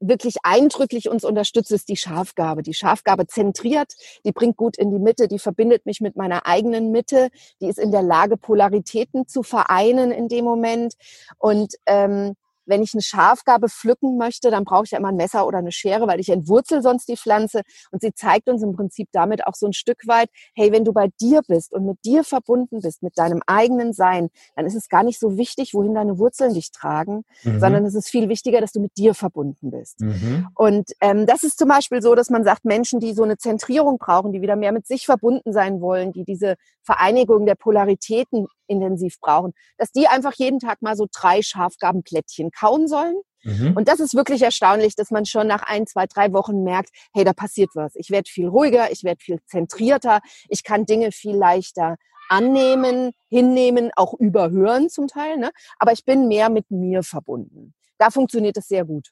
wirklich 0.00 0.36
eindrücklich 0.42 1.08
uns 1.08 1.24
unterstützt, 1.24 1.72
ist 1.72 1.88
die 1.88 1.96
Schafgabe. 1.96 2.62
Die 2.62 2.74
Schafgabe 2.74 3.26
zentriert, 3.26 3.94
die 4.24 4.32
bringt 4.32 4.56
gut 4.56 4.76
in 4.76 4.90
die 4.90 4.98
Mitte, 4.98 5.28
die 5.28 5.38
verbindet 5.38 5.86
mich 5.86 6.00
mit 6.00 6.16
meiner 6.16 6.46
eigenen 6.46 6.90
Mitte, 6.90 7.28
die 7.60 7.68
ist 7.68 7.78
in 7.78 7.90
der 7.90 8.02
Lage, 8.02 8.36
Polaritäten 8.36 9.26
zu 9.26 9.42
vereinen 9.42 10.10
in 10.10 10.28
dem 10.28 10.44
Moment. 10.44 10.94
Und 11.38 11.74
ähm, 11.86 12.34
wenn 12.66 12.82
ich 12.82 12.94
eine 12.94 13.02
Schafgabe 13.02 13.68
pflücken 13.68 14.16
möchte, 14.16 14.50
dann 14.50 14.64
brauche 14.64 14.84
ich 14.84 14.92
ja 14.92 14.98
immer 14.98 15.08
ein 15.08 15.16
Messer 15.16 15.46
oder 15.46 15.58
eine 15.58 15.72
Schere, 15.72 16.06
weil 16.06 16.20
ich 16.20 16.28
entwurzel 16.28 16.82
sonst 16.82 17.08
die 17.08 17.16
Pflanze. 17.16 17.62
Und 17.90 18.02
sie 18.02 18.12
zeigt 18.14 18.48
uns 18.48 18.62
im 18.62 18.74
Prinzip 18.74 19.08
damit 19.12 19.46
auch 19.46 19.54
so 19.54 19.66
ein 19.66 19.72
Stück 19.72 20.06
weit, 20.06 20.28
hey, 20.54 20.72
wenn 20.72 20.84
du 20.84 20.92
bei 20.92 21.08
dir 21.20 21.42
bist 21.46 21.72
und 21.72 21.86
mit 21.86 22.04
dir 22.04 22.24
verbunden 22.24 22.80
bist, 22.80 23.02
mit 23.02 23.18
deinem 23.18 23.42
eigenen 23.46 23.92
Sein, 23.92 24.28
dann 24.56 24.66
ist 24.66 24.74
es 24.74 24.88
gar 24.88 25.02
nicht 25.02 25.18
so 25.18 25.36
wichtig, 25.36 25.74
wohin 25.74 25.94
deine 25.94 26.18
Wurzeln 26.18 26.54
dich 26.54 26.70
tragen, 26.70 27.24
mhm. 27.42 27.60
sondern 27.60 27.84
es 27.84 27.94
ist 27.94 28.08
viel 28.08 28.28
wichtiger, 28.28 28.60
dass 28.60 28.72
du 28.72 28.80
mit 28.80 28.96
dir 28.96 29.14
verbunden 29.14 29.70
bist. 29.70 30.00
Mhm. 30.00 30.48
Und 30.54 30.92
ähm, 31.00 31.26
das 31.26 31.42
ist 31.42 31.58
zum 31.58 31.68
Beispiel 31.68 32.02
so, 32.02 32.14
dass 32.14 32.30
man 32.30 32.44
sagt, 32.44 32.64
Menschen, 32.64 33.00
die 33.00 33.12
so 33.12 33.22
eine 33.22 33.38
Zentrierung 33.38 33.98
brauchen, 33.98 34.32
die 34.32 34.42
wieder 34.42 34.56
mehr 34.56 34.72
mit 34.72 34.86
sich 34.86 35.06
verbunden 35.06 35.52
sein 35.52 35.80
wollen, 35.80 36.12
die 36.12 36.24
diese 36.24 36.56
Vereinigung 36.82 37.46
der 37.46 37.54
Polaritäten 37.54 38.46
intensiv 38.76 39.18
brauchen, 39.20 39.52
dass 39.78 39.90
die 39.92 40.06
einfach 40.06 40.32
jeden 40.34 40.58
Tag 40.58 40.82
mal 40.82 40.96
so 40.96 41.06
drei 41.10 41.42
Schafgabenplättchen 41.42 42.50
kauen 42.50 42.88
sollen. 42.88 43.16
Mhm. 43.44 43.74
Und 43.76 43.88
das 43.88 44.00
ist 44.00 44.14
wirklich 44.14 44.42
erstaunlich, 44.42 44.96
dass 44.96 45.10
man 45.10 45.26
schon 45.26 45.46
nach 45.46 45.62
ein, 45.62 45.86
zwei, 45.86 46.06
drei 46.06 46.32
Wochen 46.32 46.62
merkt, 46.62 46.90
hey, 47.12 47.24
da 47.24 47.32
passiert 47.32 47.70
was. 47.74 47.94
Ich 47.94 48.10
werde 48.10 48.28
viel 48.30 48.48
ruhiger, 48.48 48.90
ich 48.90 49.04
werde 49.04 49.22
viel 49.22 49.38
zentrierter, 49.46 50.20
ich 50.48 50.64
kann 50.64 50.86
Dinge 50.86 51.12
viel 51.12 51.36
leichter 51.36 51.96
annehmen, 52.28 53.12
hinnehmen, 53.28 53.90
auch 53.96 54.14
überhören 54.14 54.88
zum 54.88 55.08
Teil. 55.08 55.36
Ne? 55.36 55.50
Aber 55.78 55.92
ich 55.92 56.04
bin 56.04 56.28
mehr 56.28 56.48
mit 56.48 56.70
mir 56.70 57.02
verbunden. 57.02 57.74
Da 57.98 58.10
funktioniert 58.10 58.56
es 58.56 58.66
sehr 58.66 58.84
gut. 58.84 59.10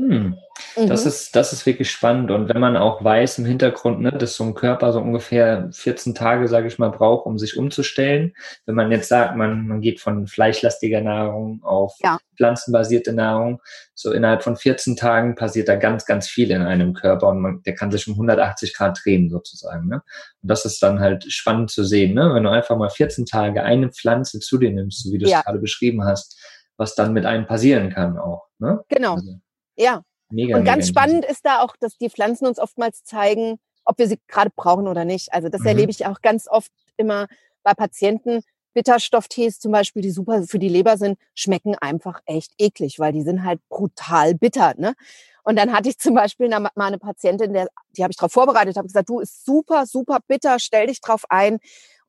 Hm. 0.00 0.36
Das, 0.76 1.02
mhm. 1.02 1.08
ist, 1.08 1.36
das 1.36 1.52
ist 1.52 1.66
wirklich 1.66 1.90
spannend. 1.90 2.30
Und 2.30 2.48
wenn 2.48 2.60
man 2.60 2.76
auch 2.76 3.02
weiß 3.02 3.38
im 3.38 3.44
Hintergrund, 3.44 4.00
ne, 4.00 4.12
dass 4.12 4.34
so 4.34 4.44
ein 4.44 4.54
Körper 4.54 4.92
so 4.92 5.00
ungefähr 5.00 5.68
14 5.72 6.14
Tage, 6.14 6.48
sage 6.48 6.68
ich 6.68 6.78
mal, 6.78 6.90
braucht, 6.90 7.26
um 7.26 7.38
sich 7.38 7.56
umzustellen. 7.56 8.32
Wenn 8.66 8.74
man 8.74 8.90
jetzt 8.90 9.08
sagt, 9.08 9.36
man, 9.36 9.66
man 9.66 9.80
geht 9.80 10.00
von 10.00 10.26
fleischlastiger 10.26 11.00
Nahrung 11.00 11.62
auf 11.62 11.96
ja. 12.02 12.18
pflanzenbasierte 12.36 13.12
Nahrung, 13.12 13.60
so 13.94 14.12
innerhalb 14.12 14.42
von 14.42 14.56
14 14.56 14.96
Tagen 14.96 15.34
passiert 15.34 15.68
da 15.68 15.76
ganz, 15.76 16.06
ganz 16.06 16.28
viel 16.28 16.50
in 16.50 16.62
einem 16.62 16.94
Körper 16.94 17.28
und 17.28 17.40
man, 17.40 17.62
der 17.64 17.74
kann 17.74 17.90
sich 17.90 18.06
um 18.08 18.14
180 18.14 18.74
Grad 18.74 18.98
drehen 19.02 19.28
sozusagen. 19.28 19.88
Ne? 19.88 20.02
Und 20.42 20.50
das 20.50 20.64
ist 20.64 20.82
dann 20.82 21.00
halt 21.00 21.30
spannend 21.30 21.70
zu 21.70 21.84
sehen, 21.84 22.14
ne? 22.14 22.32
wenn 22.34 22.44
du 22.44 22.50
einfach 22.50 22.76
mal 22.76 22.90
14 22.90 23.26
Tage 23.26 23.62
eine 23.62 23.90
Pflanze 23.90 24.40
zu 24.40 24.56
dir 24.56 24.70
nimmst, 24.70 25.02
so 25.02 25.12
wie 25.12 25.18
du 25.18 25.26
es 25.26 25.32
ja. 25.32 25.42
gerade 25.42 25.58
beschrieben 25.58 26.04
hast, 26.04 26.38
was 26.76 26.94
dann 26.94 27.12
mit 27.12 27.26
einem 27.26 27.46
passieren 27.46 27.90
kann 27.90 28.18
auch. 28.18 28.46
Ne? 28.58 28.80
Genau. 28.88 29.14
Also, 29.14 29.40
ja. 29.80 30.02
Mega, 30.30 30.56
und 30.56 30.64
ganz 30.64 30.86
mega 30.86 31.00
spannend 31.00 31.24
ist 31.24 31.44
da 31.44 31.60
auch, 31.62 31.76
dass 31.76 31.98
die 31.98 32.08
Pflanzen 32.08 32.46
uns 32.46 32.58
oftmals 32.58 33.02
zeigen, 33.02 33.58
ob 33.84 33.98
wir 33.98 34.06
sie 34.06 34.20
gerade 34.28 34.50
brauchen 34.54 34.86
oder 34.86 35.04
nicht. 35.04 35.32
Also 35.32 35.48
das 35.48 35.62
mhm. 35.62 35.66
erlebe 35.66 35.90
ich 35.90 36.06
auch 36.06 36.20
ganz 36.20 36.46
oft 36.48 36.70
immer 36.96 37.26
bei 37.62 37.74
Patienten. 37.74 38.42
Bitterstofftees 38.72 39.58
zum 39.58 39.72
Beispiel, 39.72 40.02
die 40.02 40.10
super 40.10 40.44
für 40.44 40.60
die 40.60 40.68
Leber 40.68 40.96
sind, 40.96 41.18
schmecken 41.34 41.74
einfach 41.74 42.20
echt 42.26 42.52
eklig, 42.58 43.00
weil 43.00 43.12
die 43.12 43.22
sind 43.22 43.44
halt 43.44 43.60
brutal 43.68 44.34
bitter. 44.34 44.74
Ne? 44.76 44.94
Und 45.42 45.56
dann 45.56 45.72
hatte 45.72 45.88
ich 45.88 45.98
zum 45.98 46.14
Beispiel 46.14 46.48
mal 46.48 46.70
eine 46.76 46.98
Patientin, 46.98 47.52
der, 47.52 47.68
die 47.96 48.02
habe 48.04 48.12
ich 48.12 48.16
darauf 48.16 48.32
vorbereitet, 48.32 48.76
habe 48.76 48.86
gesagt, 48.86 49.08
du 49.08 49.18
ist 49.18 49.44
super, 49.44 49.86
super 49.86 50.18
bitter, 50.26 50.60
stell 50.60 50.86
dich 50.86 51.00
drauf 51.00 51.24
ein. 51.28 51.58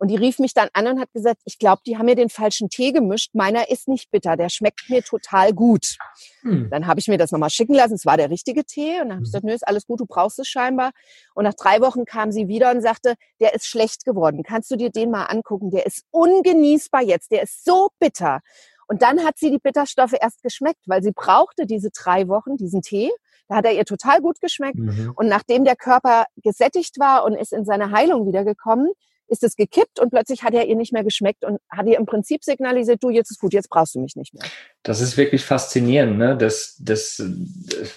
Und 0.02 0.08
die 0.08 0.16
rief 0.16 0.40
mich 0.40 0.56
dann 0.56 0.68
an 0.74 0.88
und 0.88 1.00
hat 1.00 1.14
gesagt, 1.14 1.44
ich 1.46 1.60
glaube, 1.60 1.84
die 1.86 1.96
haben 1.96 2.08
mir 2.08 2.16
den 2.16 2.30
falschen 2.30 2.70
Tee 2.70 2.92
gemischt. 2.92 3.36
Meiner 3.36 3.70
ist 3.70 3.88
nicht 3.88 4.10
bitter, 4.10 4.36
der 4.36 4.50
schmeckt 4.50 4.90
mir 4.90 5.04
total 5.04 5.54
gut. 5.54 5.96
Hm. 6.42 6.72
Dann 6.72 6.88
habe 6.88 7.00
ich 7.00 7.08
mir 7.08 7.20
das 7.20 7.32
nochmal 7.32 7.52
schicken 7.52 7.76
lassen. 7.76 7.94
Es 7.94 8.06
war 8.08 8.18
der 8.18 8.32
richtige 8.32 8.66
Tee. 8.66 9.00
Und 9.00 9.10
dann 9.10 9.12
habe 9.12 9.12
ich 9.12 9.18
hm. 9.18 9.24
gesagt, 9.26 9.44
nö, 9.44 9.54
ist 9.54 9.68
alles 9.68 9.86
gut, 9.86 10.00
du 10.00 10.08
brauchst 10.08 10.40
es 10.40 10.48
scheinbar. 10.48 10.90
Und 11.36 11.44
nach 11.44 11.54
drei 11.54 11.82
Wochen 11.82 12.06
kam 12.06 12.32
sie 12.32 12.48
wieder 12.48 12.72
und 12.72 12.82
sagte, 12.82 13.14
der 13.40 13.54
ist 13.54 13.68
schlecht 13.68 14.04
geworden. 14.04 14.42
Kannst 14.42 14.72
du 14.72 14.76
dir 14.76 14.90
den 14.90 15.12
mal 15.12 15.26
angucken? 15.26 15.70
Der 15.70 15.86
ist 15.86 16.04
ungenießbar 16.10 17.04
jetzt. 17.04 17.30
Der 17.30 17.44
ist 17.44 17.64
so 17.64 17.90
bitter. 18.00 18.40
Und 18.88 19.04
dann 19.04 19.24
hat 19.24 19.38
sie 19.38 19.52
die 19.52 19.60
Bitterstoffe 19.60 20.16
erst 20.20 20.42
geschmeckt, 20.42 20.82
weil 20.88 21.04
sie 21.04 21.12
brauchte 21.12 21.68
diese 21.68 21.92
drei 21.92 22.28
Wochen, 22.28 22.58
diesen 22.58 22.82
Tee. 22.82 23.12
Da 23.48 23.58
hat 23.58 23.66
er 23.66 23.74
ihr 23.74 23.86
total 23.86 24.20
gut 24.20 24.42
geschmeckt. 24.42 24.80
Mhm. 24.80 25.14
Und 25.16 25.28
nachdem 25.28 25.64
der 25.64 25.76
Körper 25.76 26.26
gesättigt 26.38 27.00
war 27.00 27.24
und 27.24 27.36
ist 27.36 27.54
in 27.54 27.66
seine 27.66 27.92
Heilung 27.92 28.26
wiedergekommen, 28.26 28.92
ist 29.32 29.44
es 29.44 29.56
gekippt 29.56 30.00
und 30.00 30.10
plötzlich 30.10 30.44
hat 30.44 30.54
er 30.54 30.68
ihr 30.68 30.76
nicht 30.76 30.92
mehr 30.92 31.06
geschmeckt 31.06 31.46
und 31.46 31.60
hat 31.70 31.88
ihr 31.88 31.98
im 31.98 32.06
Prinzip 32.06 32.44
signalisiert, 32.44 33.02
du, 33.02 33.10
jetzt 33.10 33.32
ist 33.32 33.40
gut, 33.40 33.54
jetzt 33.54 33.70
brauchst 33.70 33.96
du 33.96 34.00
mich 34.00 34.18
nicht 34.18 34.34
mehr. 34.34 34.44
Das 34.84 35.00
ist 35.00 35.16
wirklich 35.16 35.46
faszinierend, 35.46 36.18
ne? 36.18 36.38
dass, 36.38 36.76
dass, 36.80 37.24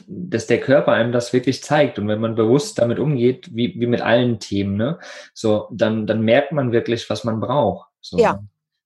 dass 0.07 0.47
der 0.47 0.61
Körper 0.61 0.93
einem 0.93 1.11
das 1.11 1.33
wirklich 1.33 1.63
zeigt. 1.65 1.99
Und 1.99 2.07
wenn 2.07 2.21
man 2.21 2.37
bewusst 2.37 2.79
damit 2.79 3.01
umgeht, 3.01 3.51
wie, 3.53 3.75
wie 3.79 3.87
mit 3.89 4.01
allen 4.01 4.39
Themen, 4.39 4.77
ne? 4.77 5.01
so, 5.35 5.69
dann, 5.73 6.07
dann 6.07 6.23
merkt 6.23 6.53
man 6.53 6.71
wirklich, 6.71 7.11
was 7.11 7.25
man 7.25 7.41
braucht. 7.41 7.91
So, 8.01 8.17
ja, 8.17 8.41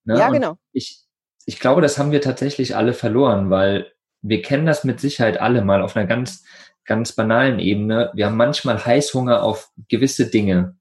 ne? 0.04 0.18
ja 0.18 0.28
Und 0.28 0.32
genau. 0.32 0.58
Ich, 0.72 1.02
ich 1.44 1.60
glaube, 1.60 1.82
das 1.82 1.98
haben 1.98 2.12
wir 2.12 2.22
tatsächlich 2.22 2.74
alle 2.74 2.94
verloren, 2.94 3.50
weil 3.50 3.92
wir 4.22 4.40
kennen 4.40 4.64
das 4.64 4.84
mit 4.84 5.00
Sicherheit 5.00 5.38
alle 5.38 5.62
mal 5.62 5.82
auf 5.82 5.96
einer 5.96 6.06
ganz, 6.06 6.44
ganz 6.86 7.12
banalen 7.12 7.58
Ebene. 7.58 8.10
Wir 8.14 8.26
haben 8.26 8.38
manchmal 8.38 8.84
Heißhunger 8.84 9.42
auf 9.42 9.70
gewisse 9.88 10.30
Dinge. 10.30 10.77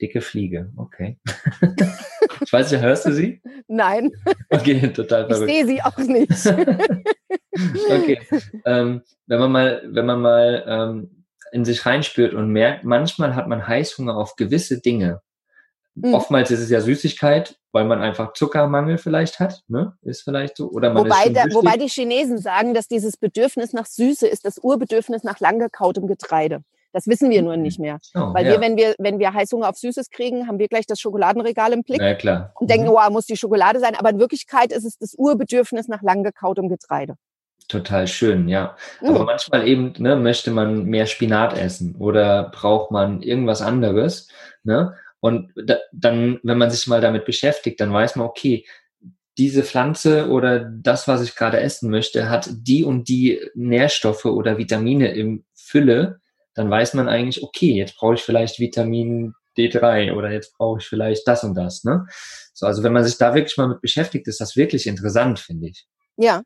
Dicke 0.00 0.20
Fliege, 0.20 0.72
okay. 0.76 1.18
ich 2.40 2.52
weiß 2.52 2.70
nicht, 2.72 2.80
hörst 2.80 3.06
du 3.06 3.12
sie? 3.12 3.42
Nein, 3.68 4.10
Okay, 4.50 4.92
total 4.92 5.22
ich 5.22 5.28
verrückt. 5.28 5.50
sehe 5.50 5.66
sie 5.66 5.82
auch 5.82 5.98
nicht. 5.98 6.46
okay. 7.90 8.20
Ähm, 8.64 9.02
wenn 9.26 9.40
man 9.40 9.52
mal, 9.52 9.82
wenn 9.86 10.06
man 10.06 10.20
mal 10.20 10.64
ähm, 10.66 11.24
in 11.52 11.64
sich 11.64 11.84
reinspürt 11.86 12.34
und 12.34 12.50
merkt, 12.50 12.84
manchmal 12.84 13.34
hat 13.34 13.48
man 13.48 13.66
Heißhunger 13.66 14.16
auf 14.16 14.36
gewisse 14.36 14.80
Dinge. 14.80 15.20
Mhm. 15.94 16.14
Oftmals 16.14 16.50
ist 16.50 16.60
es 16.60 16.70
ja 16.70 16.80
Süßigkeit, 16.80 17.58
weil 17.72 17.84
man 17.84 18.00
einfach 18.00 18.32
Zuckermangel 18.32 18.98
vielleicht 18.98 19.40
hat, 19.40 19.62
ne? 19.68 19.96
Ist 20.02 20.22
vielleicht 20.22 20.56
so. 20.56 20.70
Oder 20.70 20.92
man 20.92 21.06
ist 21.06 21.12
Wobei, 21.12 21.28
da, 21.30 21.42
süchtig. 21.42 21.54
wobei 21.56 21.76
die 21.76 21.88
Chinesen 21.88 22.38
sagen, 22.38 22.74
dass 22.74 22.88
dieses 22.88 23.16
Bedürfnis 23.16 23.72
nach 23.72 23.86
Süße 23.86 24.26
ist 24.26 24.44
das 24.44 24.58
Urbedürfnis 24.62 25.24
nach 25.24 25.40
langgekautem 25.40 26.06
Getreide. 26.06 26.62
Das 26.92 27.06
wissen 27.06 27.30
wir 27.30 27.42
nur 27.42 27.56
nicht 27.56 27.78
mehr. 27.78 27.98
Oh, 28.14 28.34
Weil 28.34 28.46
ja. 28.46 28.52
wir, 28.52 28.60
wenn 28.60 28.76
wir, 28.76 28.94
wenn 28.98 29.18
wir 29.18 29.32
Heißhunger 29.32 29.68
auf 29.68 29.76
Süßes 29.76 30.10
kriegen, 30.10 30.48
haben 30.48 30.58
wir 30.58 30.68
gleich 30.68 30.86
das 30.86 31.00
Schokoladenregal 31.00 31.72
im 31.72 31.82
Blick 31.82 31.98
Na 32.00 32.08
ja, 32.08 32.14
klar. 32.14 32.52
und 32.58 32.68
denken, 32.70 32.86
Mhm. 32.88 32.96
oh, 32.96 33.10
muss 33.10 33.26
die 33.26 33.36
Schokolade 33.36 33.78
sein. 33.80 33.94
Aber 33.94 34.10
in 34.10 34.18
Wirklichkeit 34.18 34.72
ist 34.72 34.84
es 34.84 34.98
das 34.98 35.14
Urbedürfnis 35.16 35.88
nach 35.88 36.02
langgekautem 36.02 36.68
Getreide. 36.68 37.14
Total 37.68 38.08
schön, 38.08 38.48
ja. 38.48 38.76
Mhm. 39.00 39.08
Aber 39.10 39.24
manchmal 39.24 39.68
eben, 39.68 39.92
ne, 39.98 40.16
möchte 40.16 40.50
man 40.50 40.84
mehr 40.86 41.06
Spinat 41.06 41.56
essen 41.56 41.94
oder 41.96 42.50
braucht 42.52 42.90
man 42.90 43.22
irgendwas 43.22 43.62
anderes, 43.62 44.28
ne? 44.64 44.94
Und 45.20 45.52
da, 45.54 45.76
dann, 45.92 46.40
wenn 46.42 46.58
man 46.58 46.70
sich 46.70 46.86
mal 46.86 47.00
damit 47.02 47.26
beschäftigt, 47.26 47.78
dann 47.80 47.92
weiß 47.92 48.16
man, 48.16 48.26
okay, 48.26 48.64
diese 49.38 49.62
Pflanze 49.62 50.28
oder 50.30 50.60
das, 50.60 51.06
was 51.08 51.22
ich 51.22 51.36
gerade 51.36 51.60
essen 51.60 51.90
möchte, 51.90 52.28
hat 52.28 52.48
die 52.50 52.84
und 52.84 53.08
die 53.08 53.40
Nährstoffe 53.54 54.24
oder 54.24 54.58
Vitamine 54.58 55.12
im 55.12 55.44
Fülle, 55.54 56.20
dann 56.60 56.70
weiß 56.70 56.94
man 56.94 57.08
eigentlich, 57.08 57.42
okay, 57.42 57.72
jetzt 57.72 57.96
brauche 57.96 58.14
ich 58.14 58.22
vielleicht 58.22 58.58
Vitamin 58.58 59.32
D3 59.56 60.12
oder 60.14 60.30
jetzt 60.30 60.56
brauche 60.56 60.78
ich 60.78 60.86
vielleicht 60.86 61.26
das 61.26 61.42
und 61.42 61.54
das, 61.54 61.84
ne? 61.84 62.06
So, 62.54 62.66
also 62.66 62.82
wenn 62.82 62.92
man 62.92 63.04
sich 63.04 63.16
da 63.18 63.34
wirklich 63.34 63.56
mal 63.56 63.68
mit 63.68 63.80
beschäftigt, 63.80 64.28
ist 64.28 64.40
das 64.40 64.56
wirklich 64.56 64.86
interessant, 64.86 65.38
finde 65.40 65.68
ich. 65.68 65.86
Ja, 66.16 66.42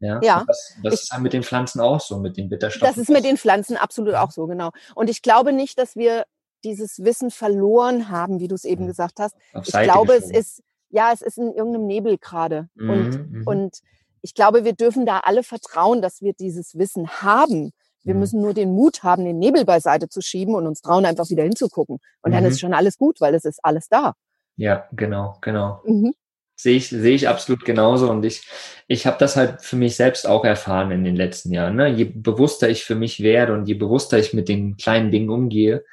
Ja. 0.00 0.20
Ja. 0.22 0.40
Und 0.40 0.48
Das, 0.48 0.74
das 0.82 0.94
Ich- 0.94 1.00
ist 1.02 1.18
mit 1.18 1.32
den 1.32 1.42
Pflanzen 1.42 1.80
auch 1.80 2.00
so, 2.00 2.18
mit 2.18 2.36
den 2.36 2.48
Bitterstoffen. 2.50 2.86
das 2.94 2.98
ist 3.02 3.08
mit 3.08 3.24
den 3.24 3.36
Pflanzen 3.38 3.76
absolut 3.76 4.14
auch 4.14 4.30
so, 4.30 4.46
genau. 4.46 4.70
Und 4.94 5.08
ich 5.08 5.22
glaube 5.22 5.52
nicht, 5.52 5.78
dass 5.78 5.96
wir 5.96 6.24
dieses 6.62 7.02
Wissen 7.04 7.30
verloren 7.30 8.08
haben, 8.10 8.38
wie 8.40 8.48
du 8.48 8.54
es 8.54 8.64
eben 8.64 8.84
Mhm. 8.84 8.88
gesagt 8.88 9.18
hast. 9.20 9.34
auf 9.54 9.66
Ich 9.66 9.72
Seite 9.72 9.90
glaube, 9.90 10.12
es 10.14 10.20
geschoben. 10.24 10.38
ist, 10.40 10.62
ja, 10.90 11.10
es 11.12 11.22
ist 11.22 11.38
in 11.38 11.52
irgendeinem 11.54 11.86
Nebel 11.86 12.18
gerade. 12.18 12.68
Und 12.78 13.10
Mhm, 13.30 13.38
mhm. 13.40 13.46
Und 13.46 13.78
ich 14.22 14.34
glaube, 14.34 14.64
wir 14.64 14.72
dürfen 14.74 15.04
da 15.06 15.20
alle 15.20 15.42
vertrauen, 15.42 16.00
dass 16.02 16.20
wir 16.22 16.32
dieses 16.34 16.76
Wissen 16.78 17.08
haben. 17.22 17.72
Wir 18.04 18.14
Mhm. 18.14 18.20
müssen 18.20 18.40
nur 18.42 18.54
den 18.54 18.72
Mut 18.72 19.02
haben, 19.02 19.24
den 19.24 19.38
Nebel 19.38 19.64
beiseite 19.64 20.08
zu 20.08 20.20
schieben 20.20 20.54
und 20.54 20.66
uns 20.66 20.80
trauen, 20.82 21.04
einfach 21.06 21.28
wieder 21.30 21.42
hinzugucken. 21.42 21.98
Und 22.22 22.32
dann 22.32 22.44
Mhm. 22.44 22.50
ist 22.50 22.60
schon 22.60 22.74
alles 22.74 22.98
gut, 22.98 23.20
weil 23.20 23.34
es 23.34 23.44
ist 23.44 23.60
alles 23.64 23.88
da. 23.88 24.14
Ja, 24.56 24.86
genau, 24.92 25.38
genau. 25.40 25.80
Mhm. 25.84 26.14
Sehe 26.56 26.76
ich, 26.76 26.88
sehe 26.88 27.16
ich 27.16 27.26
absolut 27.28 27.64
genauso. 27.64 28.08
Und 28.08 28.24
ich, 28.24 28.46
ich 28.86 29.06
habe 29.06 29.16
das 29.18 29.34
halt 29.36 29.62
für 29.62 29.74
mich 29.74 29.96
selbst 29.96 30.28
auch 30.28 30.44
erfahren 30.44 30.92
in 30.92 31.02
den 31.02 31.16
letzten 31.16 31.52
Jahren. 31.52 31.74
Ne? 31.74 31.88
Je 31.88 32.04
bewusster 32.04 32.68
ich 32.68 32.84
für 32.84 32.94
mich 32.94 33.20
werde 33.24 33.52
und 33.54 33.66
je 33.66 33.74
bewusster 33.74 34.18
ich 34.18 34.32
mit 34.34 34.48
den 34.48 34.76
kleinen 34.76 35.10
Dingen 35.10 35.30
umgehe, 35.30 35.84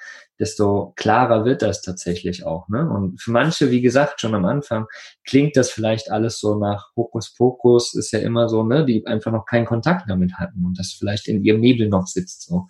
desto 0.41 0.93
klarer 0.95 1.45
wird 1.45 1.61
das 1.61 1.83
tatsächlich 1.83 2.45
auch. 2.47 2.67
Ne? 2.67 2.89
Und 2.89 3.21
für 3.21 3.29
manche, 3.29 3.69
wie 3.69 3.81
gesagt, 3.81 4.21
schon 4.21 4.33
am 4.33 4.45
Anfang, 4.45 4.87
klingt 5.23 5.55
das 5.55 5.69
vielleicht 5.69 6.11
alles 6.11 6.39
so 6.39 6.57
nach 6.57 6.87
Hokuspokus, 6.95 7.93
ist 7.93 8.11
ja 8.11 8.19
immer 8.19 8.49
so, 8.49 8.63
ne, 8.63 8.83
die 8.83 9.05
einfach 9.05 9.31
noch 9.31 9.45
keinen 9.45 9.67
Kontakt 9.67 10.09
damit 10.09 10.33
hatten 10.33 10.65
und 10.65 10.79
das 10.79 10.95
vielleicht 10.97 11.27
in 11.27 11.43
ihrem 11.43 11.61
Nebel 11.61 11.89
noch 11.89 12.07
sitzt. 12.07 12.47
So. 12.47 12.65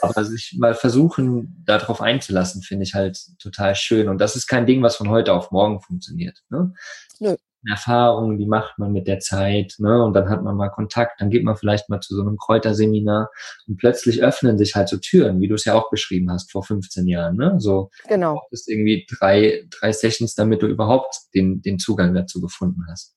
Aber 0.00 0.24
sich 0.24 0.56
mal 0.58 0.74
versuchen, 0.74 1.60
darauf 1.66 2.00
einzulassen, 2.00 2.62
finde 2.62 2.84
ich 2.84 2.94
halt 2.94 3.18
total 3.40 3.74
schön. 3.74 4.08
Und 4.08 4.20
das 4.20 4.36
ist 4.36 4.46
kein 4.46 4.66
Ding, 4.66 4.80
was 4.82 4.94
von 4.94 5.10
heute 5.10 5.32
auf 5.32 5.50
morgen 5.50 5.80
funktioniert. 5.80 6.38
Ne? 6.50 6.72
Nö. 7.18 7.34
Erfahrungen, 7.68 8.38
die 8.38 8.46
macht 8.46 8.78
man 8.78 8.92
mit 8.92 9.06
der 9.06 9.18
Zeit, 9.20 9.74
ne? 9.78 10.02
Und 10.04 10.14
dann 10.14 10.28
hat 10.28 10.42
man 10.42 10.56
mal 10.56 10.68
Kontakt, 10.70 11.20
dann 11.20 11.30
geht 11.30 11.44
man 11.44 11.56
vielleicht 11.56 11.88
mal 11.88 12.00
zu 12.00 12.14
so 12.14 12.22
einem 12.22 12.36
Kräuterseminar 12.36 13.30
und 13.66 13.76
plötzlich 13.76 14.22
öffnen 14.22 14.58
sich 14.58 14.74
halt 14.74 14.88
so 14.88 14.96
Türen, 14.98 15.40
wie 15.40 15.48
du 15.48 15.54
es 15.54 15.64
ja 15.64 15.74
auch 15.74 15.90
beschrieben 15.90 16.30
hast 16.30 16.50
vor 16.52 16.62
15 16.64 17.06
Jahren, 17.06 17.36
ne? 17.36 17.54
So 17.58 17.90
Genau. 18.08 18.34
brauchtest 18.34 18.68
irgendwie 18.68 19.06
drei, 19.08 19.66
drei 19.70 19.92
Sessions, 19.92 20.34
damit 20.34 20.62
du 20.62 20.66
überhaupt 20.66 21.14
den, 21.34 21.62
den 21.62 21.78
Zugang 21.78 22.14
dazu 22.14 22.40
gefunden 22.40 22.84
hast. 22.90 23.14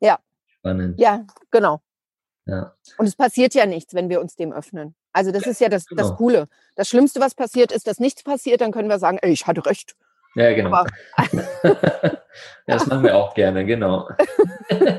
Ja. 0.00 0.18
Spannend. 0.46 0.98
Ja, 1.00 1.26
genau. 1.50 1.80
Ja. 2.46 2.74
Und 2.98 3.06
es 3.06 3.16
passiert 3.16 3.54
ja 3.54 3.66
nichts, 3.66 3.94
wenn 3.94 4.08
wir 4.10 4.20
uns 4.20 4.36
dem 4.36 4.52
öffnen. 4.52 4.94
Also 5.12 5.30
das 5.30 5.46
ist 5.46 5.60
ja 5.60 5.68
das, 5.68 5.84
das 5.84 6.08
Genau. 6.08 6.16
Coole. 6.16 6.48
Das 6.76 6.88
Schlimmste, 6.88 7.20
was 7.20 7.34
passiert, 7.34 7.72
ist, 7.72 7.86
dass 7.86 8.00
nichts 8.00 8.22
passiert. 8.22 8.60
Dann 8.60 8.72
können 8.72 8.88
wir 8.88 8.98
sagen, 8.98 9.18
ey, 9.22 9.30
ich 9.32 9.46
hatte 9.46 9.64
recht. 9.64 9.94
Ja, 10.34 10.52
genau. 10.52 10.70
Aber 10.72 10.86
ja, 11.62 12.18
das 12.66 12.86
machen 12.86 13.04
wir 13.04 13.16
auch 13.16 13.34
gerne, 13.34 13.64
genau. 13.64 14.08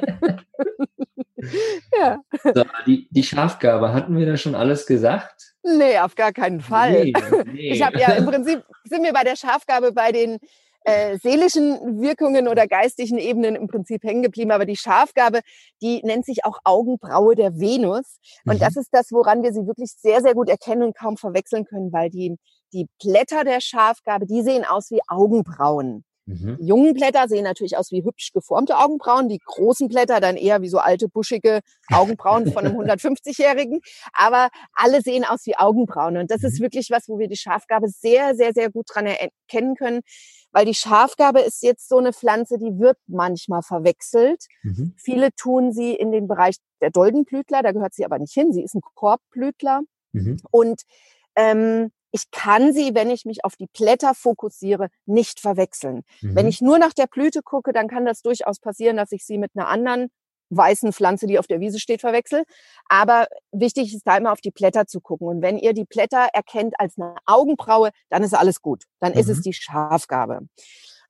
ja, 2.00 2.20
So, 2.54 2.64
die, 2.86 3.08
die 3.12 3.24
Schafgabe, 3.24 3.94
hatten 3.94 4.18
wir 4.18 4.26
da 4.26 4.38
schon 4.38 4.56
alles 4.56 4.86
gesagt? 4.86 5.56
nee, 5.66 6.00
auf 6.00 6.16
gar 6.16 6.32
keinen 6.32 6.62
Fall. 6.62 7.06
Nee, 7.06 7.14
nee. 7.52 7.74
Ich 7.74 7.82
habe 7.82 8.00
ja 8.00 8.14
im 8.14 8.26
Prinzip 8.26 8.64
sind 8.84 9.04
wir 9.04 9.14
bei 9.14 9.24
der 9.24 9.36
Schafgabe 9.36 9.92
bei 9.92 10.12
den 10.12 10.40
äh, 10.86 11.18
seelischen 11.18 12.00
Wirkungen 12.02 12.48
oder 12.48 12.68
geistigen 12.68 13.18
Ebenen 13.18 13.56
im 13.56 13.68
Prinzip 13.68 14.04
hängen 14.04 14.24
geblieben. 14.24 14.52
Aber 14.52 14.66
die 14.66 14.78
Schafgabe, 14.78 15.42
die 15.82 16.02
nennt 16.04 16.26
sich 16.26 16.46
auch 16.46 16.60
Augenbraue 16.64 17.36
der 17.36 17.60
Venus. 17.60 18.18
Und 18.46 18.56
Mhm. 18.56 18.60
das 18.60 18.76
ist 18.78 18.90
das, 18.92 19.12
woran 19.12 19.44
wir 19.44 19.52
sie 19.52 19.68
wirklich 19.68 19.92
sehr, 19.98 20.22
sehr 20.22 20.34
gut 20.34 20.50
erkennen 20.50 20.84
und 20.84 20.96
kaum 20.98 21.18
verwechseln 21.18 21.66
können, 21.66 21.92
weil 21.92 22.10
die, 22.10 22.38
die 22.74 22.88
Blätter 23.04 23.44
der 23.44 23.62
Schafgabe, 23.62 24.26
die 24.28 24.42
sehen 24.44 24.64
aus 24.66 24.92
wie 24.92 25.02
Augenbrauen. 25.08 26.04
Mhm. 26.26 26.58
Die 26.60 26.66
jungen 26.68 26.94
Blätter 26.94 27.28
sehen 27.28 27.44
natürlich 27.44 27.78
aus 27.78 27.92
wie 27.92 28.04
hübsch 28.04 28.32
geformte 28.34 28.78
Augenbrauen, 28.78 29.30
die 29.30 29.40
großen 29.44 29.88
Blätter 29.88 30.20
dann 30.20 30.38
eher 30.38 30.62
wie 30.62 30.70
so 30.70 30.80
alte, 30.80 31.08
buschige 31.08 31.60
Augenbrauen 31.92 32.52
von 32.52 32.66
einem 32.66 32.76
150-Jährigen. 32.80 33.80
Aber 34.14 34.50
alle 34.74 35.02
sehen 35.02 35.24
aus 35.24 35.46
wie 35.46 35.56
Augenbrauen. 35.56 36.18
Und 36.18 36.32
das 36.32 36.44
ist 36.44 36.60
Mhm. 36.60 36.64
wirklich 36.64 36.90
was, 36.90 37.08
wo 37.08 37.20
wir 37.20 37.28
die 37.28 37.38
Schafgabe 37.38 37.88
sehr, 37.90 38.36
sehr, 38.36 38.54
sehr 38.54 38.72
gut 38.72 38.86
dran 38.92 39.06
erkennen 39.06 39.76
können. 39.76 40.02
Weil 40.52 40.66
die 40.66 40.74
Schafgabe 40.74 41.42
ist 41.42 41.62
jetzt 41.64 41.90
so 41.90 41.98
eine 41.98 42.14
Pflanze, 42.14 42.58
die 42.58 42.80
wird 42.80 42.98
manchmal 43.08 43.62
verwechselt. 43.62 44.46
Mhm. 44.64 44.94
Viele 44.98 45.32
tun 45.36 45.74
sie 45.74 45.94
in 45.94 46.12
den 46.12 46.28
Bereich 46.28 46.56
der 46.82 46.92
Doldenblütler, 46.92 47.62
da 47.62 47.72
gehört 47.74 47.94
sie 47.94 48.06
aber 48.06 48.20
nicht 48.20 48.34
hin. 48.34 48.54
Sie 48.54 48.64
ist 48.64 48.74
ein 48.74 48.82
Korbblütler. 48.96 49.82
Mhm. 50.14 50.38
Und 50.52 50.82
ähm, 51.36 51.92
ich 52.16 52.32
kann 52.32 52.72
sie, 52.72 52.96
wenn 52.96 53.10
ich 53.10 53.26
mich 53.26 53.44
auf 53.44 53.58
die 53.58 53.68
Blätter 53.68 54.16
fokussiere, 54.16 54.88
nicht 55.06 55.42
verwechseln. 55.42 56.04
Mhm. 56.22 56.36
Wenn 56.36 56.48
ich 56.48 56.62
nur 56.62 56.80
nach 56.80 56.94
der 56.94 57.08
Blüte 57.08 57.42
gucke, 57.42 57.74
dann 57.74 57.90
kann 57.90 58.06
das 58.06 58.22
durchaus 58.22 58.60
passieren, 58.60 58.96
dass 58.96 59.12
ich 59.12 59.26
sie 59.26 59.38
mit 59.38 59.52
einer 59.54 59.68
anderen 59.68 60.08
weißen 60.50 60.94
Pflanze, 60.94 61.28
die 61.28 61.40
auf 61.40 61.48
der 61.48 61.60
Wiese 61.60 61.78
steht, 61.78 62.00
verwechsel. 62.00 62.44
Aber 62.88 63.28
wichtig 63.52 63.94
ist 63.94 64.08
da 64.08 64.16
immer 64.16 64.32
auf 64.32 64.40
die 64.40 64.52
Blätter 64.52 64.88
zu 64.88 65.02
gucken. 65.02 65.28
Und 65.28 65.42
wenn 65.42 65.58
ihr 65.58 65.74
die 65.74 65.84
Blätter 65.84 66.30
erkennt 66.32 66.80
als 66.80 66.98
eine 66.98 67.16
Augenbraue, 67.26 67.90
dann 68.10 68.24
ist 68.24 68.34
alles 68.34 68.62
gut. 68.62 68.84
Dann 69.02 69.12
ist 69.12 69.28
es 69.28 69.40
Mhm. 69.40 69.42
die 69.42 69.54
Schafgabe. 69.54 70.48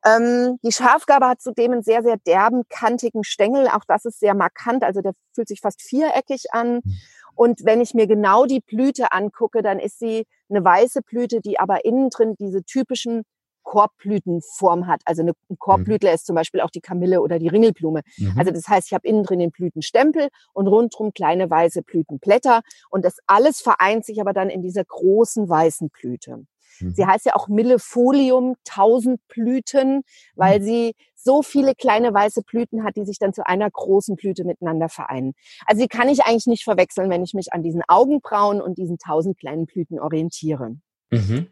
Ähm, 0.05 0.59
die 0.63 0.71
Schafgabe 0.71 1.27
hat 1.27 1.41
zudem 1.41 1.71
einen 1.71 1.81
sehr, 1.81 2.03
sehr 2.03 2.17
derben, 2.17 2.63
kantigen 2.69 3.23
Stängel. 3.23 3.67
Auch 3.67 3.83
das 3.87 4.05
ist 4.05 4.19
sehr 4.19 4.35
markant. 4.35 4.83
Also 4.83 5.01
der 5.01 5.13
fühlt 5.33 5.47
sich 5.47 5.61
fast 5.61 5.81
viereckig 5.81 6.53
an. 6.53 6.81
Mhm. 6.83 6.97
Und 7.33 7.65
wenn 7.65 7.81
ich 7.81 7.93
mir 7.93 8.07
genau 8.07 8.45
die 8.45 8.61
Blüte 8.61 9.11
angucke, 9.11 9.61
dann 9.61 9.79
ist 9.79 9.99
sie 9.99 10.25
eine 10.49 10.63
weiße 10.63 11.01
Blüte, 11.01 11.41
die 11.41 11.59
aber 11.59 11.83
innen 11.83 12.09
drin 12.09 12.35
diese 12.39 12.63
typischen 12.63 13.23
Korbblütenform 13.63 14.87
hat. 14.87 15.01
Also 15.05 15.23
eine, 15.23 15.33
ein 15.49 15.57
Korbblütler 15.57 16.13
ist 16.13 16.27
zum 16.27 16.35
Beispiel 16.35 16.61
auch 16.61 16.69
die 16.69 16.81
Kamille 16.81 17.21
oder 17.21 17.39
die 17.39 17.47
Ringelblume. 17.47 18.01
Mhm. 18.17 18.35
Also 18.37 18.51
das 18.51 18.67
heißt, 18.67 18.87
ich 18.87 18.93
habe 18.93 19.07
innen 19.07 19.23
drin 19.23 19.39
den 19.39 19.51
Blütenstempel 19.51 20.29
und 20.53 20.67
rundrum 20.67 21.13
kleine 21.13 21.49
weiße 21.49 21.81
Blütenblätter. 21.81 22.62
Und 22.89 23.03
das 23.03 23.17
alles 23.25 23.60
vereint 23.60 24.06
sich 24.06 24.21
aber 24.21 24.33
dann 24.33 24.49
in 24.49 24.62
dieser 24.62 24.85
großen 24.85 25.49
weißen 25.49 25.89
Blüte. 25.89 26.45
Mhm. 26.80 26.94
Sie 26.96 27.06
heißt 27.06 27.26
ja 27.26 27.36
auch 27.36 27.48
Millefolium, 27.48 28.56
tausend 28.63 29.19
Blüten, 29.28 30.04
weil 30.36 30.62
sie 30.62 30.96
so 31.15 31.42
viele 31.42 31.73
kleine 31.73 32.13
weiße 32.13 32.44
Blüten 32.44 32.84
hat, 32.84 32.96
die 32.96 33.06
sich 33.06 33.17
dann 33.17 33.34
zu 33.34 33.46
einer 33.46 33.69
großen 33.69 34.15
Blüte 34.15 34.44
miteinander 34.44 34.90
vereinen. 34.90 35.34
Also 35.65 35.82
die 35.82 35.88
kann 35.88 36.08
ich 36.08 36.23
eigentlich 36.23 36.46
nicht 36.46 36.63
verwechseln, 36.63 37.10
wenn 37.10 37.23
ich 37.23 37.34
mich 37.34 37.52
an 37.52 37.63
diesen 37.63 37.82
Augenbrauen 37.88 38.62
und 38.62 38.78
diesen 38.78 38.98
tausend 39.00 39.38
kleinen 39.38 39.65
Blüten 39.65 40.00
orientiere. 40.00 40.76
Mhm. 41.12 41.48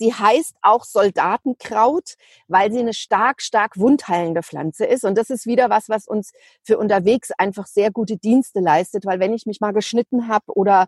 Sie 0.00 0.14
heißt 0.14 0.54
auch 0.62 0.84
Soldatenkraut, 0.84 2.14
weil 2.46 2.72
sie 2.72 2.78
eine 2.78 2.94
stark, 2.94 3.42
stark 3.42 3.76
wundheilende 3.76 4.44
Pflanze 4.44 4.86
ist. 4.86 5.04
Und 5.04 5.18
das 5.18 5.28
ist 5.28 5.44
wieder 5.44 5.70
was, 5.70 5.88
was 5.88 6.06
uns 6.06 6.30
für 6.62 6.78
unterwegs 6.78 7.32
einfach 7.36 7.66
sehr 7.66 7.90
gute 7.90 8.16
Dienste 8.16 8.60
leistet, 8.60 9.04
weil 9.06 9.18
wenn 9.18 9.34
ich 9.34 9.44
mich 9.44 9.60
mal 9.60 9.72
geschnitten 9.72 10.28
habe 10.28 10.56
oder 10.56 10.86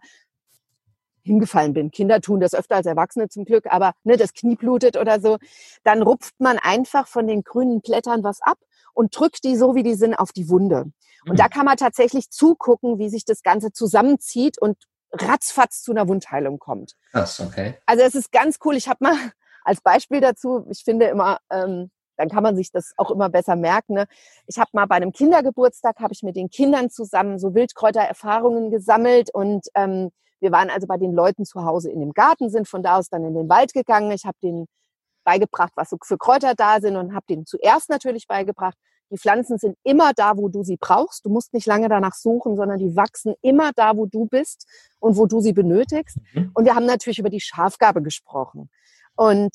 hingefallen 1.22 1.72
bin. 1.72 1.90
Kinder 1.90 2.20
tun 2.20 2.40
das 2.40 2.54
öfter 2.54 2.76
als 2.76 2.86
Erwachsene 2.86 3.28
zum 3.28 3.44
Glück, 3.44 3.66
aber 3.68 3.92
ne, 4.04 4.16
das 4.16 4.32
Knie 4.32 4.56
blutet 4.56 4.96
oder 4.96 5.20
so, 5.20 5.38
dann 5.84 6.02
rupft 6.02 6.34
man 6.38 6.58
einfach 6.58 7.06
von 7.06 7.26
den 7.26 7.42
grünen 7.42 7.80
Blättern 7.80 8.24
was 8.24 8.40
ab 8.42 8.58
und 8.94 9.18
drückt 9.18 9.44
die 9.44 9.56
so, 9.56 9.74
wie 9.74 9.82
die 9.82 9.94
sind, 9.94 10.14
auf 10.14 10.32
die 10.32 10.48
Wunde. 10.48 10.86
Und 11.26 11.32
mhm. 11.32 11.36
da 11.36 11.48
kann 11.48 11.66
man 11.66 11.76
tatsächlich 11.76 12.30
zugucken, 12.30 12.98
wie 12.98 13.08
sich 13.08 13.24
das 13.24 13.42
Ganze 13.42 13.72
zusammenzieht 13.72 14.60
und 14.60 14.76
ratzfatz 15.12 15.82
zu 15.82 15.92
einer 15.92 16.08
Wundheilung 16.08 16.58
kommt. 16.58 16.94
Krass, 17.12 17.40
okay. 17.40 17.74
Also 17.86 18.04
es 18.04 18.14
ist 18.14 18.32
ganz 18.32 18.58
cool. 18.64 18.76
Ich 18.76 18.88
habe 18.88 18.98
mal 19.00 19.14
als 19.64 19.80
Beispiel 19.80 20.20
dazu, 20.20 20.66
ich 20.70 20.84
finde 20.84 21.06
immer, 21.06 21.38
ähm, 21.50 21.90
dann 22.16 22.28
kann 22.28 22.42
man 22.42 22.54
sich 22.54 22.70
das 22.70 22.92
auch 22.98 23.10
immer 23.10 23.30
besser 23.30 23.56
merken. 23.56 23.94
Ne? 23.94 24.06
Ich 24.46 24.58
habe 24.58 24.70
mal 24.74 24.86
bei 24.86 24.96
einem 24.96 25.12
Kindergeburtstag, 25.12 26.00
habe 26.00 26.12
ich 26.12 26.22
mit 26.22 26.36
den 26.36 26.50
Kindern 26.50 26.90
zusammen 26.90 27.38
so 27.38 27.54
Wildkräutererfahrungen 27.54 28.70
gesammelt 28.70 29.30
und 29.32 29.68
ähm, 29.74 30.10
wir 30.40 30.52
waren 30.52 30.70
also 30.70 30.86
bei 30.86 30.96
den 30.96 31.12
Leuten 31.12 31.44
zu 31.44 31.64
Hause 31.64 31.90
in 31.90 32.00
dem 32.00 32.12
Garten, 32.12 32.50
sind 32.50 32.68
von 32.68 32.82
da 32.82 32.96
aus 32.98 33.08
dann 33.08 33.24
in 33.24 33.34
den 33.34 33.48
Wald 33.48 33.72
gegangen. 33.72 34.10
Ich 34.12 34.24
habe 34.24 34.36
denen 34.42 34.66
beigebracht, 35.24 35.72
was 35.76 35.90
so 35.90 35.98
für 36.02 36.18
Kräuter 36.18 36.54
da 36.54 36.80
sind 36.80 36.96
und 36.96 37.14
habe 37.14 37.26
denen 37.28 37.46
zuerst 37.46 37.90
natürlich 37.90 38.26
beigebracht, 38.26 38.76
die 39.12 39.18
Pflanzen 39.18 39.58
sind 39.58 39.76
immer 39.82 40.12
da, 40.14 40.36
wo 40.36 40.48
du 40.48 40.62
sie 40.62 40.76
brauchst. 40.76 41.24
Du 41.24 41.30
musst 41.30 41.52
nicht 41.52 41.66
lange 41.66 41.88
danach 41.88 42.14
suchen, 42.14 42.56
sondern 42.56 42.78
die 42.78 42.94
wachsen 42.94 43.34
immer 43.42 43.72
da, 43.74 43.96
wo 43.96 44.06
du 44.06 44.26
bist 44.26 44.66
und 45.00 45.16
wo 45.16 45.26
du 45.26 45.40
sie 45.40 45.52
benötigst. 45.52 46.18
Mhm. 46.32 46.52
Und 46.54 46.64
wir 46.64 46.76
haben 46.76 46.86
natürlich 46.86 47.18
über 47.18 47.30
die 47.30 47.40
Schafgabe 47.40 48.02
gesprochen. 48.02 48.70
Und 49.16 49.50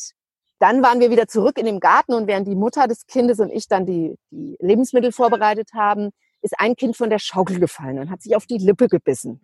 dann 0.59 0.83
waren 0.83 0.99
wir 0.99 1.09
wieder 1.09 1.27
zurück 1.27 1.57
in 1.57 1.65
dem 1.65 1.79
Garten 1.79 2.13
und 2.13 2.27
während 2.27 2.47
die 2.47 2.55
Mutter 2.55 2.87
des 2.87 3.05
Kindes 3.07 3.39
und 3.39 3.49
ich 3.49 3.67
dann 3.67 3.85
die, 3.85 4.17
die 4.29 4.57
Lebensmittel 4.59 5.11
vorbereitet 5.11 5.69
haben, 5.73 6.11
ist 6.41 6.59
ein 6.59 6.75
Kind 6.75 6.95
von 6.95 7.09
der 7.09 7.19
Schaukel 7.19 7.59
gefallen 7.59 7.99
und 7.99 8.09
hat 8.09 8.21
sich 8.21 8.35
auf 8.35 8.45
die 8.45 8.57
Lippe 8.57 8.87
gebissen. 8.87 9.41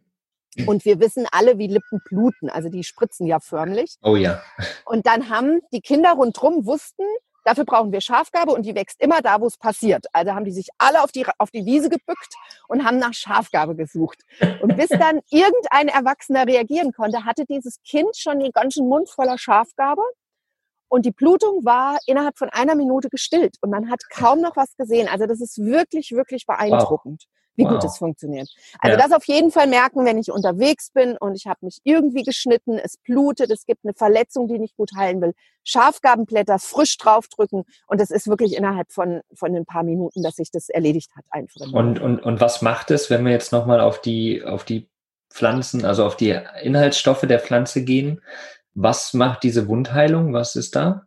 Und 0.66 0.86
wir 0.86 1.00
wissen 1.00 1.28
alle, 1.32 1.58
wie 1.58 1.68
Lippen 1.68 2.02
bluten. 2.06 2.50
Also 2.50 2.70
die 2.70 2.84
spritzen 2.84 3.26
ja 3.26 3.40
förmlich. 3.40 3.96
Oh 4.04 4.16
ja. 4.16 4.42
Und 4.86 5.08
dann 5.08 5.30
haben 5.30 5.62
die 5.72 5.82
Kinder 5.82 6.12
rundherum 6.12 6.66
wussten, 6.66 7.04
dafür 7.44 7.66
brauchen 7.66 7.92
wir 7.92 8.02
Schafgabe 8.02 8.52
und 8.52 8.66
die 8.66 8.76
wächst 8.76 9.02
immer 9.02 9.22
da, 9.22 9.40
wo 9.42 9.48
es 9.48 9.58
passiert. 9.58 10.06
Also 10.14 10.34
haben 10.34 10.46
die 10.46 10.52
sich 10.52 10.68
alle 10.78 11.04
auf 11.04 11.12
die, 11.12 11.26
auf 11.38 11.52
die 11.52 11.66
Wiese 11.66 11.90
gebückt 11.90 12.36
und 12.68 12.84
haben 12.84 12.98
nach 12.98 13.14
Schafgabe 13.14 13.76
gesucht. 13.76 14.22
Und 14.62 14.76
bis 14.78 14.90
dann 14.90 15.22
irgendein 15.30 15.88
Erwachsener 15.88 16.46
reagieren 16.46 16.92
konnte, 16.92 17.26
hatte 17.26 17.46
dieses 17.46 17.82
Kind 17.84 18.16
schon 18.16 18.40
den 18.40 18.52
ganzen 18.52 18.88
Mund 18.88 19.10
voller 19.10 19.38
Schafgabe. 19.38 20.04
Und 20.90 21.06
die 21.06 21.12
Blutung 21.12 21.64
war 21.64 21.98
innerhalb 22.06 22.38
von 22.38 22.50
einer 22.50 22.76
Minute 22.76 23.10
gestillt 23.10 23.56
und 23.62 23.70
man 23.70 23.90
hat 23.90 24.02
kaum 24.10 24.42
noch 24.42 24.58
was 24.58 24.76
gesehen. 24.76 25.08
Also 25.08 25.26
das 25.26 25.40
ist 25.40 25.58
wirklich, 25.58 26.12
wirklich 26.12 26.46
beeindruckend. 26.46 27.24
Wow 27.24 27.41
wie 27.56 27.64
wow. 27.64 27.74
gut 27.74 27.84
es 27.84 27.98
funktioniert. 27.98 28.50
Also 28.80 28.98
ja. 28.98 29.04
das 29.04 29.12
auf 29.16 29.26
jeden 29.26 29.52
Fall 29.52 29.68
merken, 29.68 30.06
wenn 30.06 30.18
ich 30.18 30.32
unterwegs 30.32 30.92
bin 30.92 31.18
und 31.18 31.36
ich 31.36 31.48
habe 31.48 31.60
mich 31.62 31.80
irgendwie 31.84 32.24
geschnitten, 32.24 32.78
es 32.78 32.98
blutet, 32.98 33.52
es 33.52 33.66
gibt 33.66 33.84
eine 33.84 33.94
Verletzung, 33.94 34.48
die 34.48 34.60
nicht 34.60 34.76
gut 34.76 34.92
heilen 34.96 35.22
will. 35.22 35.34
Schafgabenblätter 35.64 36.60
frisch 36.60 36.98
draufdrücken 36.98 37.64
und 37.88 38.02
es 38.02 38.10
ist 38.10 38.28
wirklich 38.28 38.56
innerhalb 38.56 38.92
von, 38.92 39.22
von 39.36 39.56
ein 39.56 39.66
paar 39.66 39.84
Minuten, 39.84 40.24
dass 40.24 40.36
sich 40.36 40.52
das 40.52 40.70
erledigt 40.70 41.12
hat 41.16 41.26
einfach. 41.30 41.72
Und, 41.72 42.00
und, 42.00 42.20
und 42.20 42.42
was 42.42 42.62
macht 42.62 42.92
es, 42.92 43.10
wenn 43.10 43.24
wir 43.26 43.32
jetzt 43.32 43.52
nochmal 43.52 43.80
auf 43.80 44.02
die, 44.02 44.44
auf 44.44 44.64
die 44.64 44.90
Pflanzen, 45.32 45.86
also 45.86 46.06
auf 46.06 46.18
die 46.18 46.38
Inhaltsstoffe 46.62 47.22
der 47.22 47.40
Pflanze 47.40 47.84
gehen? 47.84 48.22
Was 48.74 49.14
macht 49.14 49.44
diese 49.44 49.68
Wundheilung? 49.68 50.34
Was 50.34 50.56
ist 50.56 50.76
da? 50.76 51.06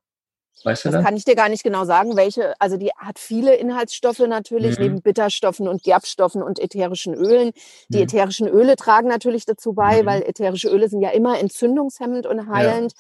Weißt 0.65 0.85
du 0.85 0.89
das? 0.89 0.97
Das 0.97 1.05
kann 1.05 1.17
ich 1.17 1.25
dir 1.25 1.37
gar 1.37 1.49
nicht 1.49 1.63
genau 1.63 1.85
sagen, 1.85 2.17
welche. 2.17 2.55
Also 2.59 2.77
die 2.77 2.91
hat 2.97 3.19
viele 3.19 3.55
Inhaltsstoffe 3.55 4.21
natürlich, 4.21 4.79
mhm. 4.79 4.85
neben 4.85 5.03
Bitterstoffen 5.03 5.69
und 5.69 5.83
Gerbstoffen 5.83 6.43
und 6.43 6.59
ätherischen 6.59 7.15
Ölen. 7.15 7.53
Die 7.89 7.99
mhm. 7.99 8.05
ätherischen 8.05 8.49
Öle 8.49 8.77
tragen 8.77 9.09
natürlich 9.09 9.45
dazu 9.45 9.75
bei, 9.75 10.03
mhm. 10.03 10.07
weil 10.07 10.23
ätherische 10.23 10.69
Öle 10.69 10.89
sind 10.89 11.03
ja 11.03 11.11
immer 11.11 11.39
entzündungshemmend 11.39 12.27
und 12.27 12.49
heilend. 12.49 12.95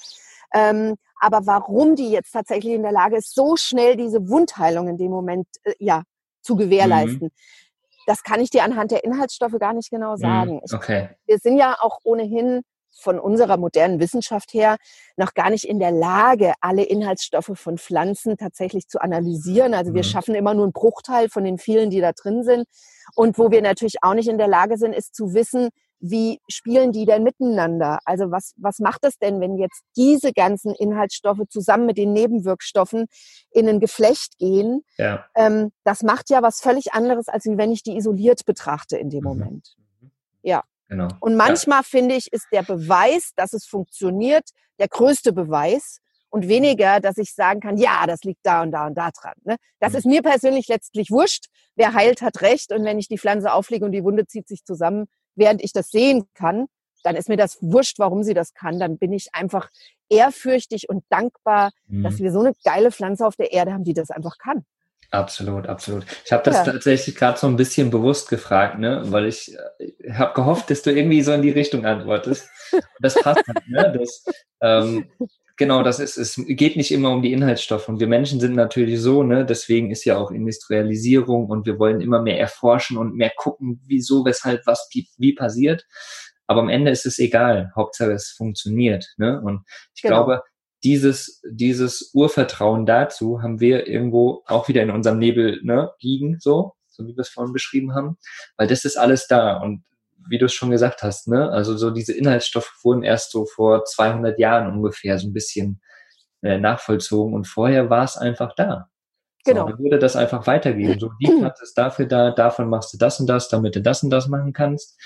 Ja. 0.53 0.71
Ähm, 0.71 0.95
aber 1.21 1.47
warum 1.47 1.97
die 1.97 2.11
jetzt 2.11 2.33
tatsächlich 2.33 2.75
in 2.75 2.83
der 2.83 2.93
Lage 2.93 3.17
ist, 3.17 3.35
so 3.35 3.57
schnell 3.57 3.97
diese 3.97 4.29
Wundheilung 4.29 4.89
in 4.89 4.99
dem 4.99 5.11
Moment 5.11 5.47
äh, 5.65 5.73
ja 5.79 6.03
zu 6.43 6.57
gewährleisten, 6.57 7.29
mhm. 7.29 8.05
das 8.07 8.23
kann 8.23 8.41
ich 8.41 8.51
dir 8.51 8.63
anhand 8.63 8.91
der 8.91 9.05
Inhaltsstoffe 9.05 9.59
gar 9.59 9.73
nicht 9.73 9.91
genau 9.91 10.13
mhm. 10.13 10.21
sagen. 10.21 10.61
Okay. 10.71 11.09
Ich, 11.23 11.29
wir 11.29 11.39
sind 11.39 11.57
ja 11.57 11.77
auch 11.81 11.99
ohnehin 12.05 12.61
von 12.95 13.19
unserer 13.19 13.57
modernen 13.57 14.01
Wissenschaft 14.01 14.53
her 14.55 14.77
noch 15.17 15.35
gar 15.35 15.51
nicht 15.51 15.65
in 15.65 15.79
der 15.79 15.91
Lage, 15.91 16.53
alle 16.61 16.85
Inhaltsstoffe 16.85 17.53
von 17.55 17.79
Pflanzen 17.79 18.37
tatsächlich 18.37 18.89
zu 18.89 19.01
analysieren. 19.01 19.75
Also 19.75 19.95
wir 19.95 20.03
mhm. 20.03 20.09
schaffen 20.09 20.35
immer 20.35 20.55
nur 20.55 20.65
einen 20.65 20.73
Bruchteil 20.73 21.29
von 21.29 21.45
den 21.45 21.59
vielen, 21.59 21.91
die 21.91 22.01
da 22.01 22.13
drin 22.13 22.43
sind. 22.43 22.65
Und 23.15 23.39
wo 23.39 23.51
wir 23.51 23.63
natürlich 23.63 23.97
auch 24.03 24.15
nicht 24.15 24.29
in 24.29 24.39
der 24.39 24.49
Lage 24.49 24.79
sind, 24.79 24.93
ist 24.95 25.15
zu 25.15 25.35
wissen, 25.35 25.71
wie 26.07 26.41
spielen 26.49 26.93
die 26.93 27.07
denn 27.07 27.23
miteinander? 27.23 27.99
Also 28.05 28.31
was, 28.31 28.53
was 28.59 28.79
macht 28.79 29.05
es 29.05 29.19
denn, 29.19 29.41
wenn 29.41 29.57
jetzt 29.57 29.83
diese 29.97 30.33
ganzen 30.33 30.75
Inhaltsstoffe 30.75 31.49
zusammen 31.49 31.87
mit 31.87 31.97
den 31.97 32.13
Nebenwirkstoffen 32.13 33.07
in 33.53 33.69
ein 33.69 33.81
Geflecht 33.81 34.37
gehen? 34.39 34.83
Ja. 34.99 35.25
Ähm, 35.35 35.71
das 35.85 36.03
macht 36.03 36.29
ja 36.29 36.43
was 36.43 36.61
völlig 36.61 36.93
anderes, 36.93 37.29
als 37.29 37.47
wenn 37.47 37.73
ich 37.73 37.83
die 37.83 37.97
isoliert 37.97 38.45
betrachte 38.45 38.99
in 38.99 39.09
dem 39.09 39.21
mhm. 39.21 39.29
Moment. 39.29 39.77
Genau. 40.95 41.09
Und 41.21 41.35
manchmal 41.37 41.81
ja. 41.81 41.83
finde 41.83 42.15
ich, 42.15 42.33
ist 42.33 42.47
der 42.53 42.63
Beweis, 42.63 43.33
dass 43.35 43.53
es 43.53 43.67
funktioniert, 43.67 44.51
der 44.79 44.87
größte 44.87 45.33
Beweis 45.33 45.99
und 46.31 46.47
weniger, 46.49 47.01
dass 47.01 47.19
ich 47.19 47.35
sagen 47.35 47.61
kann, 47.61 47.77
ja, 47.77 48.07
das 48.07 48.23
liegt 48.23 48.41
da 48.45 48.63
und 48.63 48.71
da 48.71 48.87
und 48.87 48.95
da 48.95 49.11
dran. 49.11 49.35
Ne? 49.45 49.57
Das 49.81 49.93
mhm. 49.93 49.99
ist 49.99 50.07
mir 50.07 50.23
persönlich 50.23 50.69
letztlich 50.69 51.11
wurscht. 51.11 51.47
Wer 51.75 51.95
heilt, 51.95 52.23
hat 52.23 52.43
recht. 52.43 52.73
Und 52.73 52.85
wenn 52.85 52.99
ich 52.99 53.09
die 53.09 53.19
Pflanze 53.19 53.53
auflege 53.53 53.85
und 53.85 53.93
die 53.93 54.05
Wunde 54.05 54.27
zieht 54.27 54.47
sich 54.47 54.65
zusammen, 54.65 55.07
während 55.35 55.63
ich 55.65 55.73
das 55.73 55.89
sehen 55.89 56.25
kann, 56.35 56.67
dann 57.03 57.17
ist 57.17 57.29
mir 57.29 57.37
das 57.37 57.59
wurscht, 57.61 57.99
warum 57.99 58.23
sie 58.23 58.35
das 58.35 58.55
kann. 58.55 58.79
Dann 58.79 58.97
bin 58.97 59.13
ich 59.13 59.29
einfach 59.33 59.71
ehrfürchtig 60.09 60.89
und 60.89 61.05
dankbar, 61.09 61.73
mhm. 61.87 62.05
dass 62.05 62.19
wir 62.19 62.31
so 62.31 62.41
eine 62.41 62.53
geile 62.65 62.93
Pflanze 62.93 63.27
auf 63.27 63.35
der 63.35 63.53
Erde 63.53 63.73
haben, 63.73 63.85
die 63.85 63.95
das 63.95 64.11
einfach 64.11 64.39
kann. 64.39 64.65
Absolut, 65.11 65.67
absolut. 65.67 66.05
Ich 66.25 66.33
habe 66.33 66.43
das 66.43 66.57
ja. 66.57 66.73
tatsächlich 66.73 67.15
gerade 67.15 67.39
so 67.39 67.47
ein 67.47 67.57
bisschen 67.57 67.91
bewusst 67.91 68.29
gefragt, 68.29 68.79
ne? 68.79 69.03
weil 69.07 69.27
ich 69.27 69.55
äh, 69.79 70.13
habe 70.13 70.35
gehofft, 70.35 70.71
dass 70.71 70.83
du 70.83 70.91
irgendwie 70.91 71.23
so 71.23 71.33
in 71.33 71.43
die 71.43 71.51
Richtung 71.51 71.87
antwortest. 71.87 72.49
Das 73.01 73.15
passt 73.15 73.47
halt, 73.47 73.69
ne? 73.69 73.93
Das, 73.99 74.25
ähm, 74.61 75.11
genau, 75.57 75.83
das 75.83 76.01
ist, 76.01 76.17
es 76.17 76.41
geht 76.47 76.77
nicht 76.77 76.91
immer 76.91 77.11
um 77.11 77.23
die 77.23 77.33
Inhaltsstoffe. 77.33 77.89
Und 77.89 78.01
wir 78.01 78.07
Menschen 78.07 78.41
sind 78.41 78.55
natürlich 78.55 79.01
so, 79.01 79.23
ne? 79.23 79.45
Deswegen 79.45 79.91
ist 79.91 80.05
ja 80.05 80.17
auch 80.17 80.31
Industrialisierung 80.31 81.47
und 81.47 81.67
wir 81.67 81.79
wollen 81.79 82.01
immer 82.01 82.21
mehr 82.23 82.41
erforschen 82.41 82.97
und 82.97 83.15
mehr 83.15 83.33
gucken, 83.37 83.81
wieso, 83.87 84.25
weshalb, 84.25 84.67
was, 84.67 84.89
wie, 84.93 85.09
wie 85.19 85.35
passiert. 85.35 85.87
Aber 86.47 86.61
am 86.61 86.69
Ende 86.69 86.91
ist 86.91 87.07
es 87.07 87.19
egal. 87.19 87.73
Hauptsache 87.75 88.13
es 88.13 88.31
funktioniert. 88.31 89.07
Ne? 89.17 89.41
Und 89.41 89.63
ich 89.95 90.03
genau. 90.03 90.25
glaube, 90.25 90.43
dieses, 90.85 91.43
dieses 91.51 92.11
Urvertrauen 92.13 92.87
dazu 92.87 93.43
haben 93.43 93.59
wir 93.59 93.87
irgendwo 93.87 94.43
auch 94.47 94.69
wieder 94.69 94.83
in 94.83 94.91
unserem 94.91 95.19
Nebel 95.19 95.61
ne, 95.63 95.93
liegen, 96.01 96.39
so, 96.39 96.75
so 96.89 97.07
wie 97.07 97.17
wir 97.17 97.23
es 97.23 97.31
vorhin 97.31 97.53
beschrieben 97.53 97.95
haben, 97.95 98.19
weil 98.57 98.69
das 98.69 98.85
ist 98.85 98.97
alles 98.97 99.27
da 99.27 99.57
und 99.57 99.83
wie 100.27 100.39
du 100.39 100.47
es 100.47 100.55
schon 100.55 100.71
gesagt 100.71 101.03
hast, 101.03 101.29
ne, 101.29 101.51
also 101.51 101.77
so 101.77 101.91
diese 101.91 102.13
Inhaltsstoffe 102.13 102.73
wurden 102.83 103.03
erst 103.03 103.31
so 103.31 103.47
vor 103.47 103.85
200 103.85 104.39
Jahren 104.39 104.73
ungefähr 104.73 105.19
so 105.19 105.27
ein 105.27 105.33
bisschen 105.33 105.81
äh, 106.43 106.59
nachvollzogen 106.59 107.35
und 107.35 107.47
vorher 107.47 107.91
war 107.91 108.05
es 108.05 108.17
einfach 108.17 108.55
da. 108.55 108.89
Genau. 109.45 109.63
So, 109.63 109.69
dann 109.73 109.79
würde 109.79 109.99
das 109.99 110.17
einfach 110.17 110.47
weitergehen. 110.47 110.99
So, 110.99 111.11
die 111.21 111.27
Pflanze 111.39 111.65
ist 111.65 111.77
dafür 111.77 112.07
da, 112.07 112.31
davon 112.31 112.69
machst 112.69 112.93
du 112.95 112.99
das 112.99 113.21
und 113.21 113.27
das, 113.27 113.49
damit 113.49 113.77
du 113.77 113.83
das 113.83 114.03
und 114.03 114.11
das 114.11 114.29
machen 114.29 114.53
kannst. 114.53 114.99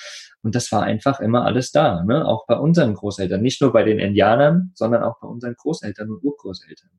Und 0.42 0.54
das 0.54 0.70
war 0.70 0.82
einfach 0.82 1.20
immer 1.20 1.44
alles 1.44 1.72
da, 1.72 2.04
ne? 2.04 2.26
auch 2.26 2.46
bei 2.46 2.56
unseren 2.56 2.94
Großeltern. 2.94 3.42
Nicht 3.42 3.60
nur 3.60 3.72
bei 3.72 3.82
den 3.82 3.98
Indianern, 3.98 4.70
sondern 4.74 5.02
auch 5.02 5.20
bei 5.20 5.26
unseren 5.26 5.54
Großeltern 5.54 6.10
und 6.10 6.22
Urgroßeltern. 6.22 6.90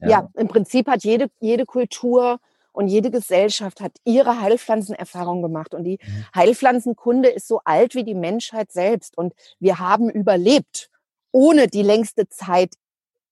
Ja, 0.00 0.08
ja 0.08 0.28
im 0.34 0.48
Prinzip 0.48 0.86
hat 0.86 1.02
jede, 1.02 1.28
jede 1.40 1.66
Kultur 1.66 2.38
und 2.72 2.86
jede 2.86 3.10
Gesellschaft 3.10 3.80
hat 3.80 3.96
ihre 4.04 4.40
Heilpflanzenerfahrung 4.40 5.42
gemacht. 5.42 5.74
Und 5.74 5.82
die 5.82 5.98
mhm. 6.00 6.24
Heilpflanzenkunde 6.34 7.28
ist 7.28 7.48
so 7.48 7.60
alt 7.64 7.96
wie 7.96 8.04
die 8.04 8.14
Menschheit 8.14 8.70
selbst. 8.70 9.18
Und 9.18 9.34
wir 9.58 9.80
haben 9.80 10.08
überlebt, 10.08 10.88
ohne 11.32 11.66
die 11.66 11.82
längste 11.82 12.28
Zeit 12.28 12.74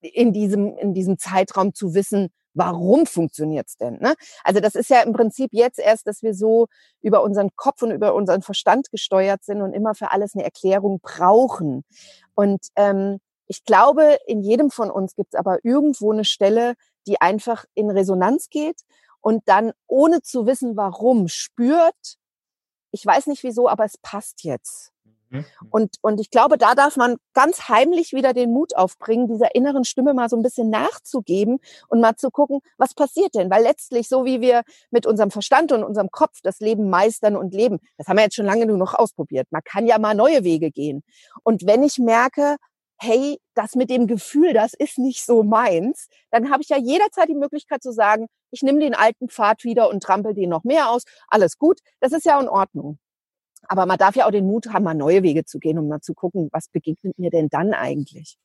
in 0.00 0.32
diesem, 0.32 0.76
in 0.76 0.94
diesem 0.94 1.18
Zeitraum 1.18 1.74
zu 1.74 1.94
wissen, 1.94 2.30
warum 2.56 3.06
funktioniert's 3.06 3.76
denn? 3.76 3.98
Ne? 4.00 4.14
Also 4.42 4.60
das 4.60 4.74
ist 4.74 4.90
ja 4.90 5.02
im 5.02 5.12
Prinzip 5.12 5.50
jetzt 5.52 5.78
erst, 5.78 6.06
dass 6.06 6.22
wir 6.22 6.34
so 6.34 6.66
über 7.02 7.22
unseren 7.22 7.50
Kopf 7.54 7.82
und 7.82 7.90
über 7.90 8.14
unseren 8.14 8.42
Verstand 8.42 8.90
gesteuert 8.90 9.44
sind 9.44 9.62
und 9.62 9.72
immer 9.72 9.94
für 9.94 10.10
alles 10.10 10.34
eine 10.34 10.44
Erklärung 10.44 11.00
brauchen. 11.00 11.84
Und 12.34 12.66
ähm, 12.76 13.18
ich 13.46 13.64
glaube, 13.64 14.18
in 14.26 14.42
jedem 14.42 14.70
von 14.70 14.90
uns 14.90 15.14
gibt's 15.14 15.34
aber 15.34 15.58
irgendwo 15.62 16.12
eine 16.12 16.24
Stelle, 16.24 16.74
die 17.06 17.20
einfach 17.20 17.64
in 17.74 17.90
Resonanz 17.90 18.48
geht 18.48 18.80
und 19.20 19.42
dann, 19.46 19.72
ohne 19.86 20.22
zu 20.22 20.46
wissen, 20.46 20.76
warum, 20.76 21.28
spürt, 21.28 22.16
ich 22.90 23.04
weiß 23.04 23.26
nicht 23.26 23.42
wieso, 23.42 23.68
aber 23.68 23.84
es 23.84 23.98
passt 23.98 24.44
jetzt. 24.44 24.92
Mhm. 25.30 25.44
Und, 25.70 25.96
und 26.02 26.20
ich 26.20 26.30
glaube, 26.30 26.58
da 26.58 26.74
darf 26.74 26.96
man 26.96 27.16
ganz 27.34 27.68
heimlich 27.68 28.12
wieder 28.12 28.32
den 28.32 28.52
Mut 28.52 28.76
aufbringen, 28.76 29.28
dieser 29.28 29.54
inneren 29.54 29.84
Stimme 29.84 30.14
mal 30.14 30.28
so 30.28 30.36
ein 30.36 30.42
bisschen 30.42 30.70
nachzugeben 30.70 31.58
und 31.88 32.00
mal 32.00 32.16
zu 32.16 32.30
gucken, 32.30 32.60
was 32.78 32.94
passiert 32.94 33.34
denn? 33.34 33.50
Weil 33.50 33.62
letztlich, 33.62 34.08
so 34.08 34.24
wie 34.24 34.40
wir 34.40 34.62
mit 34.90 35.06
unserem 35.06 35.30
Verstand 35.30 35.72
und 35.72 35.82
unserem 35.84 36.10
Kopf 36.10 36.40
das 36.42 36.60
Leben 36.60 36.90
meistern 36.90 37.36
und 37.36 37.54
leben, 37.54 37.78
das 37.96 38.08
haben 38.08 38.16
wir 38.16 38.24
jetzt 38.24 38.36
schon 38.36 38.46
lange 38.46 38.66
noch 38.66 38.94
ausprobiert. 38.94 39.46
Man 39.50 39.62
kann 39.64 39.86
ja 39.86 39.98
mal 39.98 40.14
neue 40.14 40.44
Wege 40.44 40.70
gehen. 40.70 41.02
Und 41.42 41.66
wenn 41.66 41.82
ich 41.82 41.98
merke, 41.98 42.56
hey, 42.98 43.38
das 43.54 43.74
mit 43.74 43.90
dem 43.90 44.06
Gefühl, 44.06 44.52
das 44.52 44.72
ist 44.74 44.98
nicht 44.98 45.24
so 45.24 45.42
meins, 45.42 46.08
dann 46.30 46.50
habe 46.50 46.62
ich 46.62 46.68
ja 46.68 46.78
jederzeit 46.78 47.28
die 47.28 47.34
Möglichkeit 47.34 47.82
zu 47.82 47.92
sagen, 47.92 48.26
ich 48.50 48.62
nehme 48.62 48.80
den 48.80 48.94
alten 48.94 49.28
Pfad 49.28 49.64
wieder 49.64 49.90
und 49.90 50.02
trampel 50.02 50.34
den 50.34 50.48
noch 50.48 50.64
mehr 50.64 50.90
aus. 50.90 51.04
Alles 51.28 51.58
gut, 51.58 51.80
das 52.00 52.12
ist 52.12 52.24
ja 52.24 52.40
in 52.40 52.48
Ordnung. 52.48 52.98
Aber 53.68 53.86
man 53.86 53.98
darf 53.98 54.16
ja 54.16 54.26
auch 54.26 54.30
den 54.30 54.46
Mut 54.46 54.68
haben, 54.72 54.84
mal 54.84 54.94
neue 54.94 55.22
Wege 55.22 55.44
zu 55.44 55.58
gehen, 55.58 55.78
um 55.78 55.88
mal 55.88 56.00
zu 56.00 56.14
gucken, 56.14 56.48
was 56.52 56.68
begegnet 56.68 57.18
mir 57.18 57.30
denn 57.30 57.48
dann 57.48 57.72
eigentlich? 57.72 58.38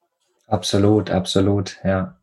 Absolut, 0.47 1.09
absolut, 1.11 1.77
ja. 1.83 2.19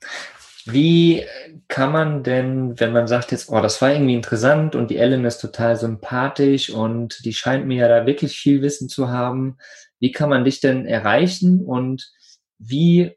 Wie 0.67 1.25
kann 1.69 1.93
man 1.93 2.23
denn, 2.23 2.79
wenn 2.79 2.93
man 2.93 3.07
sagt 3.07 3.33
jetzt, 3.33 3.49
oh, 3.51 3.61
das 3.61 3.81
war 3.81 3.91
irgendwie 3.91 4.15
interessant 4.15 4.75
und 4.75 4.91
die 4.91 4.99
Ellen 4.99 5.25
ist 5.25 5.39
total 5.39 5.77
sympathisch 5.77 6.69
und 6.69 7.25
die 7.25 7.33
scheint 7.33 7.67
mir 7.67 7.79
ja 7.79 7.89
da 7.89 8.07
wirklich 8.07 8.39
viel 8.39 8.61
Wissen 8.61 8.91
zu 8.91 9.09
haben, 9.09 9.57
wie 9.99 10.13
kann 10.13 10.29
man 10.29 10.45
dich 10.45 10.61
denn 10.61 10.85
erreichen 10.85 11.65
und 11.65 12.13
wie 12.59 13.17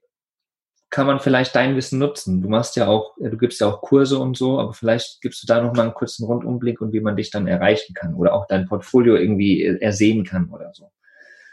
kann 0.92 1.08
man 1.08 1.20
vielleicht 1.22 1.56
dein 1.56 1.76
Wissen 1.76 2.00
nutzen? 2.00 2.42
Du 2.42 2.50
machst 2.50 2.76
ja 2.76 2.88
auch, 2.88 3.16
du 3.18 3.38
gibst 3.38 3.62
ja 3.62 3.68
auch 3.68 3.82
Kurse 3.82 4.20
und 4.20 4.38
so, 4.38 4.60
aber 4.60 4.74
vielleicht 4.74 5.22
gibst 5.22 5.42
du 5.42 5.48
da 5.48 5.62
noch 5.62 5.74
mal 5.74 5.84
einen 5.84 5.94
kurzen 5.94 6.26
Rundumblick 6.26 6.82
und 6.82 6.92
wie 6.94 7.00
man 7.00 7.16
dich 7.16 7.32
dann 7.32 7.48
erreichen 7.48 7.94
kann 7.94 8.14
oder 8.14 8.34
auch 8.34 8.46
dein 8.46 8.68
Portfolio 8.68 9.16
irgendwie 9.16 9.64
ersehen 9.64 10.26
kann 10.26 10.50
oder 10.52 10.72
so. 10.74 10.92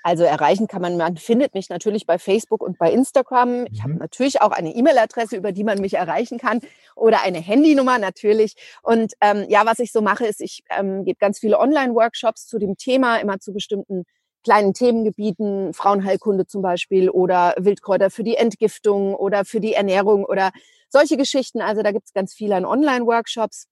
Also 0.03 0.25
erreichen 0.25 0.69
kann 0.69 0.81
man, 0.81 0.97
man 0.97 1.17
findet 1.17 1.55
mich 1.55 1.69
natürlich 1.69 2.07
bei 2.07 2.19
Facebook 2.19 2.63
und 2.63 2.79
bei 2.79 2.91
Instagram. 2.93 3.67
Ich 3.71 3.83
habe 3.83 3.93
mhm. 3.93 3.99
natürlich 3.99 4.41
auch 4.41 4.53
eine 4.53 4.75
E-Mail-Adresse, 4.75 5.37
über 5.37 5.53
die 5.53 5.65
man 5.65 5.81
mich 5.81 5.95
erreichen 5.95 6.39
kann 6.39 6.61
oder 6.97 7.23
eine 7.23 7.39
Handynummer 7.39 7.99
natürlich. 7.99 8.55
Und 8.83 9.13
ähm, 9.21 9.45
ja, 9.49 9.67
was 9.67 9.79
ich 9.81 9.93
so 9.93 10.01
mache, 10.01 10.27
ist, 10.27 10.41
ich 10.41 10.63
ähm, 10.71 11.05
gebe 11.05 11.19
ganz 11.19 11.39
viele 11.39 11.59
Online-Workshops 11.59 12.47
zu 12.47 12.59
dem 12.59 12.77
Thema, 12.77 13.17
immer 13.17 13.39
zu 13.39 13.53
bestimmten 13.53 14.05
kleinen 14.45 14.75
Themengebieten, 14.75 15.75
Frauenheilkunde 15.75 16.47
zum 16.47 16.63
Beispiel 16.63 17.11
oder 17.11 17.55
Wildkräuter 17.59 18.11
für 18.11 18.25
die 18.25 18.37
Entgiftung 18.37 19.15
oder 19.15 19.45
für 19.45 19.61
die 19.61 19.75
Ernährung 19.75 20.25
oder 20.25 20.51
solche 20.89 21.17
Geschichten. 21.17 21.61
Also 21.61 21.83
da 21.83 21.93
gibt 21.93 22.07
es 22.07 22.13
ganz 22.13 22.35
viele 22.35 22.57
an 22.57 22.65
Online-Workshops. 22.65 23.67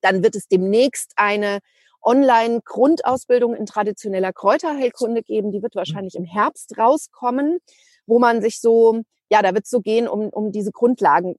Dann 0.00 0.22
wird 0.22 0.36
es 0.36 0.46
demnächst 0.48 1.12
eine 1.16 1.60
Online-Grundausbildung 2.02 3.54
in 3.54 3.66
traditioneller 3.66 4.32
Kräuterheilkunde 4.32 5.22
geben. 5.22 5.52
Die 5.52 5.62
wird 5.62 5.74
wahrscheinlich 5.74 6.14
im 6.14 6.24
Herbst 6.24 6.76
rauskommen, 6.78 7.58
wo 8.06 8.18
man 8.18 8.42
sich 8.42 8.60
so, 8.60 9.00
ja, 9.30 9.42
da 9.42 9.54
wird 9.54 9.64
es 9.64 9.70
so 9.70 9.80
gehen 9.80 10.06
um, 10.06 10.28
um 10.28 10.52
diese 10.52 10.70
Grundlagen 10.70 11.36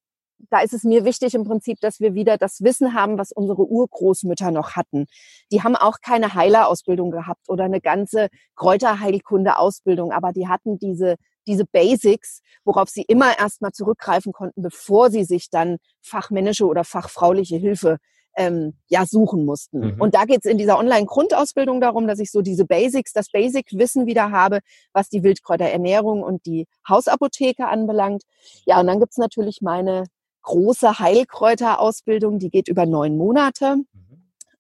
da 0.50 0.60
ist 0.62 0.74
es 0.74 0.84
mir 0.84 1.06
wichtig 1.06 1.34
im 1.34 1.43
Prinzip, 1.43 1.80
dass 1.80 2.00
wir 2.00 2.14
wieder 2.14 2.38
das 2.38 2.62
Wissen 2.62 2.93
haben, 2.93 3.18
was 3.18 3.32
unsere 3.32 3.64
Urgroßmütter 3.64 4.52
noch 4.52 4.72
hatten. 4.72 5.06
Die 5.52 5.64
haben 5.64 5.76
auch 5.76 6.00
keine 6.02 6.34
Heilerausbildung 6.34 7.12
gehabt 7.12 7.50
oder 7.50 7.66
eine 7.66 7.82
ganze 7.82 8.28
Kräuterheilkunde-Ausbildung, 8.56 10.12
aber 10.12 10.32
die 10.32 10.48
hatten 10.48 10.78
diese, 10.80 11.16
diese 11.48 11.66
Basics, 11.66 12.41
worauf 12.64 12.89
sie 12.89 13.04
immer 13.04 13.38
erstmal 13.38 13.72
zurückgreifen 13.72 14.34
konnten, 14.34 14.62
bevor 14.62 15.10
sie 15.12 15.24
sich 15.24 15.50
dann 15.50 15.78
fachmännische 16.02 16.66
oder 16.66 16.84
fachfrauliche 16.84 17.58
Hilfe 17.58 17.98
ähm, 18.36 18.74
ja 18.88 19.06
suchen 19.06 19.46
mussten. 19.46 19.80
Mhm. 19.80 20.02
Und 20.02 20.16
da 20.16 20.26
geht 20.26 20.39
es 20.43 20.52
in 20.52 20.58
dieser 20.58 20.78
Online-Grundausbildung 20.78 21.80
darum, 21.82 22.08
dass 22.08 22.20
ich 22.20 22.32
so 22.32 22.41
diese 22.41 22.66
Basics, 22.66 23.14
das 23.14 23.30
Basic-Wissen 23.30 24.06
wieder 24.06 24.32
habe, 24.32 24.60
was 24.93 25.10
die 25.10 25.24
Wildkräuterernährung 25.24 26.22
und 26.24 26.46
die 26.46 26.68
Hausapotheke 26.88 27.68
anbelangt. 27.68 28.24
Ja, 28.66 28.80
und 28.80 28.88
dann 28.88 29.00
gibt's 29.00 29.18
natürlich 29.18 29.60
meine 29.62 30.04
große 30.46 31.00
Heilkräuterausbildung, 31.00 32.39
die 32.39 32.50
geht 32.50 32.68
über 32.68 32.86
neun 32.86 33.18
Monate. 33.18 33.78
Mhm. 33.78 33.86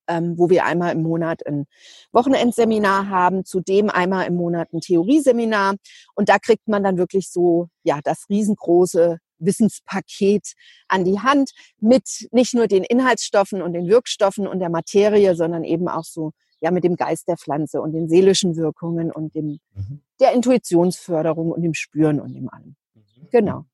Ähm, 0.07 0.37
wo 0.37 0.51
wir 0.51 0.65
einmal 0.65 0.93
im 0.93 1.01
Monat 1.01 1.43
ein 1.47 1.65
Wochenendseminar 2.11 3.09
haben, 3.09 3.43
zudem 3.43 3.89
einmal 3.89 4.27
im 4.27 4.35
Monat 4.35 4.71
ein 4.71 4.79
Theorieseminar. 4.79 5.77
Und 6.13 6.29
da 6.29 6.37
kriegt 6.37 6.67
man 6.67 6.83
dann 6.83 6.99
wirklich 6.99 7.31
so, 7.31 7.69
ja, 7.81 8.01
das 8.03 8.25
riesengroße 8.29 9.17
Wissenspaket 9.39 10.53
an 10.87 11.05
die 11.05 11.19
Hand 11.19 11.51
mit 11.79 12.27
nicht 12.31 12.53
nur 12.53 12.67
den 12.67 12.83
Inhaltsstoffen 12.83 13.63
und 13.63 13.73
den 13.73 13.87
Wirkstoffen 13.87 14.47
und 14.47 14.59
der 14.59 14.69
Materie, 14.69 15.35
sondern 15.35 15.63
eben 15.63 15.87
auch 15.87 16.03
so 16.03 16.33
ja 16.61 16.71
mit 16.71 16.83
dem 16.83 16.95
Geist 16.95 17.27
der 17.27 17.37
Pflanze 17.37 17.81
und 17.81 17.93
den 17.93 18.09
seelischen 18.09 18.55
Wirkungen 18.55 19.11
und 19.11 19.35
dem 19.35 19.59
mhm. 19.73 20.01
der 20.19 20.33
Intuitionsförderung 20.33 21.51
und 21.51 21.61
dem 21.61 21.73
Spüren 21.73 22.19
und 22.19 22.33
dem 22.33 22.49
allem. 22.49 22.75
Mhm. 22.93 23.27
Genau. 23.31 23.65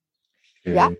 Ja. 0.64 0.92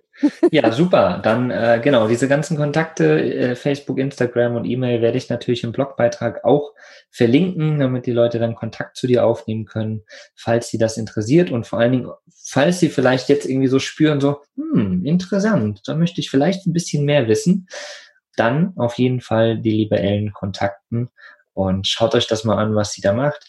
ja, 0.52 0.72
super. 0.72 1.20
Dann 1.24 1.52
äh, 1.52 1.80
genau, 1.84 2.08
diese 2.08 2.28
ganzen 2.28 2.58
Kontakte, 2.58 3.22
äh, 3.22 3.56
Facebook, 3.56 4.00
Instagram 4.00 4.56
und 4.56 4.66
E-Mail 4.66 5.02
werde 5.02 5.18
ich 5.18 5.30
natürlich 5.30 5.64
im 5.64 5.72
Blogbeitrag 5.72 6.44
auch 6.44 6.74
verlinken, 7.12 7.80
damit 7.80 8.06
die 8.08 8.12
Leute 8.12 8.40
dann 8.40 8.56
Kontakt 8.56 8.98
zu 8.98 9.06
dir 9.06 9.26
aufnehmen 9.26 9.66
können, 9.66 10.04
falls 10.36 10.70
sie 10.70 10.78
das 10.78 10.98
interessiert 10.98 11.52
und 11.52 11.68
vor 11.68 11.80
allen 11.80 11.92
Dingen, 11.92 12.10
falls 12.34 12.80
sie 12.80 12.90
vielleicht 12.90 13.30
jetzt 13.30 13.46
irgendwie 13.46 13.68
so 13.68 13.80
spüren, 13.80 14.20
so, 14.20 14.42
hm, 14.56 15.06
interessant, 15.06 15.82
da 15.86 15.96
möchte 15.96 16.22
ich 16.22 16.32
vielleicht 16.32 16.66
ein 16.66 16.74
bisschen 16.74 17.06
mehr 17.06 17.28
wissen, 17.28 17.68
dann 18.36 18.74
auf 18.78 18.96
jeden 18.96 19.22
Fall 19.22 19.60
die 19.60 19.72
liebe 19.72 20.00
Ellen 20.00 20.34
kontakten 20.34 21.10
und 21.54 21.88
schaut 21.88 22.16
euch 22.16 22.28
das 22.28 22.44
mal 22.46 22.58
an, 22.58 22.74
was 22.76 22.94
sie 22.94 23.02
da 23.02 23.14
macht. 23.14 23.46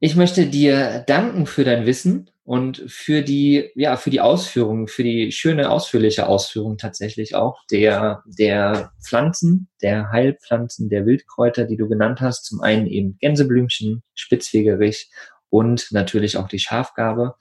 Ich 0.00 0.16
möchte 0.16 0.46
dir 0.46 1.04
danken 1.06 1.46
für 1.46 1.64
dein 1.64 1.86
Wissen 1.86 2.30
und 2.46 2.84
für 2.88 3.22
die, 3.22 3.70
ja, 3.74 3.96
für 3.96 4.10
die 4.10 4.20
Ausführung, 4.20 4.86
für 4.86 5.02
die 5.02 5.32
schöne, 5.32 5.70
ausführliche 5.70 6.26
Ausführung 6.26 6.76
tatsächlich 6.76 7.34
auch 7.34 7.60
der, 7.70 8.22
der 8.26 8.92
Pflanzen, 9.02 9.70
der 9.82 10.10
Heilpflanzen, 10.12 10.90
der 10.90 11.06
Wildkräuter, 11.06 11.64
die 11.64 11.78
du 11.78 11.88
genannt 11.88 12.20
hast. 12.20 12.44
Zum 12.44 12.60
einen 12.60 12.86
eben 12.86 13.16
Gänseblümchen, 13.18 14.02
Spitzwegerich 14.14 15.10
und 15.48 15.90
natürlich 15.90 16.36
auch 16.36 16.46
die 16.46 16.58
Schafgabe. 16.58 17.34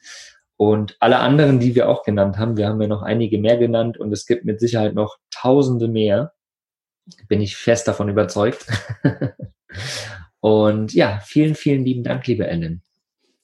Und 0.55 0.95
alle 1.01 1.19
anderen, 1.19 1.59
die 1.59 1.75
wir 1.75 1.89
auch 1.89 2.03
genannt 2.03 2.37
haben, 2.37 2.55
wir 2.55 2.69
haben 2.69 2.81
ja 2.81 2.87
noch 2.87 3.01
einige 3.01 3.39
mehr 3.39 3.57
genannt 3.57 3.97
und 3.97 4.13
es 4.13 4.25
gibt 4.25 4.45
mit 4.45 4.61
Sicherheit 4.61 4.93
noch 4.93 5.17
tausende 5.31 5.89
mehr. 5.89 6.31
Bin 7.27 7.41
ich 7.41 7.57
fest 7.57 7.89
davon 7.89 8.07
überzeugt. 8.07 8.67
und 10.39 10.93
ja, 10.93 11.19
vielen, 11.25 11.55
vielen 11.55 11.83
lieben 11.83 12.03
Dank, 12.03 12.25
liebe 12.25 12.47
Ellen. 12.47 12.83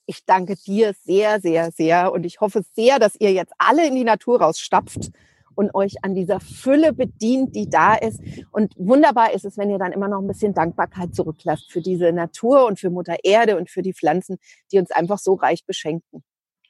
Ich 0.10 0.26
danke 0.26 0.56
dir 0.56 0.96
sehr, 1.06 1.40
sehr, 1.40 1.70
sehr 1.70 2.12
und 2.12 2.26
ich 2.26 2.42
hoffe 2.42 2.64
sehr, 2.74 2.98
dass 2.98 3.14
ihr 3.20 3.32
jetzt 3.32 3.54
alle 3.60 3.86
in 3.86 3.94
die 3.94 4.04
Natur 4.04 4.42
rausstapft 4.42 5.12
und 5.54 5.76
euch 5.76 6.04
an 6.04 6.16
dieser 6.16 6.40
Fülle 6.40 6.94
bedient, 6.94 7.56
die 7.56 7.70
da 7.70 7.94
ist. 7.94 8.20
Und 8.50 8.74
wunderbar 8.76 9.34
ist 9.34 9.46
es, 9.46 9.56
wenn 9.60 9.70
ihr 9.70 9.78
dann 9.78 9.92
immer 9.92 10.08
noch 10.08 10.20
ein 10.20 10.26
bisschen 10.26 10.56
Dankbarkeit 10.56 11.14
zurücklasst 11.14 11.72
für 11.72 11.82
diese 11.82 12.12
Natur 12.12 12.66
und 12.66 12.80
für 12.80 12.90
Mutter 12.90 13.18
Erde 13.22 13.56
und 13.56 13.70
für 13.70 13.84
die 13.84 13.94
Pflanzen, 13.94 14.40
die 14.72 14.80
uns 14.80 14.90
einfach 14.90 15.20
so 15.20 15.36
reich 15.36 15.64
beschenken. 15.64 16.24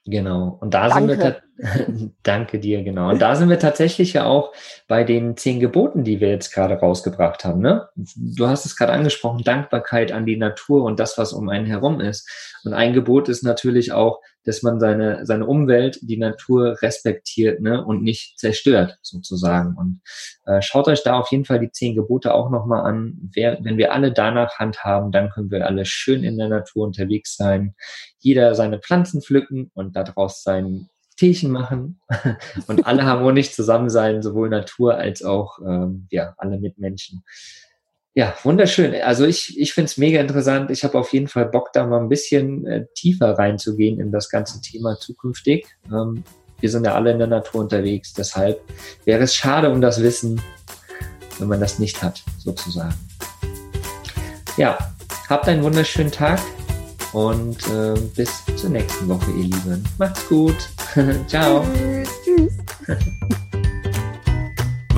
Genau. 0.06 0.58
Und 0.62 0.74
da 0.74 0.88
Danke. 0.90 1.16
sind 1.16 1.24
wir, 1.24 2.12
danke 2.24 2.60
dir, 2.60 2.84
genau. 2.84 3.10
Und 3.10 3.22
da 3.22 3.36
sind 3.36 3.50
wir 3.50 3.60
tatsächlich 3.60 4.14
ja 4.14 4.26
auch 4.26 4.54
bei 4.88 5.04
den 5.04 5.38
zehn 5.38 5.60
Geboten, 5.60 6.04
die 6.04 6.20
wir 6.20 6.30
jetzt 6.30 6.54
gerade 6.54 6.76
rausgebracht 6.76 7.44
haben, 7.44 7.60
ne? 7.60 7.90
Du 7.96 8.48
hast 8.48 8.66
es 8.66 8.76
gerade 8.76 8.94
angesprochen, 8.94 9.44
Dankbarkeit 9.44 10.12
an 10.12 10.26
die 10.26 10.38
Natur 10.38 10.84
und 10.84 11.00
das, 11.00 11.18
was 11.18 11.34
um 11.34 11.50
einen 11.50 11.66
herum 11.66 12.00
ist. 12.00 12.30
Und 12.64 12.74
ein 12.74 12.94
Gebot 12.94 13.30
ist 13.30 13.44
natürlich 13.44 13.92
auch, 13.92 14.22
dass 14.46 14.64
man 14.64 14.80
seine, 14.80 15.26
seine 15.26 15.46
Umwelt, 15.46 16.00
die 16.02 16.18
Natur 16.18 16.78
respektiert 16.82 17.62
ne, 17.62 17.84
und 17.84 18.04
nicht 18.04 18.40
zerstört, 18.40 18.98
sozusagen. 19.02 19.76
Und 19.76 20.02
äh, 20.46 20.62
schaut 20.62 20.88
euch 20.88 21.04
da 21.04 21.20
auf 21.20 21.32
jeden 21.32 21.46
Fall 21.46 21.60
die 21.60 21.72
zehn 21.72 21.96
Gebote 21.96 22.34
auch 22.34 22.50
nochmal 22.50 22.86
an. 22.86 23.30
Wer, 23.34 23.58
wenn 23.62 23.78
wir 23.78 23.94
alle 23.94 24.12
danach 24.12 24.58
handhaben, 24.58 25.12
dann 25.12 25.30
können 25.30 25.52
wir 25.52 25.66
alle 25.66 25.86
schön 25.86 26.24
in 26.24 26.38
der 26.38 26.50
Natur 26.50 26.86
unterwegs 26.86 27.36
sein. 27.36 27.76
Jeder 28.20 28.56
seine 28.56 28.80
Pflanzen 28.80 29.22
pflücken 29.22 29.72
und 29.74 29.96
daraus 29.96 30.44
sein 30.44 30.90
Teechen 31.18 31.52
machen 31.52 32.00
und 32.68 32.88
alle 32.88 33.06
harmonisch 33.06 33.52
zusammen 33.52 33.90
sein, 33.90 34.22
sowohl 34.22 34.50
Natur 34.50 34.96
als 34.96 35.22
auch 35.22 35.60
ähm, 35.60 36.08
ja, 36.12 36.34
alle 36.38 36.60
Mitmenschen. 36.60 37.24
Ja, 38.20 38.36
wunderschön. 38.44 38.94
Also 39.02 39.24
ich, 39.24 39.58
ich 39.58 39.72
finde 39.72 39.86
es 39.86 39.98
mega 39.98 40.20
interessant. 40.20 40.72
Ich 40.72 40.84
habe 40.84 41.00
auf 41.00 41.14
jeden 41.14 41.30
Fall 41.30 41.46
Bock, 41.46 41.72
da 41.72 41.88
mal 41.88 42.02
ein 42.02 42.10
bisschen 42.10 42.68
äh, 42.68 42.86
tiefer 42.94 43.40
reinzugehen 43.40 43.98
in 43.98 44.12
das 44.12 44.28
ganze 44.28 44.60
Thema 44.60 45.00
zukünftig. 45.00 45.66
Ähm, 45.86 46.26
wir 46.60 46.70
sind 46.70 46.84
ja 46.84 46.96
alle 46.96 47.14
in 47.14 47.20
der 47.20 47.30
Natur 47.30 47.62
unterwegs. 47.62 48.12
Deshalb 48.12 48.60
wäre 49.06 49.24
es 49.24 49.34
schade 49.34 49.70
um 49.70 49.80
das 49.80 50.04
Wissen, 50.04 50.42
wenn 51.38 51.48
man 51.48 51.62
das 51.62 51.80
nicht 51.80 52.04
hat, 52.04 52.22
sozusagen. 52.40 52.94
Ja, 54.58 54.78
habt 55.30 55.48
einen 55.48 55.64
wunderschönen 55.64 56.12
Tag 56.12 56.42
und 57.14 57.66
äh, 57.70 57.98
bis 58.18 58.44
zur 58.58 58.72
nächsten 58.72 59.08
Woche, 59.08 59.32
ihr 59.32 59.46
Lieben. 59.46 59.82
Macht's 59.98 60.28
gut. 60.28 60.58
Ciao. 61.28 61.66
Tschüss. 62.26 62.58